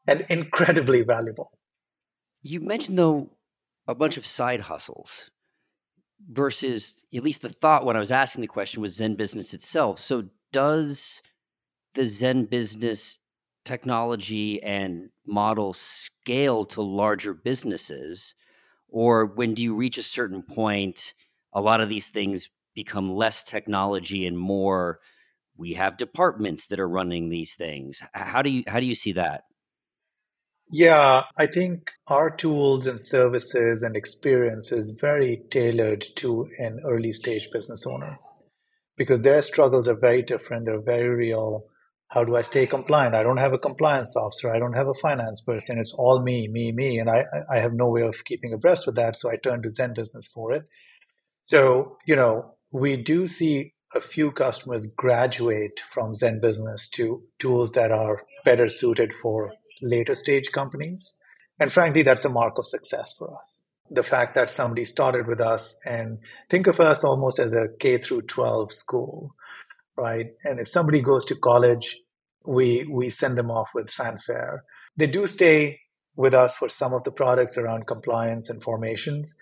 and 0.07 0.25
incredibly 0.29 1.01
valuable. 1.01 1.51
You 2.41 2.61
mentioned, 2.61 2.97
though, 2.97 3.31
a 3.85 3.95
bunch 3.95 4.15
of 4.15 4.25
side 4.25 4.61
hustles 4.61 5.29
versus 6.29 6.95
at 7.15 7.23
least 7.23 7.41
the 7.41 7.49
thought 7.49 7.85
when 7.85 7.95
I 7.95 7.99
was 7.99 8.11
asking 8.11 8.41
the 8.41 8.47
question 8.47 8.81
was 8.81 8.97
ZenBusiness 8.99 9.53
itself. 9.53 9.99
So, 9.99 10.25
does 10.51 11.21
the 11.95 12.01
ZenBusiness 12.01 13.17
technology 13.65 14.61
and 14.61 15.09
model 15.25 15.73
scale 15.73 16.65
to 16.65 16.81
larger 16.81 17.33
businesses? 17.33 18.35
Or 18.89 19.25
when 19.25 19.53
do 19.53 19.63
you 19.63 19.75
reach 19.75 19.97
a 19.97 20.03
certain 20.03 20.43
point, 20.43 21.13
a 21.51 21.61
lot 21.61 21.81
of 21.81 21.89
these 21.89 22.09
things 22.09 22.49
become 22.75 23.11
less 23.11 23.43
technology 23.43 24.25
and 24.25 24.37
more 24.37 24.99
we 25.57 25.73
have 25.73 25.97
departments 25.97 26.67
that 26.67 26.79
are 26.79 26.89
running 26.89 27.29
these 27.29 27.55
things. 27.55 28.01
How 28.13 28.41
do 28.41 28.49
you 28.49 28.63
how 28.67 28.79
do 28.79 28.85
you 28.85 28.95
see 28.95 29.13
that? 29.13 29.43
Yeah, 30.75 31.25
I 31.37 31.45
think 31.45 31.91
our 32.07 32.35
tools 32.35 32.87
and 32.87 32.99
services 32.99 33.83
and 33.83 33.95
experience 33.95 34.71
is 34.71 34.97
very 34.99 35.43
tailored 35.51 36.03
to 36.15 36.49
an 36.57 36.79
early 36.83 37.13
stage 37.13 37.49
business 37.53 37.85
owner 37.85 38.17
because 38.97 39.21
their 39.21 39.43
struggles 39.43 39.87
are 39.87 39.99
very 39.99 40.23
different. 40.23 40.65
They're 40.65 40.81
very 40.81 41.09
real. 41.09 41.65
How 42.07 42.23
do 42.23 42.35
I 42.35 42.41
stay 42.41 42.65
compliant? 42.65 43.13
I 43.13 43.21
don't 43.21 43.37
have 43.37 43.53
a 43.53 43.59
compliance 43.59 44.15
officer. 44.17 44.51
I 44.51 44.57
don't 44.57 44.73
have 44.73 44.87
a 44.87 44.95
finance 44.95 45.41
person. 45.41 45.77
It's 45.77 45.93
all 45.93 46.23
me, 46.23 46.47
me, 46.47 46.71
me. 46.71 46.97
And 46.97 47.07
I, 47.07 47.25
I 47.51 47.59
have 47.59 47.73
no 47.73 47.89
way 47.89 48.01
of 48.01 48.25
keeping 48.25 48.51
abreast 48.51 48.87
with 48.87 48.95
that. 48.95 49.15
So 49.15 49.29
I 49.29 49.35
turn 49.35 49.61
to 49.61 49.69
ZenBusiness 49.69 50.27
for 50.33 50.53
it. 50.53 50.63
So, 51.43 51.97
you 52.07 52.15
know, 52.15 52.55
we 52.71 52.97
do 52.97 53.27
see 53.27 53.75
a 53.93 54.01
few 54.01 54.31
customers 54.31 54.87
graduate 54.87 55.79
from 55.79 56.15
ZenBusiness 56.15 56.89
to 56.95 57.21
tools 57.37 57.73
that 57.73 57.91
are 57.91 58.23
better 58.43 58.69
suited 58.69 59.13
for 59.21 59.53
later 59.83 60.15
stage 60.15 60.51
companies. 60.51 61.17
And 61.59 61.71
frankly, 61.71 62.01
that's 62.01 62.25
a 62.25 62.29
mark 62.29 62.57
of 62.57 62.65
success 62.65 63.13
for 63.17 63.37
us. 63.37 63.65
The 63.89 64.03
fact 64.03 64.33
that 64.35 64.49
somebody 64.49 64.85
started 64.85 65.27
with 65.27 65.39
us 65.39 65.75
and 65.85 66.17
think 66.49 66.67
of 66.67 66.79
us 66.79 67.03
almost 67.03 67.37
as 67.37 67.53
a 67.53 67.67
K 67.79 67.97
through 67.97 68.23
12 68.23 68.71
school, 68.71 69.35
right? 69.97 70.27
And 70.43 70.59
if 70.59 70.67
somebody 70.67 71.01
goes 71.01 71.25
to 71.25 71.35
college, 71.35 71.97
we 72.45 72.87
we 72.89 73.09
send 73.09 73.37
them 73.37 73.51
off 73.51 73.69
with 73.75 73.89
fanfare. 73.89 74.63
They 74.97 75.07
do 75.07 75.27
stay 75.27 75.79
with 76.15 76.33
us 76.33 76.55
for 76.55 76.69
some 76.69 76.93
of 76.93 77.03
the 77.03 77.11
products 77.11 77.57
around 77.57 77.87
compliance 77.87 78.49
and 78.49 78.61
formations, 78.61 79.33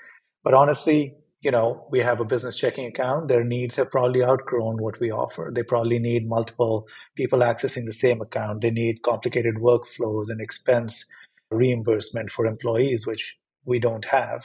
but 0.44 0.54
honestly, 0.54 1.16
you 1.42 1.50
know, 1.52 1.88
we 1.92 2.00
have 2.00 2.20
a 2.20 2.26
business 2.26 2.56
checking 2.56 2.86
account. 2.86 3.28
Their 3.28 3.44
needs 3.44 3.76
have 3.76 3.90
probably 3.90 4.24
outgrown 4.24 4.82
what 4.82 5.00
we 5.00 5.12
offer. 5.12 5.52
They 5.54 5.64
probably 5.64 5.98
need 5.98 6.28
multiple 6.28 6.86
people 7.16 7.40
accessing 7.40 7.86
the 7.86 7.94
same 7.94 8.22
account. 8.22 8.62
They 8.62 8.70
need 8.70 9.02
complicated 9.02 9.56
workflows 9.56 10.30
and 10.30 10.40
expense 10.40 11.06
reimbursement 11.50 12.32
for 12.32 12.46
employees, 12.46 13.08
which 13.08 13.38
we 13.66 13.80
don't 13.80 14.06
have. 14.06 14.44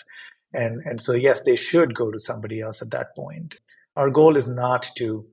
And, 0.54 0.80
and 0.86 1.00
so, 1.00 1.12
yes, 1.12 1.40
they 1.40 1.56
should 1.56 1.94
go 1.94 2.10
to 2.10 2.18
somebody 2.18 2.60
else 2.60 2.80
at 2.80 2.90
that 2.92 3.14
point. 3.14 3.56
Our 3.94 4.10
goal 4.10 4.36
is 4.36 4.48
not 4.48 4.88
to 4.96 5.26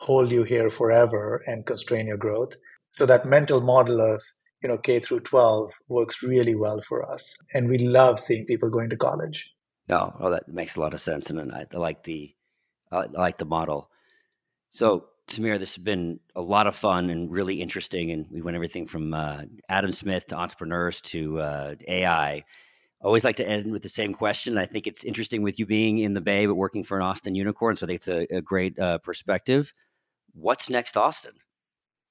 hold 0.00 0.32
you 0.32 0.44
here 0.44 0.70
forever 0.70 1.42
and 1.46 1.66
constrain 1.66 2.06
your 2.06 2.16
growth. 2.16 2.56
So 2.90 3.06
that 3.06 3.26
mental 3.26 3.60
model 3.60 4.00
of 4.00 4.22
you 4.62 4.68
know 4.68 4.78
K 4.78 4.98
through 4.98 5.20
12 5.20 5.70
works 5.88 6.22
really 6.22 6.54
well 6.54 6.80
for 6.88 7.08
us, 7.08 7.36
and 7.54 7.68
we 7.68 7.78
love 7.78 8.18
seeing 8.18 8.44
people 8.46 8.70
going 8.70 8.90
to 8.90 8.96
college. 8.96 9.50
No, 9.88 10.14
oh, 10.20 10.30
that 10.30 10.48
makes 10.48 10.76
a 10.76 10.80
lot 10.80 10.94
of 10.94 11.00
sense, 11.00 11.30
and 11.30 11.52
I, 11.52 11.66
I 11.72 11.76
like 11.76 12.02
the 12.04 12.34
I 12.90 13.06
like 13.06 13.38
the 13.38 13.44
model. 13.44 13.90
So 14.70 15.06
Sameer, 15.28 15.58
this 15.58 15.76
has 15.76 15.84
been 15.84 16.20
a 16.34 16.40
lot 16.40 16.66
of 16.66 16.74
fun 16.74 17.10
and 17.10 17.30
really 17.30 17.60
interesting, 17.60 18.10
and 18.10 18.26
we 18.30 18.42
went 18.42 18.54
everything 18.54 18.86
from 18.86 19.14
uh, 19.14 19.42
Adam 19.68 19.92
Smith 19.92 20.26
to 20.28 20.36
entrepreneurs 20.36 21.00
to 21.02 21.40
uh, 21.40 21.74
AI. 21.86 22.44
Always 23.00 23.24
like 23.24 23.36
to 23.36 23.48
end 23.48 23.70
with 23.70 23.82
the 23.82 23.88
same 23.88 24.12
question. 24.12 24.58
I 24.58 24.66
think 24.66 24.86
it's 24.86 25.04
interesting 25.04 25.42
with 25.42 25.58
you 25.58 25.66
being 25.66 25.98
in 25.98 26.14
the 26.14 26.20
Bay 26.20 26.46
but 26.46 26.56
working 26.56 26.82
for 26.82 26.96
an 26.96 27.02
Austin 27.04 27.34
unicorn, 27.34 27.76
so 27.76 27.86
I 27.86 27.88
think 27.88 27.96
it's 27.98 28.08
a, 28.08 28.36
a 28.36 28.42
great 28.42 28.78
uh, 28.78 28.98
perspective. 28.98 29.72
What's 30.34 30.68
next, 30.68 30.96
Austin? 30.96 31.32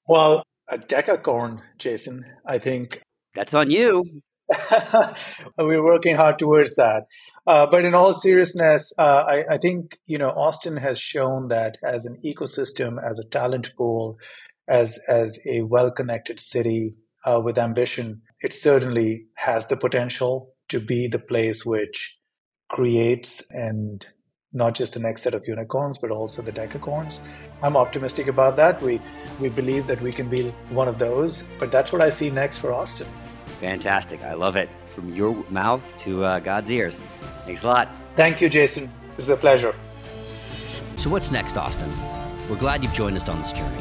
Well, 0.07 0.43
a 0.69 0.77
decacorn, 0.77 1.61
Jason. 1.77 2.25
I 2.45 2.59
think 2.59 3.01
that's 3.33 3.53
on 3.53 3.69
you. 3.69 4.21
We're 5.57 5.83
working 5.83 6.15
hard 6.15 6.39
towards 6.39 6.75
that. 6.75 7.03
Uh, 7.47 7.65
but 7.65 7.85
in 7.85 7.95
all 7.95 8.13
seriousness, 8.13 8.91
uh, 8.99 9.01
I, 9.01 9.53
I, 9.53 9.57
think 9.57 9.97
you 10.05 10.17
know 10.17 10.27
Austin 10.27 10.75
has 10.75 10.99
shown 10.99 11.47
that 11.47 11.77
as 11.81 12.05
an 12.05 12.19
ecosystem, 12.25 12.97
as 13.01 13.19
a 13.19 13.29
talent 13.29 13.73
pool, 13.77 14.17
as 14.67 14.99
as 15.07 15.39
a 15.47 15.61
well-connected 15.61 16.41
city 16.41 16.97
uh, 17.25 17.39
with 17.41 17.57
ambition, 17.57 18.21
it 18.41 18.53
certainly 18.53 19.27
has 19.35 19.65
the 19.67 19.77
potential 19.77 20.55
to 20.67 20.81
be 20.81 21.07
the 21.07 21.19
place 21.19 21.65
which 21.65 22.19
creates 22.69 23.41
and 23.51 24.05
not 24.51 24.75
just 24.75 24.93
the 24.93 24.99
next 24.99 25.21
set 25.21 25.33
of 25.33 25.47
unicorns, 25.47 25.97
but 25.97 26.11
also 26.11 26.41
the 26.41 26.51
decacorns. 26.51 27.21
I'm 27.63 27.77
optimistic 27.77 28.27
about 28.27 28.57
that. 28.57 28.81
We 28.81 28.99
we 29.39 29.47
believe 29.47 29.87
that 29.87 30.01
we 30.01 30.11
can 30.11 30.27
be 30.27 30.49
one 30.69 30.89
of 30.89 30.99
those, 30.99 31.49
but 31.59 31.71
that's 31.71 31.93
what 31.93 32.01
I 32.01 32.09
see 32.09 32.29
next 32.29 32.57
for 32.57 32.73
Austin. 32.73 33.07
Fantastic. 33.59 34.21
I 34.23 34.33
love 34.33 34.55
it. 34.55 34.69
From 34.87 35.13
your 35.13 35.35
mouth 35.49 35.95
to 35.97 36.23
uh, 36.23 36.39
God's 36.39 36.69
ears. 36.71 36.99
Thanks 37.45 37.63
a 37.63 37.67
lot. 37.67 37.89
Thank 38.15 38.41
you, 38.41 38.49
Jason. 38.49 38.85
It 38.85 39.17
was 39.17 39.29
a 39.29 39.37
pleasure. 39.37 39.75
So, 40.97 41.09
what's 41.09 41.31
next, 41.31 41.57
Austin? 41.57 41.91
We're 42.49 42.57
glad 42.57 42.83
you've 42.83 42.93
joined 42.93 43.15
us 43.15 43.27
on 43.29 43.39
this 43.39 43.51
journey. 43.51 43.77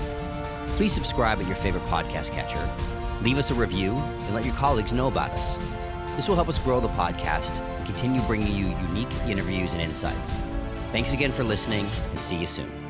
Please 0.77 0.93
subscribe 0.93 1.39
at 1.39 1.47
your 1.47 1.57
favorite 1.57 1.85
podcast 1.85 2.33
catcher, 2.33 2.71
leave 3.23 3.39
us 3.39 3.51
a 3.51 3.55
review, 3.55 3.93
and 3.93 4.35
let 4.35 4.45
your 4.45 4.55
colleagues 4.55 4.93
know 4.93 5.09
about 5.09 5.31
us. 5.31 5.57
This 6.17 6.29
will 6.29 6.35
help 6.35 6.49
us 6.49 6.59
grow 6.59 6.81
the 6.81 6.89
podcast 6.89 7.61
and 7.61 7.87
continue 7.87 8.21
bringing 8.23 8.53
you 8.55 8.69
unique 8.89 9.13
interviews 9.27 9.73
and 9.73 9.81
insights. 9.81 10.39
Thanks 10.93 11.13
again 11.13 11.33
for 11.33 11.45
listening, 11.45 11.87
and 12.11 12.21
see 12.21 12.37
you 12.37 12.47
soon. 12.47 12.86